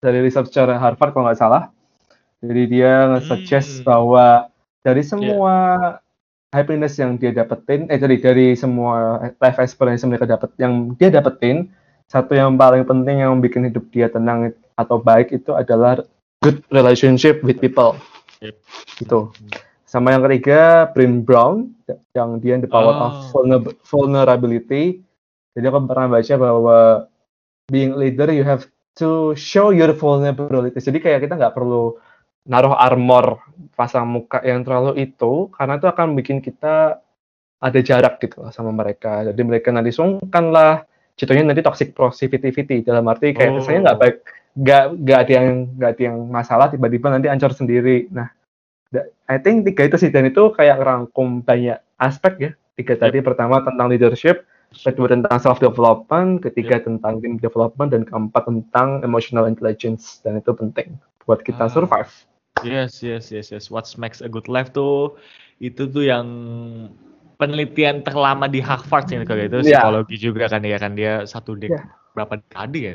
[0.00, 1.68] dari researcher Harvard kalau nggak salah
[2.40, 3.86] jadi dia nge-suggest hmm.
[3.86, 4.48] bahwa
[4.80, 6.56] dari semua yeah.
[6.56, 11.12] happiness yang dia dapetin, eh dari dari semua life experience yang mereka dapat, yang dia
[11.12, 11.68] dapetin,
[12.08, 16.00] satu yang paling penting yang bikin hidup dia tenang atau baik itu adalah
[16.40, 18.00] good relationship with people.
[18.40, 18.56] Yep.
[18.96, 19.20] Gitu.
[19.84, 21.76] Sama yang ketiga, Brin Brown,
[22.16, 23.04] yang dia the power oh.
[23.36, 25.04] of vulnerability.
[25.52, 26.78] Jadi aku pernah baca bahwa
[27.68, 28.64] being leader you have
[28.96, 30.78] to show your vulnerability.
[30.80, 32.00] Jadi kayak kita nggak perlu
[32.50, 33.38] naruh armor
[33.78, 36.98] pasang muka yang terlalu itu karena itu akan bikin kita
[37.62, 40.82] ada jarak gitu lah sama mereka jadi mereka nanti sungkan lah
[41.14, 43.56] contohnya nanti toxic positivity dalam arti kayak oh.
[43.62, 44.16] kesannya nggak baik
[44.58, 45.48] nggak nggak ada yang
[45.78, 48.26] nggak ada yang masalah tiba-tiba nanti ancur sendiri nah
[49.30, 53.02] I think tiga itu sih dan itu kayak rangkum banyak aspek ya tiga yep.
[53.06, 54.42] tadi pertama tentang leadership
[54.74, 56.90] kedua tentang self development ketiga yep.
[56.90, 60.98] tentang team development dan keempat tentang emotional intelligence dan itu penting
[61.28, 61.70] buat kita ah.
[61.70, 62.10] survive
[62.64, 63.68] Yes, yes, yes, yes.
[63.68, 65.16] What makes a good life tuh
[65.60, 66.26] itu tuh yang
[67.36, 69.80] penelitian terlama di Harvard sih kalau itu yeah.
[69.80, 71.84] psikologi juga kan ya kan dia satu dek yeah.
[72.12, 72.94] berapa dekade ya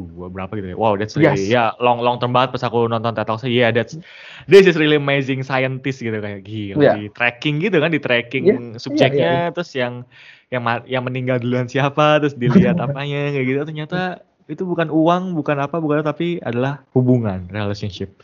[0.00, 1.52] dua berapa gitu ya wow that's really yes.
[1.52, 4.00] ya yeah, long long term banget pas aku nonton TED Talk yeah that's
[4.48, 6.96] this is really amazing scientist gitu kayak gila yeah.
[6.96, 8.80] di tracking gitu kan di tracking yeah.
[8.80, 9.52] subjeknya yeah, yeah, yeah.
[9.52, 10.08] terus yang
[10.48, 15.62] yang yang meninggal duluan siapa terus dilihat apanya kayak gitu ternyata itu bukan uang, bukan
[15.62, 18.18] apa, bukan tapi adalah hubungan, relationship.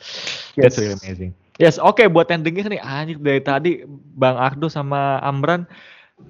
[0.58, 0.74] Yes.
[0.74, 1.32] That's really amazing.
[1.56, 3.70] Yes, oke okay, buat yang denger nih, anjir dari tadi
[4.18, 5.64] Bang Ardo sama Amran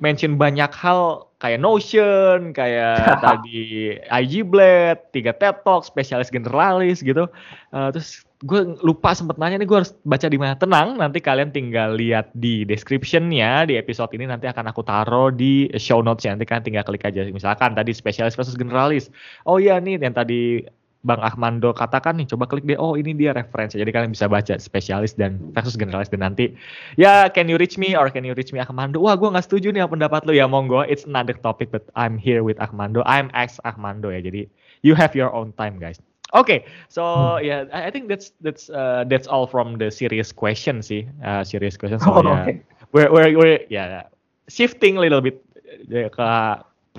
[0.03, 7.30] mention banyak hal kayak Notion, kayak tadi IG Blade, tiga TED Talk, spesialis generalis gitu.
[7.70, 10.55] Uh, terus gue lupa sempet nanya nih gue harus baca di mana.
[10.55, 14.30] Tenang nanti kalian tinggal lihat di descriptionnya di episode ini.
[14.30, 17.26] Nanti akan aku taruh di show notes ya nanti kalian tinggal klik aja.
[17.26, 19.11] Misalkan tadi spesialis versus generalis.
[19.42, 20.62] Oh iya nih yang tadi
[21.07, 22.78] Bang Ahmando katakan nih coba klik deh.
[22.78, 23.78] Oh ini dia referensi.
[23.78, 26.11] Jadi kalian bisa baca spesialis dan versus generalis.
[26.11, 26.55] Dan nanti
[26.94, 29.03] ya can you reach me or can you reach me Ahmando?
[29.03, 30.86] Wah gue nggak setuju nih apa pendapat lo ya monggo.
[30.86, 33.03] It's another topic but I'm here with Ahmando.
[33.03, 34.22] I'm ex Ahmando ya.
[34.22, 34.47] Jadi
[34.86, 35.99] you have your own time guys
[36.35, 41.07] Okay, so yeah, I think that's that's uh, that's all from the serious question sih,
[41.22, 42.03] uh, serious question.
[42.03, 42.57] So oh, yeah, okay.
[42.91, 44.11] we're we're we're yeah
[44.51, 45.39] shifting a little bit
[45.87, 46.29] uh, ke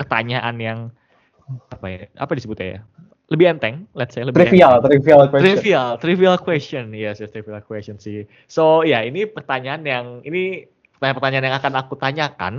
[0.00, 0.78] pertanyaan yang
[1.68, 2.80] apa ya, apa disebutnya ya?
[3.28, 4.96] Lebih enteng, let's say lebih trivial, enteng.
[4.96, 5.44] trivial question.
[5.44, 8.24] Trivial, trivial question, yes, yes, trivial question sih.
[8.48, 10.64] So ya, yeah, ini pertanyaan yang ini
[10.98, 12.54] pertanyaan-pertanyaan yang akan aku tanyakan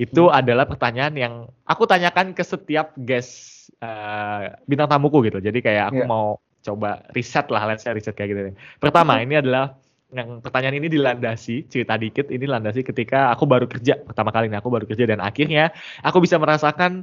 [0.00, 0.34] itu hmm.
[0.34, 1.34] adalah pertanyaan yang
[1.68, 5.38] aku tanyakan ke setiap guest uh, bintang tamuku gitu.
[5.40, 6.08] Jadi kayak aku yeah.
[6.08, 8.40] mau coba riset lah, let's say riset kayak gitu.
[8.82, 9.78] Pertama, ini adalah
[10.14, 14.62] yang pertanyaan ini dilandasi cerita dikit ini landasi ketika aku baru kerja pertama kali nih
[14.62, 15.74] aku baru kerja dan akhirnya
[16.06, 17.02] aku bisa merasakan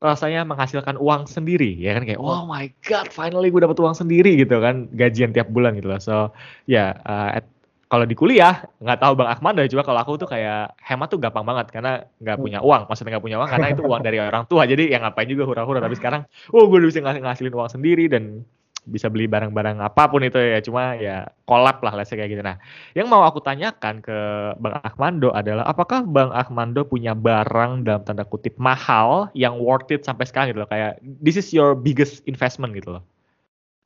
[0.00, 4.38] rasanya menghasilkan uang sendiri ya kan kayak oh my god finally gue dapat uang sendiri
[4.40, 6.32] gitu kan gajian tiap bulan gitu loh so
[6.64, 7.44] ya yeah, uh,
[7.88, 9.68] kalau di kuliah nggak tahu bang Ahmad deh.
[9.72, 12.44] Cuma kalau aku tuh kayak hemat tuh gampang banget karena nggak hmm.
[12.44, 12.82] punya uang.
[12.84, 14.68] Maksudnya nggak punya uang karena itu uang dari orang tua.
[14.68, 15.80] Jadi ya ngapain juga hura-hura.
[15.80, 18.44] Tapi sekarang oh gue udah bisa ngasilin uang sendiri dan
[18.88, 20.60] bisa beli barang-barang apa pun itu ya.
[20.60, 22.44] Cuma ya kolab lah let's kayak gitu.
[22.44, 22.60] Nah
[22.92, 24.18] yang mau aku tanyakan ke
[24.60, 30.04] Bang Ahmando adalah apakah Bang Ahmando punya barang dalam tanda kutip mahal yang worth it
[30.04, 30.68] sampai sekarang gitu loh?
[30.68, 33.04] Kayak this is your biggest investment gitu loh.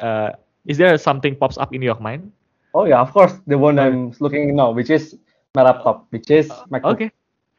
[0.03, 0.35] Uh,
[0.67, 2.35] is there something pops up in your mind
[2.73, 5.17] Oh yeah, of course, the one I'm looking now, which is
[5.55, 6.97] my laptop, which is MacBook.
[6.97, 7.11] Okay.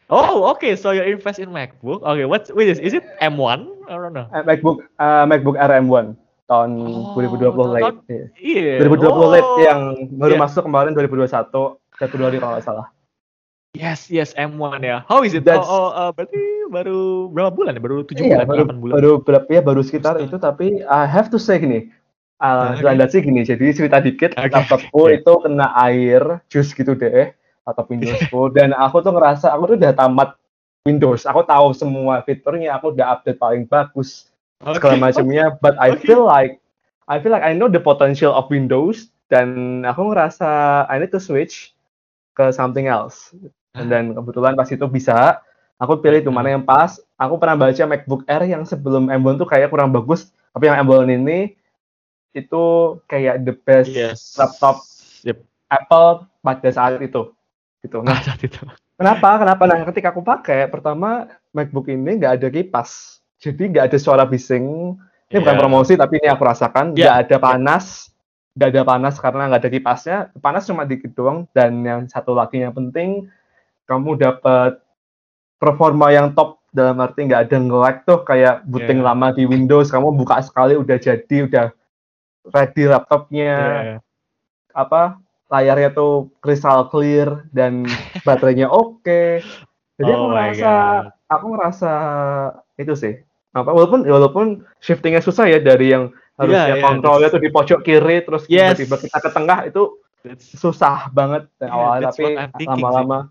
[0.09, 0.75] Oh, okay.
[0.75, 2.01] So you invest in MacBook.
[2.01, 4.25] Okay, what's which is is it M1 or no?
[4.33, 6.17] Uh, MacBook uh, MacBook Air M1
[6.49, 7.97] tahun oh, 2020 late.
[8.41, 8.81] Iya.
[8.81, 8.89] Yeah.
[8.89, 9.79] 2020 oh, late yang
[10.17, 10.41] baru yeah.
[10.41, 12.87] masuk kemarin 2021 Februari kalau nggak salah.
[13.73, 15.01] Yes, yes, M1 ya.
[15.09, 15.49] How is it?
[15.49, 17.81] That's, oh, oh uh, berarti baru berapa bulan ya?
[17.81, 18.93] Baru 7 iya, bulan, baru, bulan.
[18.93, 19.61] Baru berapa ya?
[19.65, 21.89] Baru sekitar itu tapi I have to say gini,
[22.41, 22.75] Uh,
[23.07, 24.51] sih gini, jadi cerita dikit, okay.
[24.51, 25.23] laptopku okay.
[25.23, 27.31] itu kena air, jus gitu deh,
[27.63, 30.35] atau Windowsku, dan aku tuh ngerasa aku tuh udah tamat
[30.83, 34.27] Windows, aku tahu semua fiturnya, aku udah update paling bagus,
[34.59, 34.75] okay.
[34.75, 36.03] segala macamnya, but I okay.
[36.03, 36.59] feel like
[37.07, 41.23] I feel like I know the potential of Windows, dan aku ngerasa I need to
[41.23, 41.71] switch
[42.35, 43.31] ke something else.
[43.73, 45.41] Dan kebetulan pas itu bisa,
[45.81, 47.01] aku pilih itu mana yang pas.
[47.17, 51.09] Aku pernah baca MacBook Air yang sebelum M1 tuh kayak kurang bagus, tapi yang M1
[51.09, 51.57] ini
[52.33, 52.63] itu
[53.05, 54.33] kayak the best yes.
[54.35, 54.81] laptop
[55.21, 55.39] yep.
[55.69, 57.31] Apple pada saat itu
[57.85, 57.99] gitu.
[58.01, 58.59] Nah saat itu.
[58.97, 59.41] Kenapa?
[59.41, 59.63] Kenapa?
[59.69, 63.21] Nah ketika aku pakai pertama MacBook ini nggak ada kipas.
[63.37, 64.95] Jadi nggak ada suara bising.
[65.29, 65.41] Ini yeah.
[65.43, 66.97] bukan promosi tapi ini aku rasakan.
[66.97, 67.23] Nggak yeah.
[67.25, 68.09] ada panas.
[68.53, 70.17] Nggak ada panas karena nggak ada kipasnya.
[70.39, 71.45] Panas cuma dikit doang.
[71.51, 73.29] Dan yang satu lagi yang penting
[73.85, 74.81] kamu dapat
[75.61, 76.63] performa yang top.
[76.73, 79.13] Dalam arti nggak ada nge-lag tuh kayak booting yeah.
[79.13, 79.93] lama di Windows.
[79.93, 81.69] Kamu buka sekali udah jadi udah
[82.51, 83.99] ready laptopnya yeah.
[84.75, 87.85] apa layarnya tuh crystal clear dan
[88.27, 89.39] baterainya oke okay.
[90.01, 90.71] jadi oh aku ngerasa
[91.29, 91.91] aku ngerasa
[92.81, 93.13] itu sih
[93.53, 96.09] apa walaupun walaupun shiftingnya susah ya dari yang
[96.41, 98.81] harusnya yeah, yeah, kontrolnya tuh di pojok kiri terus yes.
[98.81, 99.83] tiba-tiba kita ke tengah itu
[100.25, 102.33] that's, susah banget yeah, awalnya tapi
[102.65, 103.29] lama-lama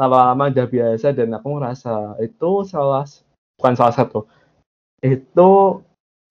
[0.00, 3.04] lama-lama udah biasa dan aku ngerasa itu salah
[3.60, 4.24] bukan salah satu
[5.04, 5.48] itu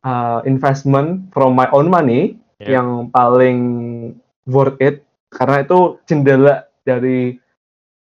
[0.08, 2.80] uh, investment from my own money yeah.
[2.80, 3.60] yang paling
[4.48, 5.04] worth it
[5.36, 7.36] karena itu jendela dari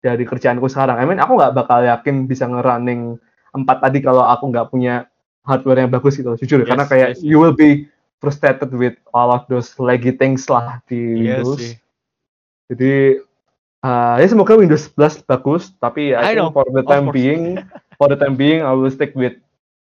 [0.03, 0.99] dari kerjaanku sekarang.
[0.99, 3.17] I mean aku nggak bakal yakin bisa ngerunning
[3.55, 5.07] empat tadi kalau aku nggak punya
[5.47, 7.87] hardware yang bagus gitu jujur yes, karena kayak yes, you will be
[8.19, 11.63] frustrated with all of those laggy things lah di yes, Windows.
[11.63, 11.79] Yes,
[12.73, 12.95] Jadi
[13.85, 16.53] uh, ya semoga Windows 11 bagus tapi I, I think know.
[16.53, 17.61] for the time being
[18.01, 19.37] for the time being I will stick with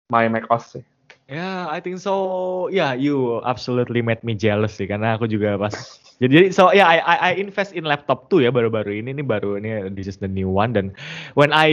[0.10, 0.82] my Mac OS
[1.32, 1.40] sih.
[1.40, 2.68] Yeah, I think so.
[2.68, 5.72] Yeah, you absolutely made me jealous sih karena aku juga pas
[6.22, 9.56] jadi so yeah, I I, I invest in laptop tuh ya baru-baru ini ini baru
[9.56, 10.92] ini this is the new one dan
[11.40, 11.72] when I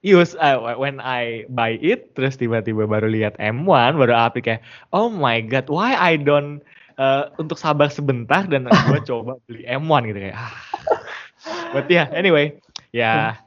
[0.00, 5.12] use uh, when I buy it terus tiba-tiba baru lihat M1 baru api kayak oh
[5.12, 6.64] my god why I don't
[6.98, 10.50] uh, untuk sabar sebentar dan gue coba beli M1 gitu kayak ah.
[11.72, 12.58] But yeah, anyway,
[12.90, 13.38] yeah,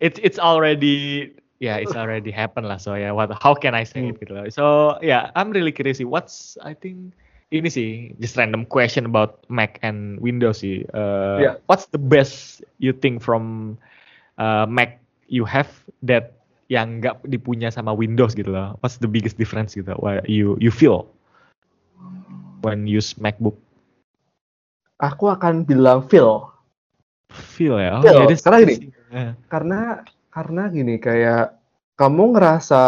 [0.00, 1.30] it's it's already
[1.62, 4.50] yeah it's already happened lah so yeah what how can I say it gitu loh.
[4.50, 7.14] So yeah I'm really curious what's I think
[7.54, 10.82] ini sih just random question about Mac and Windows sih.
[10.90, 11.54] Uh, yeah.
[11.70, 13.76] what's the best you think from
[14.42, 14.98] uh, Mac
[15.30, 15.70] you have
[16.02, 16.42] that
[16.72, 18.74] yang nggak dipunya sama Windows gitu loh?
[18.80, 19.92] What's the biggest difference gitu?
[20.00, 21.06] What you you feel
[22.64, 23.54] when use MacBook?
[25.04, 26.48] Aku akan bilang feel.
[27.28, 28.00] Feel ya?
[28.00, 28.24] Oh, feel.
[28.24, 28.76] Yeah, karena gini.
[29.12, 29.32] yeah.
[29.52, 29.78] karena
[30.32, 31.60] karena gini kayak
[32.00, 32.82] kamu ngerasa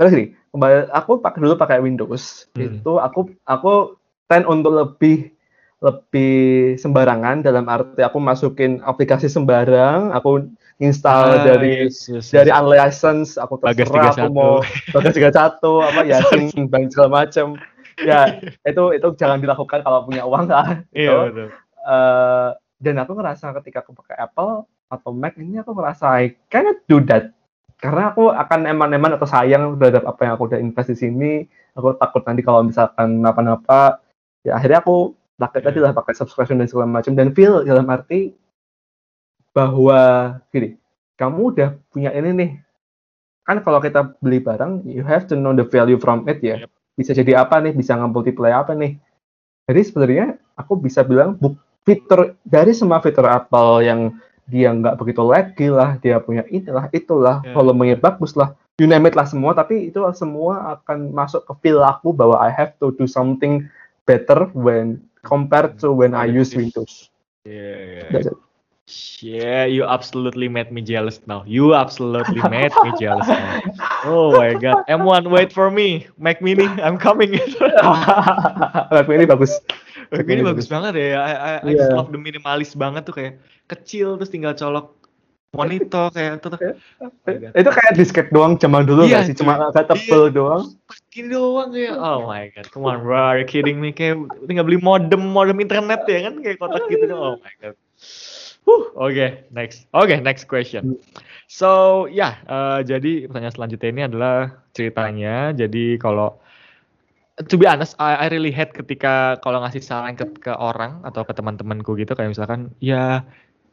[0.00, 2.80] karena gini kembali aku pakai dulu pakai Windows hmm.
[2.80, 5.30] itu aku aku tend untuk lebih
[5.84, 10.48] lebih sembarangan dalam arti aku masukin aplikasi sembarang aku
[10.80, 12.56] install ah, dari yes, yes, dari yes.
[12.56, 14.64] unlicensed aku terserah aku mau
[14.96, 16.18] bagas 31 apa ya
[16.72, 17.60] bank segala macam
[18.00, 21.14] ya itu itu jangan dilakukan kalau punya uang lah iya, gitu.
[21.30, 21.48] betul.
[21.84, 22.48] Uh,
[22.80, 27.02] dan aku ngerasa ketika aku pakai Apple atau Mac ini aku merasa I cannot do
[27.10, 27.34] that
[27.82, 31.32] karena aku akan eman-eman atau sayang terhadap apa yang aku udah invest di sini
[31.74, 34.00] aku takut nanti kalau misalkan apa-apa
[34.46, 35.66] ya akhirnya aku pakai yeah.
[35.66, 38.32] tadi lah pakai subscription dan segala macam dan feel dalam arti
[39.54, 40.00] bahwa
[40.50, 40.74] gini,
[41.14, 42.50] kamu udah punya ini nih.
[43.46, 46.66] Kan kalau kita beli barang, you have to know the value from it ya.
[46.98, 47.70] Bisa jadi apa nih?
[47.70, 48.98] Bisa nge-multiply apa nih?
[49.70, 50.26] Jadi sebenarnya
[50.58, 51.38] aku bisa bilang
[51.86, 54.00] fitur dari semua fitur Apple yang
[54.48, 57.56] dia nggak begitu laggy lah, dia punya inilah, itulah, yeah.
[57.56, 61.80] volumenya bagus lah, you name it lah semua, tapi itu semua akan masuk ke feel
[61.80, 63.64] aku bahwa I have to do something
[64.04, 67.08] better when compared to when I use Windows.
[67.48, 68.36] Yeah, yeah.
[69.24, 71.40] Yeah, you absolutely made me jealous now.
[71.48, 73.64] You absolutely made me jealous now.
[74.04, 74.84] Oh my god.
[74.92, 76.04] M1, wait for me.
[76.20, 77.32] Mac Mini, I'm coming.
[78.92, 79.56] Mac Mini bagus.
[80.14, 81.18] Mac Mini bagus banget ya.
[81.18, 81.90] I, I, I yeah.
[81.90, 84.94] love the minimalis banget tuh kayak kecil terus tinggal colok
[85.54, 86.60] monitor kayak itu tuh.
[87.54, 89.34] itu kayak disket doang zaman dulu iya, sih?
[89.34, 90.34] Cuma agak tebel iya.
[90.34, 90.64] doang.
[91.10, 91.98] Gini doang ya.
[91.98, 93.90] Oh my god, come on bro, are you kidding me?
[93.90, 97.10] Kayak tinggal beli modem, modem internet ya kan kayak kotak gitu.
[97.10, 97.74] Oh my god.
[98.64, 99.84] Oke, okay, next.
[99.92, 100.96] Oke, okay, next question.
[101.52, 104.36] So, ya, yeah, uh, jadi pertanyaan selanjutnya ini adalah
[104.72, 105.52] ceritanya.
[105.52, 106.40] Jadi kalau
[107.42, 111.26] to be honest, I, I really hate ketika kalau ngasih saran ke, ke orang atau
[111.26, 113.26] ke teman-temanku gitu kayak misalkan ya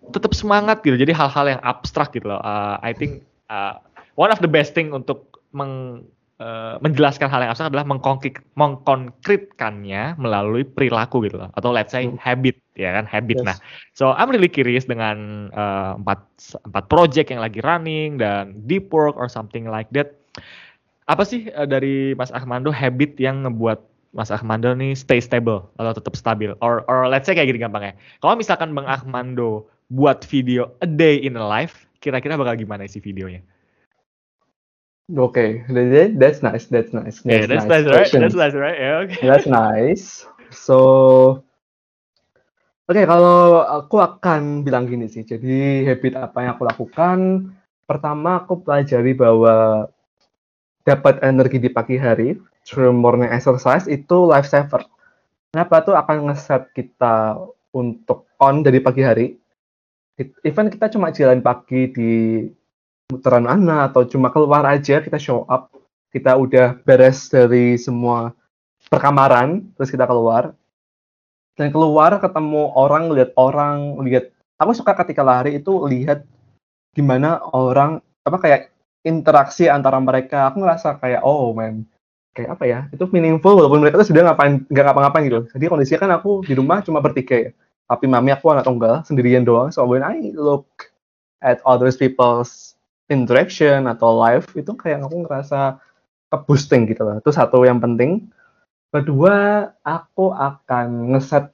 [0.10, 0.98] tetap semangat gitu.
[0.98, 2.42] Jadi hal-hal yang abstrak gitu loh.
[2.42, 3.22] Uh, I think
[3.54, 3.78] uh,
[4.18, 6.06] one of the best thing untuk meng
[6.42, 12.10] uh, menjelaskan hal yang abstrak adalah mengkonkret, mengkonkretkannya melalui perilaku gitu loh atau let's say
[12.10, 12.18] hmm.
[12.18, 13.46] habit ya kan habit yes.
[13.46, 13.58] nah
[13.94, 16.20] so I'm really curious dengan uh, empat
[16.66, 20.18] empat project yang lagi running dan deep work or something like that
[21.10, 23.80] apa sih uh, dari Mas Ahmando habit yang ngebuat
[24.12, 27.96] Mas Ahmando nih stay stable atau tetap stabil or or let's say kayak gini gampangnya
[28.20, 33.00] kalau misalkan Bang Ahmando buat video a day in a life kira-kira bakal gimana sih
[33.00, 33.42] videonya
[35.12, 35.68] Okay,
[36.16, 36.72] that's nice.
[36.72, 37.20] That's nice.
[37.20, 38.12] That's yeah, that's nice, nice right?
[38.16, 38.78] That's nice, right?
[38.80, 39.20] Yeah, okay.
[39.28, 40.24] That's nice.
[40.56, 40.78] So,
[42.88, 45.28] oke, okay, kalau aku akan bilang gini sih.
[45.28, 47.20] Jadi habit apa yang aku lakukan?
[47.84, 49.88] Pertama, aku pelajari bahwa
[50.88, 54.82] dapat energi di pagi hari through morning exercise itu lifesaver.
[55.52, 57.38] Kenapa tuh akan ngeset kita
[57.76, 59.28] untuk on dari pagi hari?
[60.46, 62.46] Even kita cuma jalan pagi di
[63.12, 65.68] putaran mana atau cuma keluar aja kita show up
[66.16, 68.32] kita udah beres dari semua
[68.88, 70.56] perkamaran terus kita keluar
[71.60, 76.24] dan keluar ketemu orang lihat orang lihat aku suka ketika lari itu lihat
[76.96, 78.62] gimana orang apa kayak
[79.02, 81.86] interaksi antara mereka aku ngerasa kayak oh man
[82.32, 86.00] kayak apa ya itu meaningful walaupun mereka tuh sudah ngapain nggak ngapa-ngapain gitu jadi kondisinya
[86.00, 87.52] kan aku di rumah cuma bertiga ya
[87.92, 90.92] tapi mami aku anak tunggal sendirian doang so when I look
[91.44, 92.78] at other people's
[93.12, 95.82] interaction atau live itu kayak aku ngerasa
[96.32, 97.20] ke boosting gitu loh.
[97.20, 98.32] Itu satu yang penting.
[98.92, 101.52] Kedua, aku akan ngeset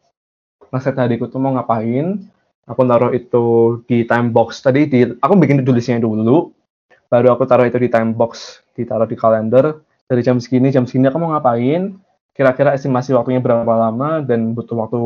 [0.69, 2.29] ngeset hariku tuh mau ngapain.
[2.67, 6.53] Aku taruh itu di time box tadi di aku bikin tulisnya dulu.
[7.07, 9.79] Baru aku taruh itu di time box, ditaruh di kalender.
[10.07, 11.95] Dari jam segini, jam segini aku mau ngapain.
[12.31, 14.99] Kira-kira estimasi waktunya berapa lama dan butuh waktu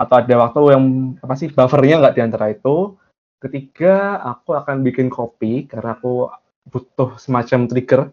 [0.00, 0.84] atau ada waktu yang
[1.20, 2.96] apa sih buffernya nggak di antara itu
[3.40, 6.28] Ketiga, aku akan bikin kopi karena aku
[6.68, 8.12] butuh semacam trigger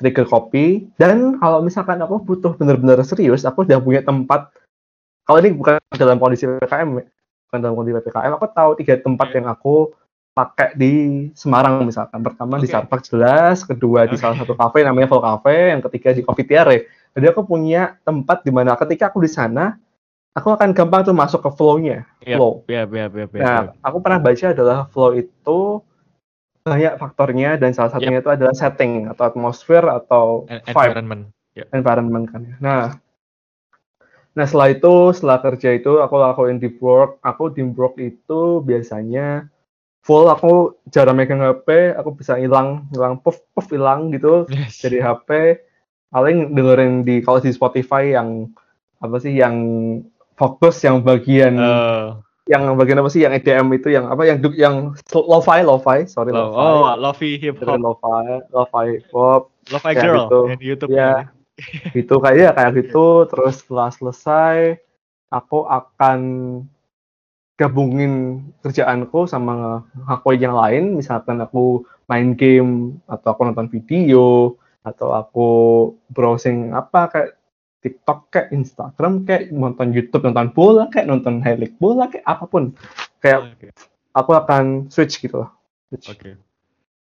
[0.00, 4.48] trigger kopi dan kalau misalkan aku butuh benar-benar serius, aku udah punya tempat
[5.28, 9.46] kalau ini bukan dalam kondisi PPKM bukan dalam kondisi PPKM, aku tahu tiga tempat yang
[9.52, 9.92] aku
[10.32, 10.92] pakai di
[11.36, 12.24] Semarang misalkan.
[12.24, 12.64] Pertama okay.
[12.64, 14.12] di Starbucks jelas, kedua okay.
[14.12, 16.78] di salah satu kafe namanya Vol Cafe, yang ketiga di Coffee Tiare.
[17.12, 19.76] Jadi aku punya tempat di mana ketika aku di sana,
[20.32, 22.08] aku akan gampang tuh masuk ke flow-nya.
[22.24, 22.52] Yep, flow.
[22.64, 23.76] Yep, yep, yep, yep, nah, yep.
[23.84, 25.60] aku pernah baca adalah flow itu
[26.62, 28.24] banyak faktornya dan salah satunya yep.
[28.24, 30.64] itu adalah setting atau atmosfer atau vibe.
[30.72, 31.22] environment.
[31.52, 31.66] Yep.
[31.76, 32.40] Environment kan.
[32.48, 32.56] Ya.
[32.64, 32.84] Nah,
[34.32, 37.20] nah setelah itu setelah kerja itu aku lakuin deep work.
[37.20, 39.51] Aku deep work itu biasanya
[40.02, 44.82] full aku jarang megang HP, aku bisa hilang, hilang puff puff hilang gitu yes.
[44.82, 45.58] dari HP.
[46.12, 48.52] Paling dengerin di kalau di Spotify yang
[49.02, 49.56] apa sih yang
[50.38, 52.18] fokus yang bagian uh.
[52.46, 54.76] yang bagian apa sih yang EDM itu yang apa yang yang
[55.14, 60.26] lo-fi lo-fi sorry lo, lo-fi oh lo-fi hip hop lo-fi lo-fi hip hop lo-fi girl
[60.26, 60.40] gitu.
[60.58, 61.30] di YouTube ya
[61.94, 64.78] itu kayak kayak gitu terus setelah selesai
[65.30, 66.20] aku akan
[67.60, 75.14] gabungin kerjaanku sama aku yang lain misalkan aku main game atau aku nonton video atau
[75.14, 75.48] aku
[76.10, 77.30] browsing apa kayak
[77.82, 82.74] TikTok kayak Instagram kayak nonton YouTube nonton bola kayak nonton highlight bola kayak apa pun
[83.22, 83.70] kayak okay.
[84.14, 85.50] aku akan switch gitu loh
[85.90, 86.14] switch.
[86.14, 86.34] Okay.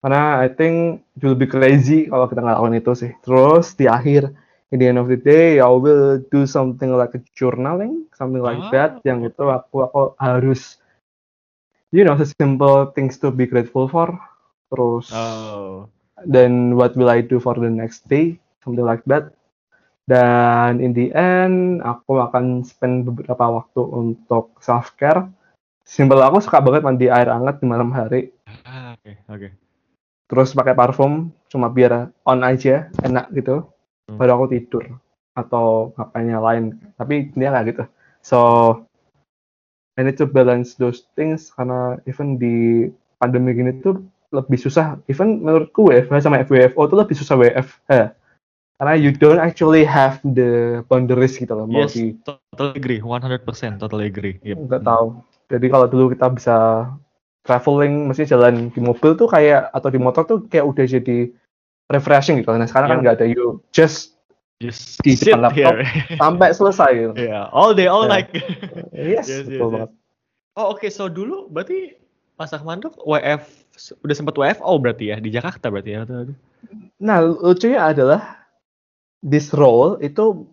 [0.01, 4.33] karena I think will be crazy kalau kita ngelakuin itu sih terus di akhir
[4.73, 8.59] in the end of the day I will do something like a journaling something like
[8.67, 8.71] ah.
[8.73, 10.79] that yang itu aku aku harus
[11.91, 14.11] you know, simple things to be grateful for.
[14.67, 15.87] Terus, Oh.
[16.27, 18.35] then what will I do for the next day?
[18.63, 19.31] Something like that.
[20.07, 25.27] Dan in the end, aku akan spend beberapa waktu untuk self care.
[25.87, 28.31] Simple aku suka banget mandi air hangat di malam hari.
[28.67, 29.49] Ah, Oke, oke.
[30.27, 33.63] Terus pakai parfum cuma biar on aja, enak gitu.
[34.07, 34.17] Hmm.
[34.19, 34.83] Baru aku tidur
[35.37, 36.63] atau ngapain yang lain.
[36.95, 37.83] Tapi dia nggak gitu.
[38.23, 38.39] So
[39.97, 44.01] I need to balance those things karena even di pandemi gini tuh
[44.31, 44.99] lebih susah.
[45.07, 48.13] Even menurutku WFH sama FWFO tuh lebih susah WFH.
[48.77, 51.65] Karena you don't actually have the boundaries gitu loh.
[51.65, 54.37] Mau Yes, di totally agree, 100% totally agree.
[54.45, 54.69] Yep.
[54.69, 55.17] nggak tahu.
[55.49, 56.57] Jadi kalau dulu kita bisa
[57.41, 61.33] traveling, mesti jalan di mobil tuh kayak atau di motor tuh kayak udah jadi
[61.89, 62.51] refreshing gitu.
[62.51, 63.03] Nah sekarang kan Yeah.
[63.03, 64.15] nggak ada you just
[64.57, 65.53] Just Di depan laptop.
[65.53, 65.85] here.
[66.17, 67.13] sampai selesai gitu.
[67.15, 68.25] yeah, all day, all Yeah.
[68.25, 68.27] night.
[68.89, 69.71] Yes, Yes, yes, betul yes.
[69.71, 69.91] banget.
[70.53, 71.93] Oh oke, so dulu berarti
[72.33, 73.45] Mas Ahmando WF
[74.01, 76.01] udah sempat WFO berarti ya di Jakarta berarti ya?
[76.97, 78.49] Nah lucunya adalah
[79.21, 80.49] this role itu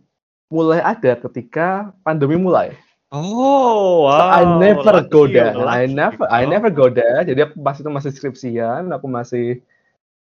[0.48, 1.68] mulai ada ketika
[2.00, 2.76] pandemi mulai.
[3.08, 4.36] Oh, So, wow.
[4.36, 5.56] I never lucky go there.
[5.56, 5.94] I lucky.
[5.94, 7.22] never, I never go there.
[7.22, 9.64] Jadi aku pas itu masih skripsian, aku masih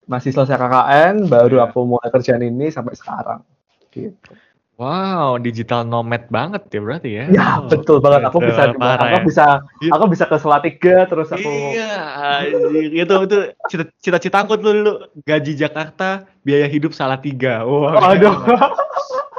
[0.07, 1.67] masih selesai KKN, baru Iya.
[1.67, 3.43] aku mulai kerjaan ini sampai sekarang.
[3.91, 4.31] Gitu.
[4.77, 7.25] Wow, digital nomad banget ya berarti ya?
[7.27, 8.29] Ya Oh, betul banget.
[8.29, 9.25] Aku betul, bisa, parah aku ya.
[9.25, 9.45] bisa,
[9.81, 9.91] Iya.
[9.91, 11.49] aku bisa ke Salatiga terus aku.
[11.73, 11.97] Iya,
[12.37, 12.91] anjir.
[12.93, 14.93] itu itu cita- cita-cita aku tuh dulu
[15.25, 17.65] gaji Jakarta, biaya hidup salah tiga.
[17.65, 18.37] Wah, Aduh,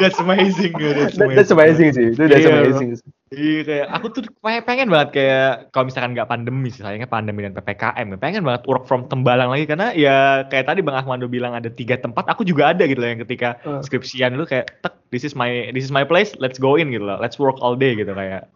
[0.01, 2.15] that's amazing, that's That- that's amazing sih.
[2.15, 2.62] Itu that's Iya, bro.
[2.65, 2.91] amazing.
[2.99, 3.09] sih.
[3.29, 7.53] Iya kayak aku tuh pengen, banget kayak kalau misalkan nggak pandemi sih sayangnya pandemi dan
[7.53, 11.69] ppkm pengen banget work from Tembalang lagi karena ya kayak tadi bang Ahmado bilang ada
[11.69, 15.37] tiga tempat aku juga ada gitu loh yang ketika skripsian dulu kayak tek this is
[15.37, 18.16] my this is my place let's go in gitu loh let's work all day gitu
[18.16, 18.49] kayak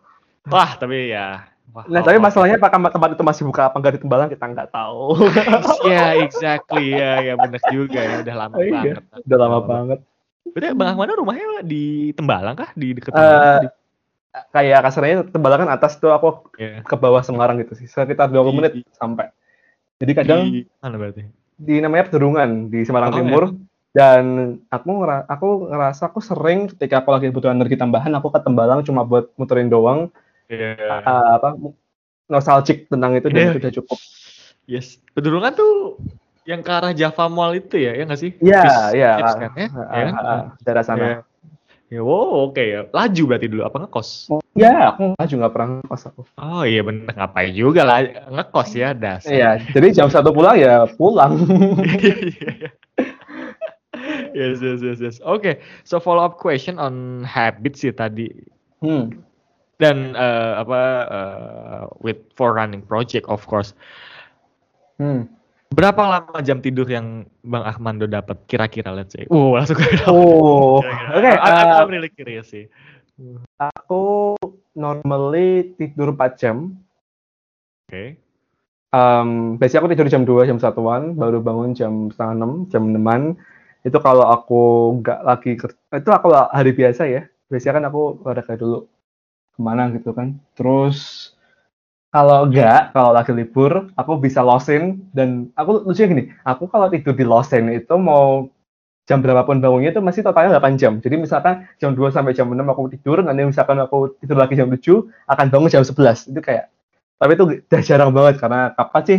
[0.48, 1.44] wah tapi ya
[1.76, 2.24] wah, Nah, oh, tapi oh.
[2.24, 5.20] masalahnya apakah tempat itu masih buka apa enggak di Tembalang kita nggak tahu.
[5.92, 8.96] ya exactly ya ya benar juga ya udah lama Iya, banget
[9.28, 9.98] Udah lama banget.
[10.44, 13.62] Berarti bang Ahmado rumahnya di Tembalang kah di dekat Eh, Tembalang?
[13.62, 13.74] Di-
[14.48, 16.80] Kayak kasarnya Tembalang kan atas tuh aku Iya.
[16.82, 17.84] ke bawah Semarang gitu sih.
[17.84, 19.28] Sekitar 20 Di- menit di- sampai.
[20.00, 21.22] Jadi kadang di mana berarti
[21.54, 23.42] di namanya Pedurungan di Semarang Oh, Timur
[23.92, 24.24] dan
[24.66, 28.82] aku ngera aku ngerasa aku sering ketika aku lagi butuh energi tambahan aku ke Tembalang
[28.82, 30.10] cuma buat muterin doang
[30.48, 30.74] Iya.
[31.06, 31.48] uh, apa
[32.26, 33.50] nostalgic tentang itu dan Iya.
[33.52, 33.98] itu udah cukup.
[34.64, 36.00] Yes, Pedurungan tuh
[36.42, 38.32] yang ke arah Java Mall itu ya, ya nggak sih?
[38.42, 38.64] Iya,
[38.94, 39.10] iya.
[39.20, 39.68] kan, ya?
[39.70, 40.14] uh, Ya uh, kan?
[40.18, 41.04] uh, daerah sana.
[41.06, 41.18] Ya.
[41.92, 42.88] Ya, wow, oke ya.
[42.88, 44.32] Laju berarti dulu apa ngekos?
[44.56, 46.24] Ya, aku maju nggak pernah ngekos aku.
[46.40, 48.00] Oh iya bener, ngapain juga lah
[48.32, 49.28] ngekos ya das.
[49.28, 51.36] Iya, jadi jam satu pulang ya pulang.
[54.32, 55.16] yes, yes, yes, yes.
[55.20, 58.32] Oke, so follow up question on habits sih tadi
[58.80, 59.12] hmm.
[59.76, 60.80] dan eh, apa
[61.12, 63.76] eh, with for running project of course.
[64.96, 65.28] Hmm.
[65.72, 69.24] Berapa lama jam tidur yang Bang Ahmando dapat kira-kira let's say?
[69.32, 71.28] Wow, langsung ke Oh, oke.
[71.32, 72.68] I'm- uh, I'm really curious sih.
[73.56, 74.34] aku
[74.76, 76.76] normally tidur 4 jam.
[77.88, 78.20] Oke.
[78.92, 83.40] Um, biasanya aku tidur jam 2, jam satuan, baru bangun jam setengah 6, jam 6
[83.82, 84.62] Itu kalau aku
[85.00, 87.24] nggak lagi kerja, itu aku hari biasa ya.
[87.48, 88.86] Biasanya kan aku olahraga dulu
[89.56, 90.36] ke mana gitu kan.
[90.54, 91.32] Terus
[92.12, 97.16] kalau enggak, kalau lagi libur, aku bisa losin dan aku lucunya gini, aku kalau tidur
[97.16, 98.52] di losin itu mau
[99.08, 101.00] jam berapapun bangunnya itu masih totalnya 8 jam.
[101.00, 104.68] Jadi misalkan jam 2 sampai jam 6 aku tidur, nanti misalkan aku tidur lagi jam
[104.68, 106.28] 7, akan bangun jam 11.
[106.28, 106.68] Itu kayak
[107.22, 109.18] tapi itu udah jarang banget karena kapan sih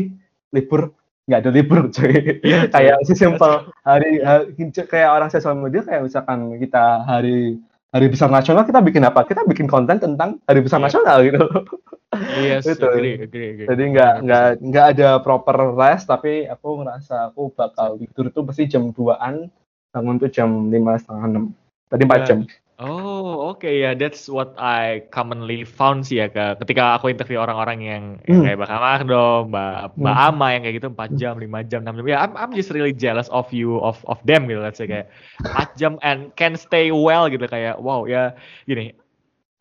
[0.52, 0.92] libur
[1.24, 6.52] nggak ada libur cuy kayak si simple hari, hari kayak orang sosial media kayak misalkan
[6.60, 7.64] kita hari
[7.96, 10.86] hari besar nasional kita bikin apa kita bikin konten tentang hari besar Iya.
[10.92, 11.40] nasional gitu
[12.36, 12.86] Yes, Itu.
[12.86, 13.68] agree, agree, agree.
[13.68, 18.68] jadi nggak nggak nggak ada proper rest tapi aku ngerasa aku bakal tidur tuh pasti
[18.68, 19.48] jam 2an
[19.94, 21.44] bangun tuh jam lima setengah enam
[21.88, 22.28] tadi 4 Ya.
[22.28, 22.40] jam
[22.82, 27.80] Oh, oke ya, that's what I commonly found sih ya ke, ketika aku interview orang-orang
[27.86, 28.46] yang, yang Hmm.
[28.50, 30.28] kayak Mbak Amardo, Mbak Mbak Hmm.
[30.34, 32.06] Ama yang kayak gitu 4 jam, 5 jam, 6 jam.
[32.10, 35.14] Ya, I'm, I'm just really jealous of you of of them gitu let's say kayak
[35.54, 38.34] 4 jam and can stay well gitu kayak wow ya
[38.66, 38.98] gini.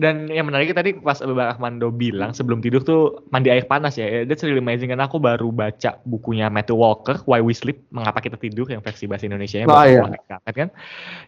[0.01, 4.27] Dan yang menarik tadi pas Mbak Ahmando bilang sebelum tidur tuh mandi air panas ya.
[4.27, 8.35] That's really amazing karena aku baru baca bukunya Matthew Walker Why We Sleep, Mengapa Kita
[8.35, 10.02] Tidur yang versi bahasa Indonesia Oh, iya.
[10.51, 10.69] kan.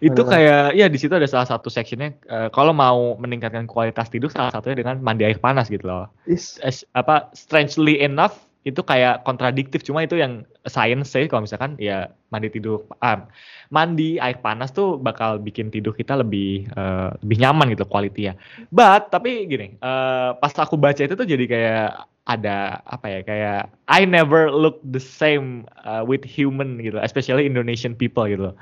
[0.02, 4.28] Itu kayak ya di situ ada salah satu sectionnya eh, kalau mau meningkatkan kualitas tidur
[4.32, 6.10] salah satunya dengan mandi air panas gitu loh.
[6.26, 11.28] Is, As- apa strangely enough itu kayak kontradiktif cuma itu yang science sih.
[11.28, 13.28] Kalau misalkan ya mandi tidur ah,
[13.68, 18.34] mandi air panas tuh bakal bikin tidur kita lebih uh, lebih nyaman gitu quality ya.
[18.72, 21.88] But tapi gini uh, pas aku baca itu tuh jadi kayak
[22.24, 27.92] ada apa ya kayak I never look the same uh, with human gitu especially Indonesian
[27.92, 28.56] people gitu.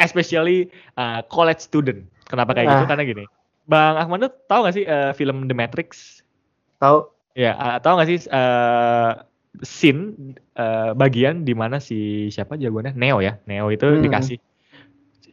[0.00, 2.08] Especially uh, college student.
[2.26, 2.72] Kenapa kayak gitu?
[2.72, 2.80] ah.
[2.80, 3.24] gitu karena gini
[3.68, 6.20] Bang Ahmad tuh tahu gak sih uh, film The Matrix?
[6.82, 7.06] Tahu
[7.38, 9.22] ya uh, tahu gak sih uh,
[9.60, 14.00] scene uh, bagian di mana si siapa jagoannya Neo ya Neo itu hmm.
[14.00, 14.38] dikasih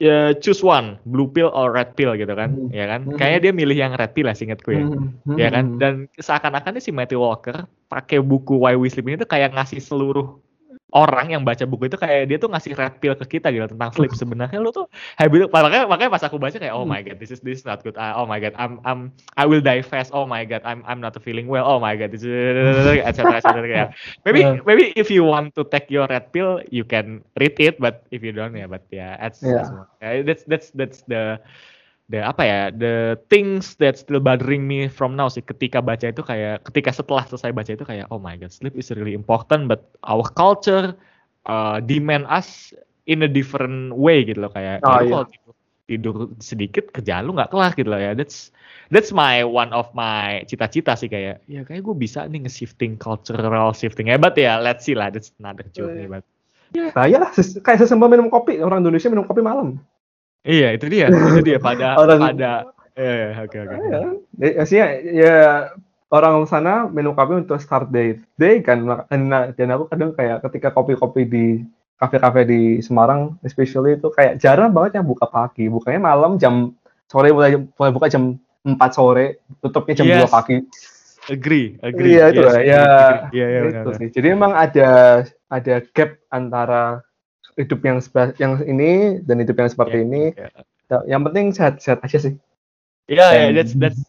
[0.03, 2.75] uh, choose one blue pill or red pill gitu kan hmm.
[2.75, 3.15] ya kan hmm.
[3.15, 5.39] kayaknya dia milih yang red pill lah singkatku ya hmm.
[5.39, 5.79] ya kan hmm.
[5.79, 10.35] dan seakan-akan si Matthew Walker pakai buku Why We Sleep ini tuh kayak ngasih seluruh
[10.93, 13.91] orang yang baca buku itu kayak dia tuh ngasih red pill ke kita gitu tentang
[13.93, 14.57] sleep sebenarnya.
[14.57, 17.61] Lu tuh habit makanya makanya pas aku baca kayak oh my god this is this
[17.61, 17.93] is not good.
[17.97, 20.09] Uh, oh my god I'm I'm I will die fast.
[20.13, 21.65] Oh my god I'm I'm not feeling well.
[21.65, 23.89] Oh my god this etc etc kayak.
[24.25, 28.05] Maybe maybe if you want to take your red pill you can read it but
[28.09, 29.13] if you don't ya yeah, but yeah.
[29.17, 30.21] that's yeah.
[30.25, 31.39] that's that's that's the
[32.09, 36.25] the apa ya the things that still bothering me from now sih ketika baca itu
[36.25, 39.93] kayak ketika setelah selesai baca itu kayak oh my god sleep is really important but
[40.09, 40.97] our culture
[41.45, 42.73] uh, demand us
[43.05, 45.05] in a different way gitu loh kayak oh, iya.
[45.05, 45.53] kalau tidur,
[45.85, 48.49] tidur sedikit kerjaan lu nggak kelar gitu loh ya that's
[48.89, 53.69] that's my one of my cita-cita sih kayak ya kayak gue bisa nih nge-shifting cultural
[53.77, 56.25] shifting hebat ya let's see lah that's another journey but
[56.73, 56.89] yeah.
[56.93, 59.77] Saya lah, kayak sesimpel minum kopi orang Indonesia minum kopi malam
[60.43, 61.07] Iya, itu dia.
[61.11, 62.51] Itu dia pada orang, pada
[62.95, 63.75] ya, oke oke.
[63.75, 64.01] Ya,
[64.59, 65.37] maksudnya ya
[66.09, 70.73] orang sana minum kopi untuk start day day kan nah, dan aku kadang kayak ketika
[70.73, 71.45] kopi-kopi di
[71.99, 75.67] kafe-kafe di Semarang especially itu kayak jarang banget yang buka pagi.
[75.67, 76.75] Bukanya malam jam
[77.11, 80.31] sore mulai mulai buka jam 4 sore tutupnya jam yes.
[80.31, 80.57] 2 pagi.
[81.29, 82.17] Agree agree.
[82.17, 82.63] Iya itu yes, ya.
[83.35, 84.07] iya iya itu sih.
[84.09, 84.89] Jadi emang ada
[85.51, 87.03] ada gap antara
[87.59, 87.99] hidup yang
[88.39, 90.23] yang ini dan hidup yang seperti yeah, ini.
[90.33, 91.03] Yeah.
[91.05, 92.33] Yang penting sehat-sehat aja sih.
[93.11, 93.99] Iya, yeah, yeah, that's that's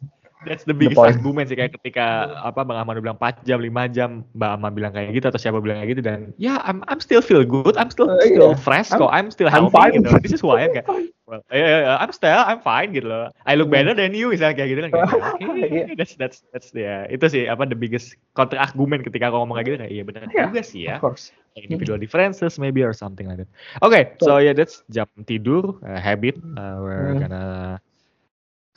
[0.46, 3.96] that's the biggest the argument sih kayak ketika apa Bang Ahmad bilang 4 jam, 5
[3.96, 6.80] jam, Mbak Ahmad bilang kayak gitu atau siapa bilang kayak gitu dan ya yeah, I'm
[6.88, 8.60] I'm still feel good, I'm still uh, still yeah.
[8.60, 10.08] fresh I'm, kok, I'm still healthy I'm gitu.
[10.24, 10.88] This is why I'm kayak
[11.28, 13.28] well, yeah, yeah, I'm still I'm fine gitu loh.
[13.44, 14.90] I look better than you misalnya kayak gitu kan.
[14.92, 15.08] Kayak,
[15.38, 17.14] okay, that's that's that's ya yeah.
[17.14, 20.20] itu sih apa the biggest counter argument ketika aku ngomong kayak gitu kayak iya benar
[20.32, 20.96] yeah, juga sih ya.
[20.96, 23.50] Of course individual differences maybe or something like that.
[23.82, 26.38] Okay, so yeah, that's jam tidur uh, habit.
[26.56, 27.26] Uh, we're mm.
[27.26, 27.44] gonna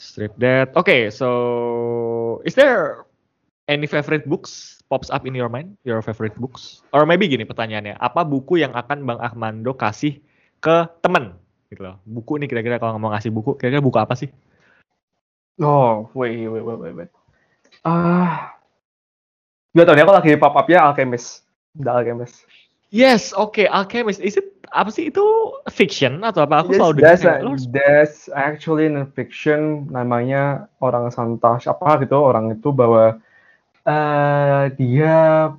[0.03, 0.75] strip that.
[0.75, 3.07] Okay, so is there
[3.71, 5.79] any favorite books pops up in your mind?
[5.87, 6.83] Your favorite books?
[6.91, 10.19] Or maybe gini pertanyaannya, apa buku yang akan Bang Ahmando kasih
[10.59, 11.39] ke temen?
[11.71, 12.03] Gitu loh.
[12.03, 14.27] Buku nih kira-kira kalau ngomong ngasih buku, kira-kira buku apa sih?
[15.63, 17.11] Oh, wait, wait, wait, wait, wait.
[17.85, 18.33] Ah, uh,
[19.73, 21.47] gak tau nih, aku lagi pop up ya Alchemist.
[21.73, 22.45] The Alchemist.
[22.93, 23.65] Yes, oke, okay.
[23.65, 24.21] Alchemist.
[24.21, 25.25] Is it apa sih itu
[25.73, 26.61] fiction atau apa?
[26.61, 27.41] Aku yes, selalu that's, dengar.
[27.73, 33.17] that's actually in fiction namanya orang santas apa gitu orang itu bahwa
[33.89, 35.49] uh, dia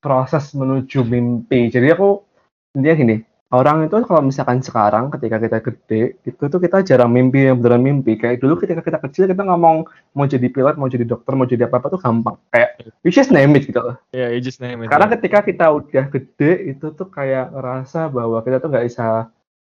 [0.00, 1.68] proses menuju mimpi.
[1.68, 2.24] Jadi aku
[2.72, 3.16] intinya gini,
[3.48, 7.80] orang itu kalau misalkan sekarang ketika kita gede itu tuh kita jarang mimpi yang beneran
[7.80, 8.20] mimpi.
[8.20, 11.64] Kayak dulu ketika kita kecil kita ngomong mau jadi pilot mau jadi dokter mau jadi
[11.64, 12.36] apa apa tuh gampang.
[12.52, 13.96] Kayak you just name it gitu loh.
[14.12, 15.14] Yeah you just name it karena yeah.
[15.16, 19.32] ketika kita udah gede itu tuh kayak ngerasa bahwa kita tuh nggak bisa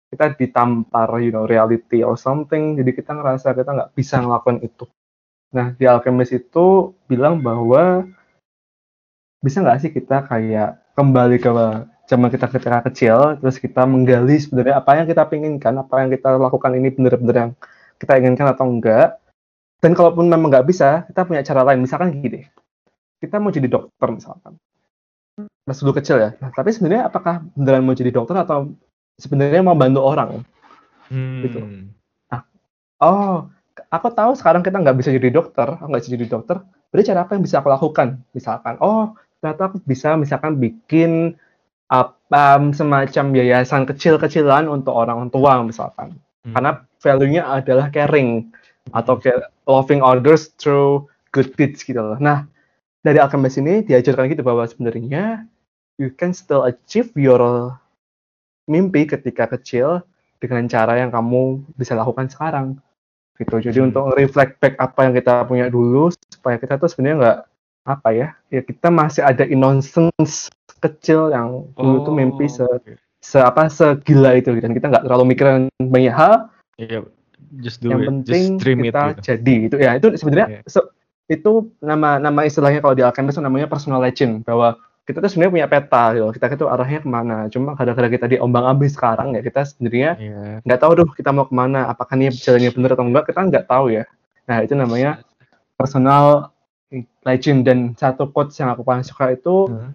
[0.09, 2.73] kita ditampar you know reality or something.
[2.73, 4.89] Jadi kita ngerasa kita nggak bisa ngelakuin itu.
[5.53, 8.01] Nah di alchemist itu bilang bahwa
[9.45, 11.49] bisa nggak sih kita kayak kembali ke
[12.09, 16.41] zaman kita ketika kecil terus kita menggali sebenarnya apa yang kita inginkan apa yang kita
[16.41, 17.51] lakukan ini benar-benar yang
[18.01, 19.21] kita inginkan atau enggak.
[19.79, 21.79] Dan kalaupun memang nggak bisa kita punya cara lain.
[21.85, 22.49] Misalkan gini
[23.21, 24.57] kita mau jadi dokter misalkan.
[25.63, 26.29] Pas dulu kecil ya.
[26.41, 28.73] Nah, tapi sebenarnya apakah beneran mau jadi dokter atau
[29.21, 30.31] sebenarnya mau bantu orang?
[31.09, 31.41] Hmm.
[31.41, 31.57] gitu
[32.29, 32.45] nah,
[33.01, 33.49] oh
[33.89, 35.67] aku tahu sekarang kita nggak bisa jadi dokter.
[35.77, 36.57] Nggak bisa jadi dokter.
[36.89, 38.07] Berarti cara apa yang bisa aku lakukan?
[38.33, 41.37] Misalkan oh ternyata aku bisa misalkan bikin
[41.89, 46.15] um, semacam yayasan kecil-kecilan untuk orang tua misalkan.
[46.45, 46.53] Hmm.
[46.55, 46.71] Karena
[47.01, 48.53] value-nya adalah caring
[48.93, 52.17] atau kayak loving others through good deeds gitu loh.
[52.17, 52.45] Nah,
[53.01, 55.45] dari Alchemist ini diajarkan gitu bahwa sebenarnya
[56.01, 57.73] you can still achieve your
[58.69, 60.05] mimpi ketika kecil
[60.39, 62.79] dengan cara yang kamu bisa lakukan sekarang
[63.39, 63.59] gitu.
[63.59, 63.87] Jadi hmm.
[63.91, 67.39] untuk reflect back apa yang kita punya dulu supaya kita tuh sebenarnya nggak
[67.89, 72.95] apa ya, ya kita masih ada innocence kecil yang dulu oh, tuh mimpi se, okay.
[73.19, 76.49] se apa segila itu dan kita nggak terlalu mikirin banyak hal.
[76.79, 77.03] Iya,
[77.59, 78.07] just do yang it.
[78.07, 79.21] penting just dream kita it, gitu.
[79.35, 80.63] jadi itu ya itu sebenarnya yeah.
[80.69, 80.79] se,
[81.29, 84.79] itu nama nama istilahnya kalau di Alchemist namanya personal legend bahwa
[85.09, 86.29] kita tuh sebenarnya punya peta gitu.
[86.37, 87.37] Kita itu arahnya ke mana.
[87.49, 90.61] Cuma kadang-kadang kita diombang ambing sekarang ya kita sebenarnya iya.
[90.61, 90.85] nggak yeah.
[90.85, 91.89] tahu tuh kita mau ke mana.
[91.89, 94.05] Apakah ini jalannya benar atau enggak kita nggak tahu ya.
[94.45, 95.25] Nah itu namanya
[95.73, 96.53] personal
[97.25, 99.93] legend dan satu quotes yang aku paling suka itu hmm.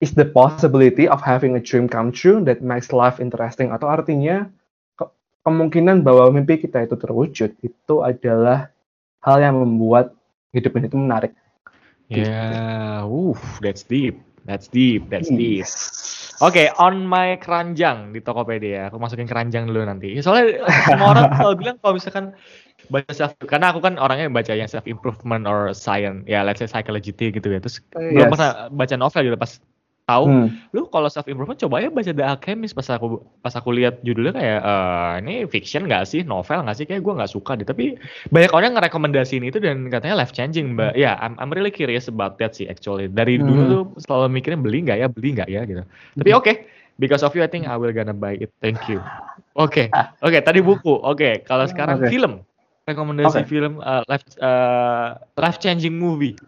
[0.00, 4.48] Is the possibility of having a dream come true that makes life interesting atau artinya
[4.96, 5.04] ke
[5.44, 8.72] kemungkinan bahwa mimpi kita itu terwujud itu adalah
[9.20, 10.16] hal yang membuat
[10.56, 11.32] hidup ini itu menarik
[12.10, 14.18] Yeah, uh, that's deep.
[14.42, 15.62] That's deep, that's deep.
[16.42, 18.90] Oke, okay, on my keranjang di Tokopedia.
[18.90, 20.18] Aku masukin keranjang dulu nanti.
[20.18, 22.34] Soalnya semua orang kalau bilang kalau misalkan
[22.90, 26.66] baca self karena aku kan orangnya baca yang self improvement or science ya let's say
[26.66, 28.16] psychology gitu ya terus yes.
[28.16, 29.60] belum pernah baca novel gitu pas
[30.10, 30.24] tahu.
[30.26, 30.48] Hmm.
[30.74, 32.74] lu kalau self improvement coba ya baca The Alchemist.
[32.74, 36.26] Pas aku pas aku lihat judulnya kayak uh, ini fiction nggak sih?
[36.26, 36.86] Novel nggak sih?
[36.90, 37.66] Kayak gue nggak suka deh.
[37.66, 37.94] Tapi
[38.34, 42.10] banyak orang ngerekomendasiin itu dan katanya life changing mbak ya yeah, I'm, I'm really curious
[42.10, 43.06] about that sih actually.
[43.06, 43.46] Dari hmm.
[43.46, 45.82] dulu tuh selalu mikirin beli nggak ya beli nggak ya gitu.
[46.18, 46.54] Tapi oke okay,
[46.98, 48.50] because of you I think I will gonna buy it.
[48.58, 48.98] Thank you.
[49.58, 49.90] Oke.
[49.90, 50.06] Okay.
[50.22, 50.94] oke okay, tadi buku.
[51.02, 52.10] Oke okay, kalau sekarang okay.
[52.14, 52.46] film.
[52.86, 53.50] Rekomendasi okay.
[53.50, 56.38] film uh, life uh, life changing movie.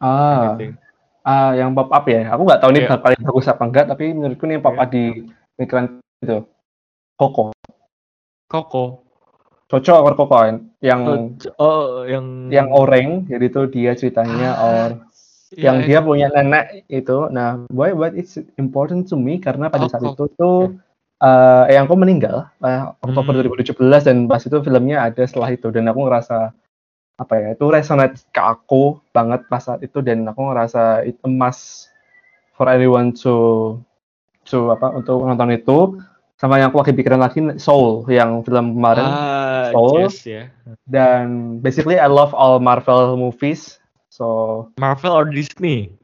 [0.00, 0.60] Ah
[1.30, 2.26] uh, yang pop up ya.
[2.34, 2.98] Aku nggak tahu ini yeah.
[2.98, 4.82] paling bagus apa enggak, tapi menurutku ini yang pop yeah.
[4.82, 5.04] up di
[5.54, 5.84] pikiran
[6.26, 6.38] itu.
[7.14, 7.54] Koko.
[8.50, 8.84] Koko.
[9.70, 10.36] Cocok or Koko
[10.82, 11.00] yang
[11.62, 14.88] oh, yang yang orang jadi itu dia ceritanya ah, or
[15.54, 17.30] yeah, yang dia punya nenek itu.
[17.30, 20.74] Nah, why what it's important to me karena pada saat itu tuh
[21.22, 23.62] uh, yang aku meninggal uh, Oktober hmm.
[23.62, 23.78] 2017
[24.10, 26.50] dan pas itu filmnya ada setelah itu dan aku ngerasa
[27.20, 31.92] apa ya itu resonate ke aku banget pas saat itu dan aku ngerasa itu emas
[32.56, 33.76] for anyone to
[34.48, 36.00] to apa untuk nonton itu
[36.40, 40.48] sama yang aku lagi pikiran lagi Soul yang film kemarin uh, Soul yes, yeah.
[40.88, 43.76] dan basically I love all Marvel movies
[44.08, 46.00] so Marvel or Disney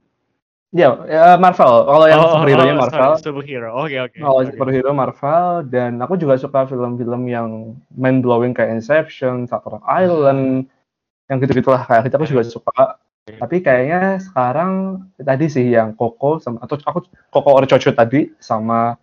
[0.75, 1.89] Ya, yeah, uh, Marvel.
[1.89, 3.15] Kalau yang oh, superhero oh, Marvel.
[3.17, 3.71] Sorry, superhero.
[3.81, 4.13] Oke, okay, oke.
[4.13, 4.21] Okay.
[4.21, 4.49] Kalau okay.
[4.53, 10.69] superhero Marvel dan aku juga suka film-film yang mind blowing kayak Inception, Shutter Island,
[11.27, 12.83] yang gitu-gitulah kayak kita aku juga suka
[13.27, 18.95] tapi kayaknya sekarang tadi sih yang Koko sama atau aku Koko Orcocho tadi sama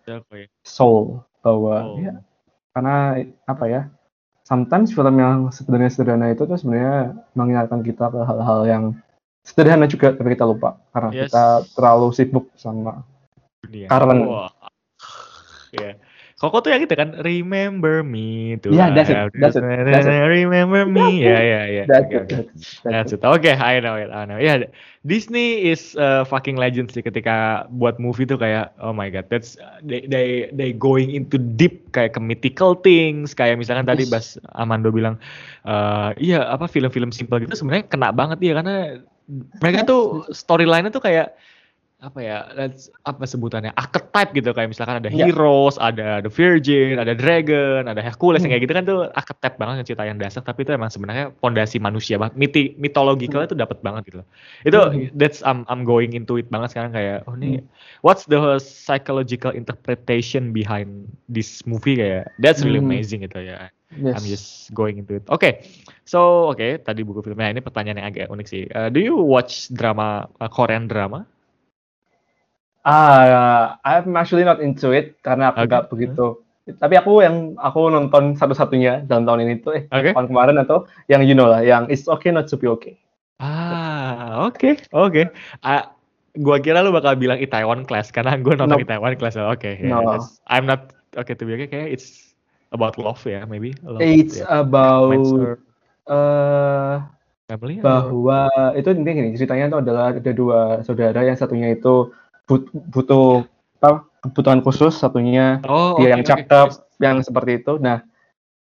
[0.64, 2.00] Soul bahwa oh.
[2.00, 2.24] ya
[2.72, 3.82] karena apa ya
[4.48, 8.84] sometimes film yang sebenarnya sederhana itu tuh sebenarnya mengingatkan kita ke hal-hal yang
[9.44, 11.28] sederhana juga tapi kita lupa karena yes.
[11.28, 11.44] kita
[11.76, 13.04] terlalu sibuk sama
[13.60, 13.92] Dunia.
[13.92, 14.48] karena wow.
[15.76, 15.94] yeah.
[16.34, 18.74] Koko tuh yang gitu kan, remember me tuh.
[18.74, 19.30] Yeah, that's it.
[19.38, 19.62] That's it.
[19.62, 20.18] That's it.
[20.26, 21.22] Remember me.
[21.22, 21.84] Ya, ya, ya.
[21.86, 22.50] That's it.
[22.82, 23.22] That's it.
[23.22, 24.10] Oke, I know it.
[24.10, 24.42] I know.
[24.42, 24.66] Ya, yeah,
[25.06, 29.54] Disney is uh, fucking legend sih ketika buat movie tuh kayak oh my god, that's
[29.86, 34.90] they they they going into deep kayak ke mythical things, kayak misalkan tadi Bas Amando
[34.90, 35.14] bilang
[35.70, 39.06] uh, iya apa film-film simple gitu sebenarnya kena banget ya karena
[39.62, 41.32] mereka tuh storyline-nya tuh kayak
[42.02, 45.30] apa ya that's, apa sebutannya archetype gitu kayak misalkan ada yeah.
[45.30, 48.44] heroes ada the virgin ada dragon ada Hercules hmm.
[48.44, 51.80] yang kayak gitu kan tuh archetype banget cerita yang dasar tapi itu emang sebenarnya fondasi
[51.80, 53.48] manusia banget miti mitological hmm.
[53.48, 54.28] itu dapat banget gitu loh
[54.68, 55.16] itu hmm.
[55.16, 57.66] that's I'm I'm going into it banget sekarang kayak oh ini hmm.
[58.04, 62.92] what's the psychological interpretation behind this movie kayak that's really hmm.
[62.92, 64.18] amazing gitu ya Yes.
[64.18, 65.24] I'm just going into it.
[65.30, 65.52] Oke, okay.
[66.02, 68.66] so oke okay, tadi buku filmnya ini pertanyaan yang agak unik sih.
[68.74, 71.22] Uh, do you watch drama uh, Korean drama?
[72.84, 75.92] Ah, I'm actually not into it karena aku nggak okay.
[75.92, 76.26] begitu.
[76.64, 80.12] Tapi aku yang aku nonton satu-satunya dalam tahun ini tuh eh okay.
[80.12, 83.00] tahun kemarin atau yang you know lah, yang It's Okay Not to Be Okay.
[83.40, 84.72] Ah, oke, okay.
[84.92, 85.12] oke.
[85.12, 85.24] Okay.
[85.64, 85.84] Uh,
[86.40, 88.84] gua kira lu bakal bilang Itaewon Class karena gua nonton nope.
[88.84, 89.36] Itaewon Class.
[89.36, 90.20] Oke, okay, yeah, no.
[90.48, 91.68] I'm not okay to be okay.
[91.68, 92.36] Kayak it's
[92.72, 93.72] about love ya, yeah, maybe.
[93.84, 94.60] Love, it's yeah.
[94.60, 95.16] about
[96.08, 97.00] uh,
[97.48, 98.78] family bahwa or?
[98.80, 102.12] itu intinya gini ceritanya itu adalah ada dua saudara yang satunya itu
[102.48, 103.44] but, butuh
[103.80, 105.60] apa kebutuhan khusus satunya.
[105.68, 107.04] Oh, dia okay, yang cakep okay.
[107.04, 107.76] yang seperti itu.
[107.76, 108.00] Nah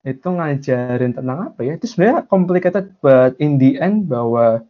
[0.04, 1.78] itu ngajarin tentang apa ya?
[1.78, 4.66] Itu sebenarnya complicated but in the end bahwa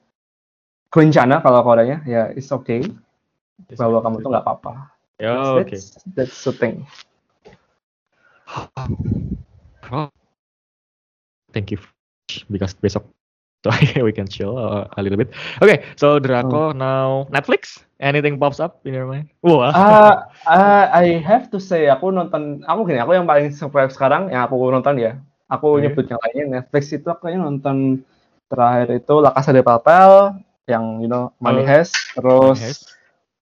[0.92, 2.84] kerencana kalau kodenya ya it's okay.
[3.70, 4.04] It's bahwa okay.
[4.10, 4.72] kamu tuh nggak apa-apa.
[5.22, 5.32] Ya
[5.62, 5.70] oke.
[5.70, 5.80] okay.
[6.12, 6.84] that's the thing.
[11.54, 11.78] Thank you.
[12.50, 13.06] Because besok
[13.72, 15.32] so we can chill a, a little bit.
[15.62, 16.78] Okay, so Draco hmm.
[16.78, 17.80] now Netflix.
[17.96, 19.32] Anything pops up in your mind?
[19.40, 19.72] Wah.
[19.72, 24.28] Uh, uh, I have to say aku nonton, aku gini, aku yang paling survive sekarang
[24.28, 25.16] yang aku nonton ya.
[25.48, 25.88] Aku okay.
[25.88, 28.04] nyebut yang lainnya Netflix itu aku kayaknya nonton
[28.52, 30.36] terakhir itu La Casa de Papel
[30.68, 32.82] yang you know Money oh, Heist, terus Money Heist.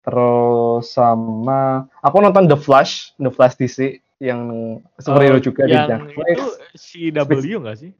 [0.03, 5.91] terus sama aku nonton The Flash, The Flash DC yang superhero uh, juga yang di
[5.91, 6.37] Netflix.
[6.39, 6.47] Itu
[7.27, 7.91] CW nggak sih?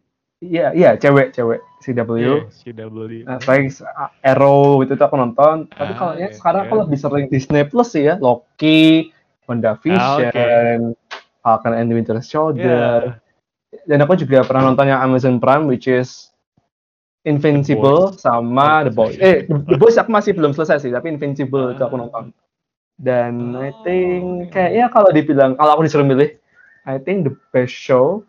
[0.43, 2.19] Iya, iya, cewek, cewek CW.
[2.19, 2.99] Yeah, CW.
[3.31, 3.71] Uh, like
[4.27, 5.71] Arrow itu tuh aku nonton.
[5.71, 6.71] Tapi ah, kalau ya sekarang yeah.
[6.71, 9.15] aku lebih sering Disney Plus sih ya, Loki,
[9.47, 10.83] WandaVision, ah, okay.
[11.47, 13.23] Falcon and Winter Soldier.
[13.71, 13.87] Yeah.
[13.87, 16.35] Dan aku juga pernah nonton yang Amazon Prime, which is
[17.23, 19.15] Invincible sama The Boys.
[19.23, 22.35] Eh, The Boys aku masih belum selesai sih, tapi Invincible uh, itu aku nonton.
[22.99, 26.35] Dan oh, I think kayak ya kalau dibilang kalau aku disuruh milih,
[26.83, 28.27] I think the best show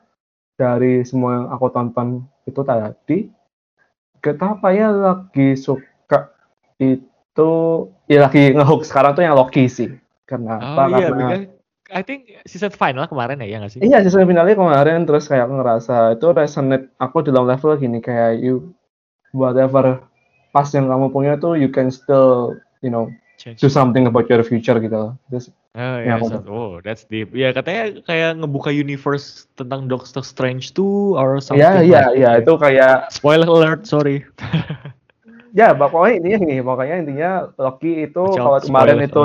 [0.57, 3.17] dari semua yang aku tonton itu tadi
[4.23, 6.31] kita apa ya lagi suka
[6.79, 7.51] itu
[8.07, 9.91] ya lagi ngehook sekarang tuh yang Loki sih
[10.29, 11.27] kenapa oh, iya, karena
[11.93, 13.79] I think season final kemarin ya, ya nggak sih?
[13.83, 18.41] Iya season finalnya kemarin terus kayak aku ngerasa itu resonate aku dalam level gini kayak
[18.41, 18.73] you
[19.35, 20.01] whatever
[20.49, 23.61] pas yang kamu punya tuh you can still you know Change.
[23.61, 27.33] do something about your future gitu Terus Oh, ya, so, oh, that's deep.
[27.33, 31.65] Ya katanya kayak ngebuka universe tentang Doctor Strange tuh or something.
[31.65, 34.21] Ya, iya, iya, itu kayak spoiler alert, sorry.
[35.57, 39.21] ya, pokoknya intinya gini, pokoknya intinya Loki itu kalau kemarin itu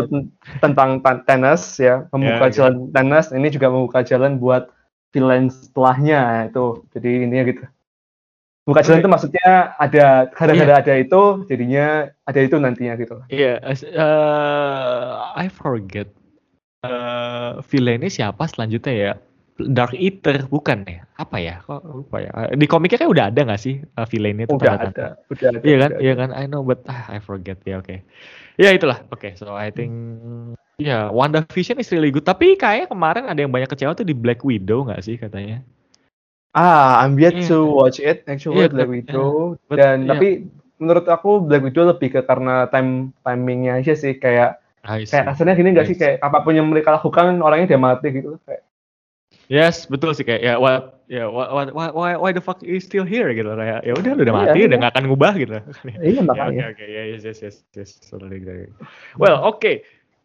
[0.65, 2.93] tentang tenis ya, membuka yeah, jalan yeah.
[2.97, 4.73] tenis, ini juga membuka jalan buat
[5.13, 6.81] villain setelahnya itu.
[6.97, 7.65] Jadi ini gitu.
[8.65, 10.81] Buka jalan itu maksudnya ada gara-gara yeah.
[10.81, 13.21] ada itu jadinya ada itu nantinya gitu.
[13.29, 16.09] Iya, yeah, uh, I forget
[16.85, 19.13] uh, villainnya siapa selanjutnya ya?
[19.59, 21.03] Dark Eater bukan ya?
[21.19, 21.59] Apa ya?
[21.67, 22.31] Kok lupa ya?
[22.55, 24.55] Di komiknya kan udah ada nggak sih uh, villainnya itu?
[24.55, 25.59] Udah ada, udah ada.
[25.67, 25.91] Iya kan?
[25.99, 26.31] Iya kan?
[26.31, 27.83] I know but ah, I forget ya.
[27.83, 27.87] Oke.
[27.91, 27.99] Okay.
[28.59, 29.03] Ya itulah.
[29.11, 29.91] Oke, okay, so I think
[30.79, 32.23] ya yeah, Wanda Vision is really good.
[32.27, 35.63] Tapi kayak kemarin ada yang banyak kecewa tuh di Black Widow nggak sih katanya?
[36.55, 37.51] Ah, I'm yet yeah.
[37.51, 39.59] to watch it actually yeah, Black Widow.
[39.71, 39.79] Yeah.
[39.79, 40.11] Dan yeah.
[40.15, 40.29] tapi
[40.79, 45.77] menurut aku Black Widow lebih ke karena time timingnya aja sih kayak kayak rasanya gini
[45.77, 45.97] gak sih?
[46.01, 48.41] Kayak apa pun yang mereka lakukan orangnya dia mati gitu.
[48.49, 48.65] Kayak
[49.49, 50.29] Yes, betul sih.
[50.29, 53.81] Kayak ya what ya what, what, why why the fuck is still here gitu kayak
[53.81, 55.53] ya udah udah iya, mati iya, udah nggak akan ngubah gitu.
[56.05, 56.65] Iya makanya.
[56.69, 56.85] Oke oke.
[56.85, 57.91] Ya yes yes yes yes.
[58.13, 58.45] Totally
[59.17, 59.57] Well, oke.
[59.61, 59.77] Okay.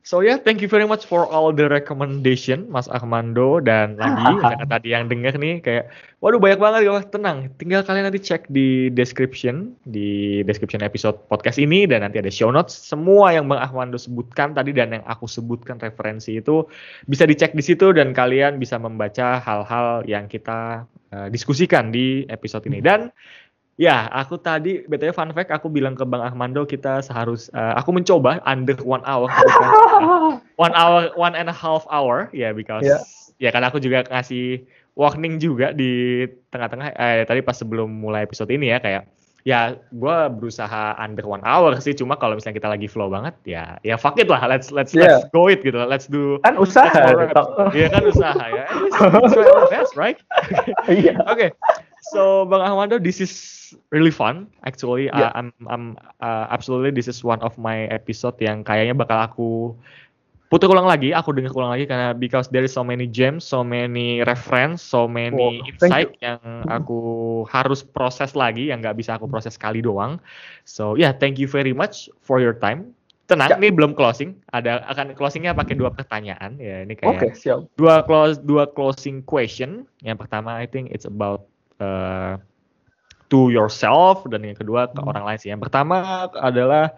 [0.03, 4.65] So yeah, thank you very much for all the recommendation, Mas Armando dan lagi karena
[4.67, 8.91] tadi yang denger nih kayak, waduh banyak banget ya, tenang, tinggal kalian nanti cek di
[8.91, 13.95] description, di description episode podcast ini dan nanti ada show notes, semua yang Bang Armando
[13.95, 16.67] sebutkan tadi dan yang aku sebutkan referensi itu
[17.07, 20.83] bisa dicek di situ dan kalian bisa membaca hal-hal yang kita
[21.15, 22.83] uh, diskusikan di episode ini.
[22.83, 23.07] Dan
[23.73, 27.89] Ya, aku tadi btw fun fact aku bilang ke Bang Ahmando kita seharus uh, aku
[27.89, 32.85] mencoba under one hour uh, one hour one and a half hour ya yeah, because
[32.85, 33.01] yeah.
[33.41, 34.61] ya karena aku juga ngasih
[34.93, 36.21] warning juga di
[36.53, 39.09] tengah-tengah eh, tadi pas sebelum mulai episode ini ya kayak
[39.43, 43.75] ya gue berusaha under one hour sih cuma kalau misalnya kita lagi flow banget ya
[43.83, 45.19] ya fuck it lah let's let's yeah.
[45.19, 47.11] let's go it gitu let's do kan usaha
[47.75, 50.21] iya kan usaha ya it's, it's best right
[50.87, 51.19] iya.
[51.27, 51.49] oke okay.
[52.13, 53.33] So bang Ahmando this is
[53.89, 55.09] really fun actually.
[55.09, 55.33] Yeah.
[55.33, 55.85] Uh, I'm I'm
[56.21, 59.49] uh, absolutely this is one of my episode yang kayaknya bakal aku
[60.53, 63.65] putar ulang lagi, aku dengar ulang lagi karena because there is so many gems, so
[63.65, 66.37] many reference, so many oh, insight yang
[66.69, 70.21] aku harus proses lagi yang nggak bisa aku proses sekali doang.
[70.69, 72.93] So yeah, thank you very much for your time.
[73.25, 73.57] Tenang, ya.
[73.57, 74.37] ini belum closing.
[74.53, 76.85] Ada akan closingnya pakai dua pertanyaan ya.
[76.85, 77.65] Ini kayak okay, siap.
[77.79, 79.89] dua close dua closing question.
[80.05, 82.37] Yang pertama I think it's about uh,
[83.33, 85.09] to yourself dan yang kedua ke hmm.
[85.09, 85.49] orang lain sih.
[85.49, 86.93] Yang pertama adalah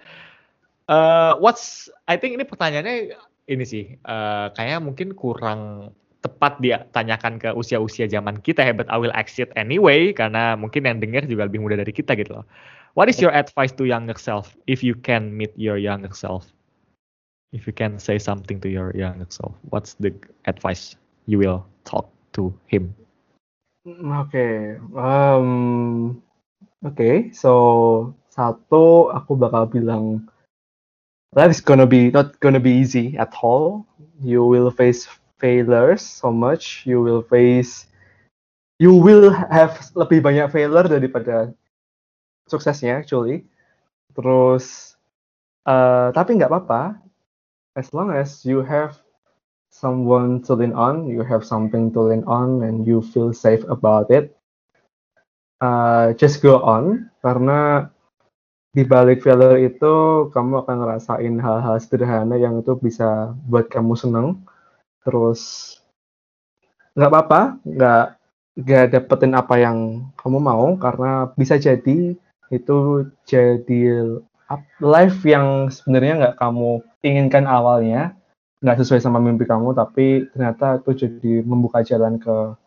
[0.92, 3.16] uh, what's I think ini pertanyaannya
[3.46, 5.94] ini sih uh, kayaknya mungkin kurang
[6.26, 10.90] tepat dia tanyakan ke usia-usia zaman kita ya, but I will exit anyway karena mungkin
[10.90, 12.46] yang dengar juga lebih muda dari kita gitu loh.
[12.98, 16.50] What is your advice to younger self if you can meet your younger self?
[17.54, 20.12] If you can say something to your younger self, what's the
[20.50, 20.98] advice
[21.30, 22.98] you will talk to him?
[23.86, 24.58] Oke, okay.
[24.98, 26.18] um,
[26.82, 30.26] Oke, okay, so satu aku bakal bilang
[31.38, 33.86] life is gonna be not gonna be easy at all.
[34.26, 35.06] You will face
[35.38, 36.82] failures so much.
[36.90, 37.86] You will face
[38.82, 41.54] you will have lebih banyak failure daripada
[42.50, 43.46] suksesnya actually.
[44.18, 44.98] Terus
[45.70, 46.98] uh, tapi nggak apa-apa
[47.78, 48.98] as long as you have
[49.76, 54.08] someone to lean on, you have something to lean on, and you feel safe about
[54.08, 54.32] it
[55.66, 57.10] uh, just go on.
[57.24, 57.90] Karena
[58.76, 64.44] di balik failure itu kamu akan ngerasain hal-hal sederhana yang itu bisa buat kamu seneng.
[65.06, 65.74] Terus
[66.96, 68.06] nggak apa-apa nggak
[68.56, 70.76] nggak dapetin apa yang kamu mau.
[70.76, 72.16] Karena bisa jadi
[72.54, 72.78] itu
[73.26, 73.84] jadi
[74.78, 78.14] life yang sebenarnya nggak kamu inginkan awalnya
[78.66, 82.58] nggak sesuai sama mimpi kamu tapi ternyata itu jadi membuka jalan ke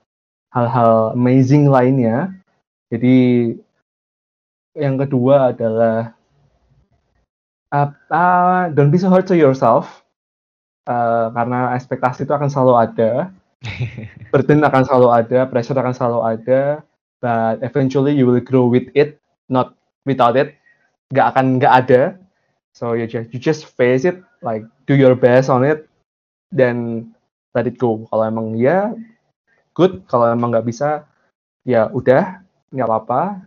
[0.54, 2.32] hal-hal amazing lainnya
[2.88, 3.52] Jadi
[4.72, 6.16] yang kedua adalah
[7.72, 10.08] uh, uh, don't be so hard to yourself
[10.88, 13.10] uh, karena ekspektasi itu akan selalu ada,
[14.32, 16.60] burden akan selalu ada, pressure akan selalu ada,
[17.20, 19.20] but eventually you will grow with it,
[19.52, 19.76] not
[20.08, 20.56] without it.
[21.12, 22.02] Gak akan gak ada.
[22.72, 25.87] So you just you just face it, like do your best on it,
[26.52, 27.10] then
[27.52, 28.06] let it go.
[28.08, 28.92] Kalau emang ya
[29.72, 31.06] good, kalau emang nggak bisa
[31.62, 32.42] ya udah
[32.72, 33.42] nggak apa-apa.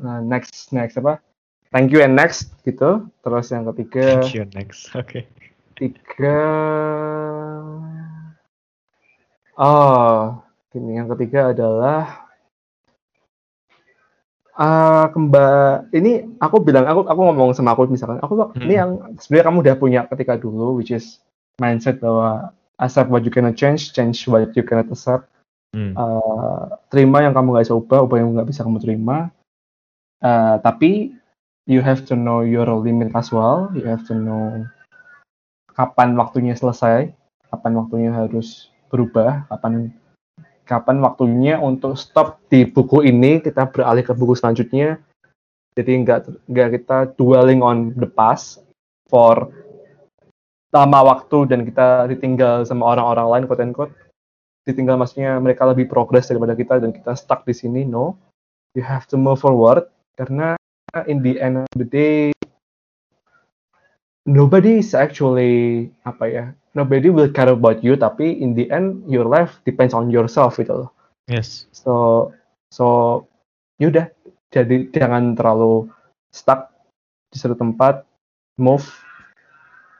[0.00, 1.22] Nah, next next apa?
[1.74, 3.06] Thank you and next gitu.
[3.22, 4.22] Terus yang ketiga.
[4.22, 4.90] Thank you next.
[4.98, 5.22] Oke.
[5.22, 5.22] Okay.
[5.74, 6.38] Tiga.
[9.54, 10.42] Oh,
[10.74, 12.24] ini yang ketiga adalah
[14.58, 18.64] uh, kembar ini aku bilang aku aku ngomong sama aku misalkan aku hmm.
[18.66, 21.22] ini yang sebenarnya kamu udah punya ketika dulu which is
[21.62, 22.50] mindset bahwa
[22.82, 25.30] accept what you cannot change change what you cannot accept
[25.74, 25.94] hmm.
[25.98, 29.34] uh, terima yang kamu nggak bisa ubah ubah yang nggak bisa kamu terima.
[30.22, 31.12] Uh, tapi
[31.66, 33.68] you have to know your limit as well.
[33.74, 34.64] You have to know
[35.74, 37.10] kapan waktunya selesai
[37.50, 39.90] kapan waktunya harus berubah kapan
[40.64, 43.42] kapan waktunya untuk stop di buku ini.
[43.42, 45.02] Kita beralih ke buku selanjutnya.
[45.74, 48.62] Jadi nggak nggak kita dwelling on the past
[49.10, 49.50] for
[50.74, 53.94] lama waktu dan kita ditinggal sama orang-orang lain quote unquote.
[54.66, 58.18] Ditinggal maksudnya mereka lebih progres daripada kita dan kita stuck di sini no.
[58.74, 59.86] You have to move forward
[60.18, 60.58] karena
[61.06, 62.34] in the end of the day
[64.26, 66.44] nobody is actually apa ya
[66.74, 70.74] nobody will care about you tapi in the end your life depends on yourself gitu
[70.74, 70.90] loh.
[71.30, 71.70] Yes.
[71.70, 72.34] So
[72.74, 72.86] so
[73.78, 74.10] yaudah.
[74.50, 75.90] Jadi jangan terlalu
[76.34, 76.70] stuck
[77.30, 78.06] di satu tempat
[78.58, 78.86] move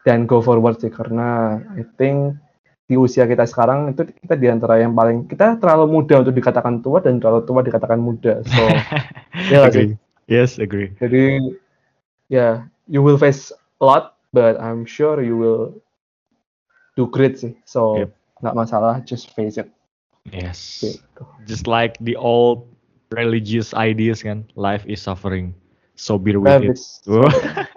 [0.05, 2.37] dan go forward sih karena I think
[2.85, 6.85] di usia kita sekarang itu kita di antara yang paling kita terlalu muda untuk dikatakan
[6.85, 8.63] tua dan terlalu tua dikatakan muda so
[9.53, 9.97] ya agree.
[10.29, 11.41] yes agree jadi
[12.29, 12.55] ya yeah,
[12.85, 13.49] you will face
[13.81, 15.81] a lot but I'm sure you will
[16.99, 17.55] do great sih.
[17.65, 18.11] So yep.
[18.43, 19.71] nggak masalah, just face it.
[20.27, 20.83] Yes.
[20.83, 21.23] Gitu.
[21.47, 22.67] Just like the old
[23.15, 25.55] religious ideas kan, life is suffering,
[25.95, 26.81] so bear with life it.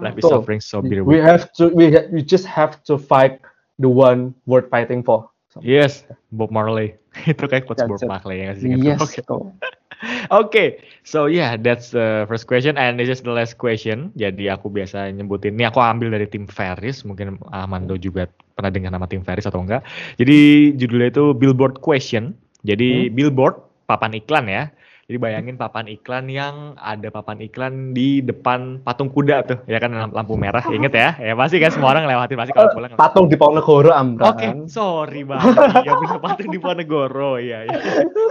[0.00, 1.04] Life is suffering, so with.
[1.04, 3.42] We have to, we ha we just have to fight
[3.78, 5.28] the one worth fighting for.
[5.52, 5.60] So.
[5.60, 6.96] Yes, Bob Marley.
[7.28, 9.00] Itu kayak quotes Bob Marley ya Yes.
[9.04, 9.20] Okay.
[10.42, 14.10] okay, so yeah, that's the first question and this is the last question.
[14.18, 18.90] Jadi aku biasa nyebutin ini aku ambil dari tim Ferris, mungkin Amando juga pernah dengar
[18.90, 19.84] nama tim Ferris atau enggak.
[20.18, 22.34] Jadi judulnya itu Billboard Question.
[22.62, 23.14] Jadi hmm?
[23.14, 23.58] billboard
[23.90, 24.70] papan iklan ya.
[25.12, 29.92] Jadi bayangin papan iklan yang ada papan iklan di depan patung kuda tuh, ya kan
[29.92, 31.12] lampu merah, inget ya?
[31.20, 32.96] Ya pasti kan semua orang lewatin pasti kalau pulang.
[32.96, 34.32] Patung di Ponegoro Amran.
[34.32, 35.52] Oke, okay, sorry banget.
[35.84, 37.68] ya bener patung di Ponegoro, ya.
[37.68, 37.76] ya.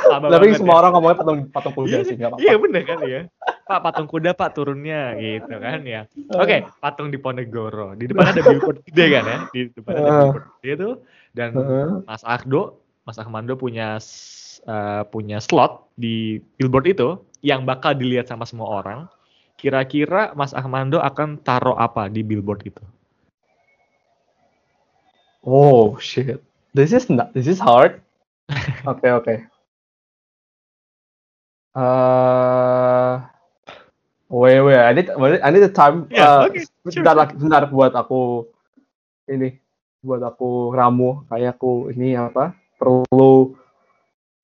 [0.09, 0.79] Tapi semua ya.
[0.81, 2.41] orang ngomongnya patung patung kuda sih, nggak apa-apa.
[2.49, 3.21] Iya bener kan ya.
[3.69, 6.09] Pak patung kuda Pak turunnya gitu kan ya.
[6.33, 7.93] Oke, okay, patung di Ponegoro.
[7.93, 9.37] Di depan ada billboard gede kan ya.
[9.53, 10.93] Di depan ada billboard gede tuh
[11.37, 11.53] dan
[12.09, 14.01] Mas Ardo, Mas Ahmando punya
[14.67, 17.09] uh, punya slot di billboard itu
[17.41, 18.99] yang bakal dilihat sama semua orang.
[19.57, 22.81] Kira-kira Mas Ahmando akan taruh apa di billboard itu?
[25.45, 26.41] Oh shit,
[26.73, 28.01] this is not this is hard.
[28.85, 29.25] Oke oke.
[29.25, 29.37] Okay.
[31.71, 33.23] Uh,
[34.27, 36.09] wait wait, I need I need the time.
[36.11, 38.49] Yeah, uh, okay, sure, bentar lagi bentar buat aku
[39.31, 39.55] ini
[40.01, 43.55] buat aku ramu kayak aku ini apa perlu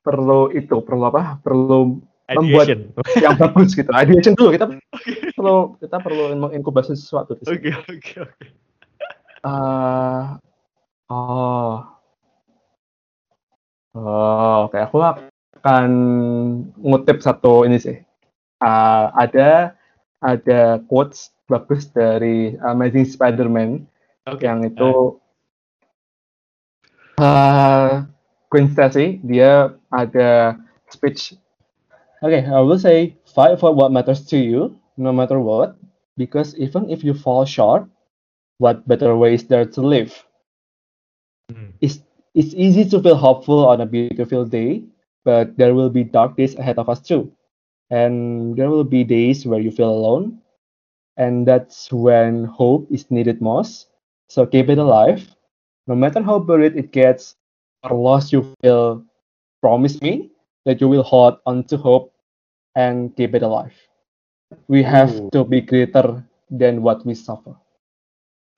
[0.08, 1.44] perlu itu perlu apa?
[1.44, 2.00] Perlu
[2.32, 2.68] membuat
[3.24, 3.92] yang bagus gitu.
[3.92, 5.36] Ideation dulu kita okay.
[5.36, 8.48] perlu kita perlu menginkubasi sesuatu oke oke oke.
[9.44, 10.24] Eh,
[11.12, 11.76] oh.
[13.98, 14.82] Oh oke okay.
[14.88, 15.90] aku akan
[16.80, 18.00] ngutip satu ini sih.
[18.64, 19.76] Uh, ada
[20.24, 23.86] ada quotes bagus dari Amazing Spider-Man
[24.26, 24.50] okay.
[24.50, 25.22] yang itu
[27.22, 28.04] uh,
[28.50, 30.58] Queen Stacy dia ada
[30.90, 31.34] speech.
[32.24, 35.76] Okay, I will say fight for what matters to you, no matter what,
[36.18, 37.86] because even if you fall short,
[38.58, 40.14] what better way is there to live?
[41.52, 41.74] Mm.
[41.82, 42.02] It's
[42.34, 44.84] it's easy to feel hopeful on a beautiful day,
[45.26, 47.32] but there will be dark days ahead of us too.
[47.90, 50.42] And there will be days where you feel alone,
[51.18, 53.88] and that's when hope is needed most.
[54.28, 55.24] So keep it alive.
[55.88, 57.36] No matter how buried it gets,
[57.84, 59.06] or lost you will
[59.62, 60.32] promise me
[60.66, 62.14] that you will hold on to hope
[62.76, 63.74] and keep it alive.
[64.68, 65.30] We have Ooh.
[65.32, 67.56] to be greater than what we suffer.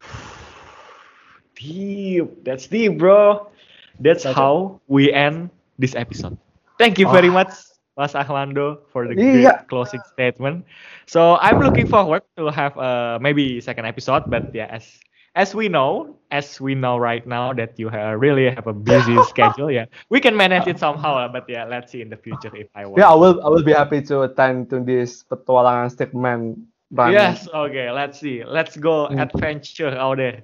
[1.56, 2.44] Deep.
[2.46, 3.52] That's deep, bro.
[4.00, 4.92] That's, That's how it.
[4.92, 6.38] we end this episode.
[6.80, 7.36] Thank you very oh.
[7.36, 7.52] much,
[7.98, 9.68] Mas Ahmando for the yeah.
[9.68, 10.64] closing statement.
[11.06, 14.88] So I'm looking forward to have uh, maybe second episode, but yeah, as
[15.36, 19.18] as we know, as we know right now that you have really have a busy
[19.30, 21.28] schedule, yeah, we can manage it somehow.
[21.28, 22.98] But yeah, let's see in the future if I want.
[22.98, 23.44] Yeah, I will.
[23.46, 26.60] I will be happy to attend to this petualangan statement.
[26.92, 27.48] Yes.
[27.54, 27.92] Okay.
[27.92, 28.44] Let's see.
[28.44, 29.22] Let's go mm.
[29.22, 30.42] adventure out there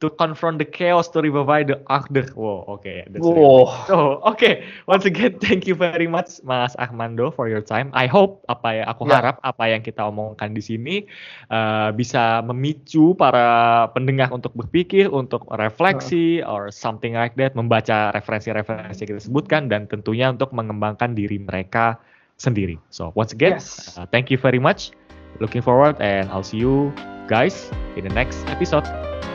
[0.00, 2.24] to confront the chaos to revive the order.
[2.32, 3.04] Wow, okay.
[3.12, 3.68] That's wow.
[3.84, 4.64] So, okay.
[4.88, 7.92] Once again, thank you very much, Mas Ahmando, for your time.
[7.92, 9.20] I hope apa ya, aku yeah.
[9.20, 11.04] harap apa yang kita omongkan di sini
[11.52, 16.48] uh, bisa memicu para pendengar untuk berpikir, untuk refleksi, uh.
[16.48, 22.00] or something like that, membaca referensi-referensi yang kita sebutkan, dan tentunya untuk mengembangkan diri mereka
[22.40, 22.80] sendiri.
[22.88, 24.00] So, once again, yes.
[24.00, 24.96] uh, thank you very much.
[25.38, 26.92] Looking forward, and I'll see you
[27.28, 28.84] guys in the next episode.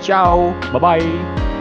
[0.02, 1.55] Ciao, bye bye.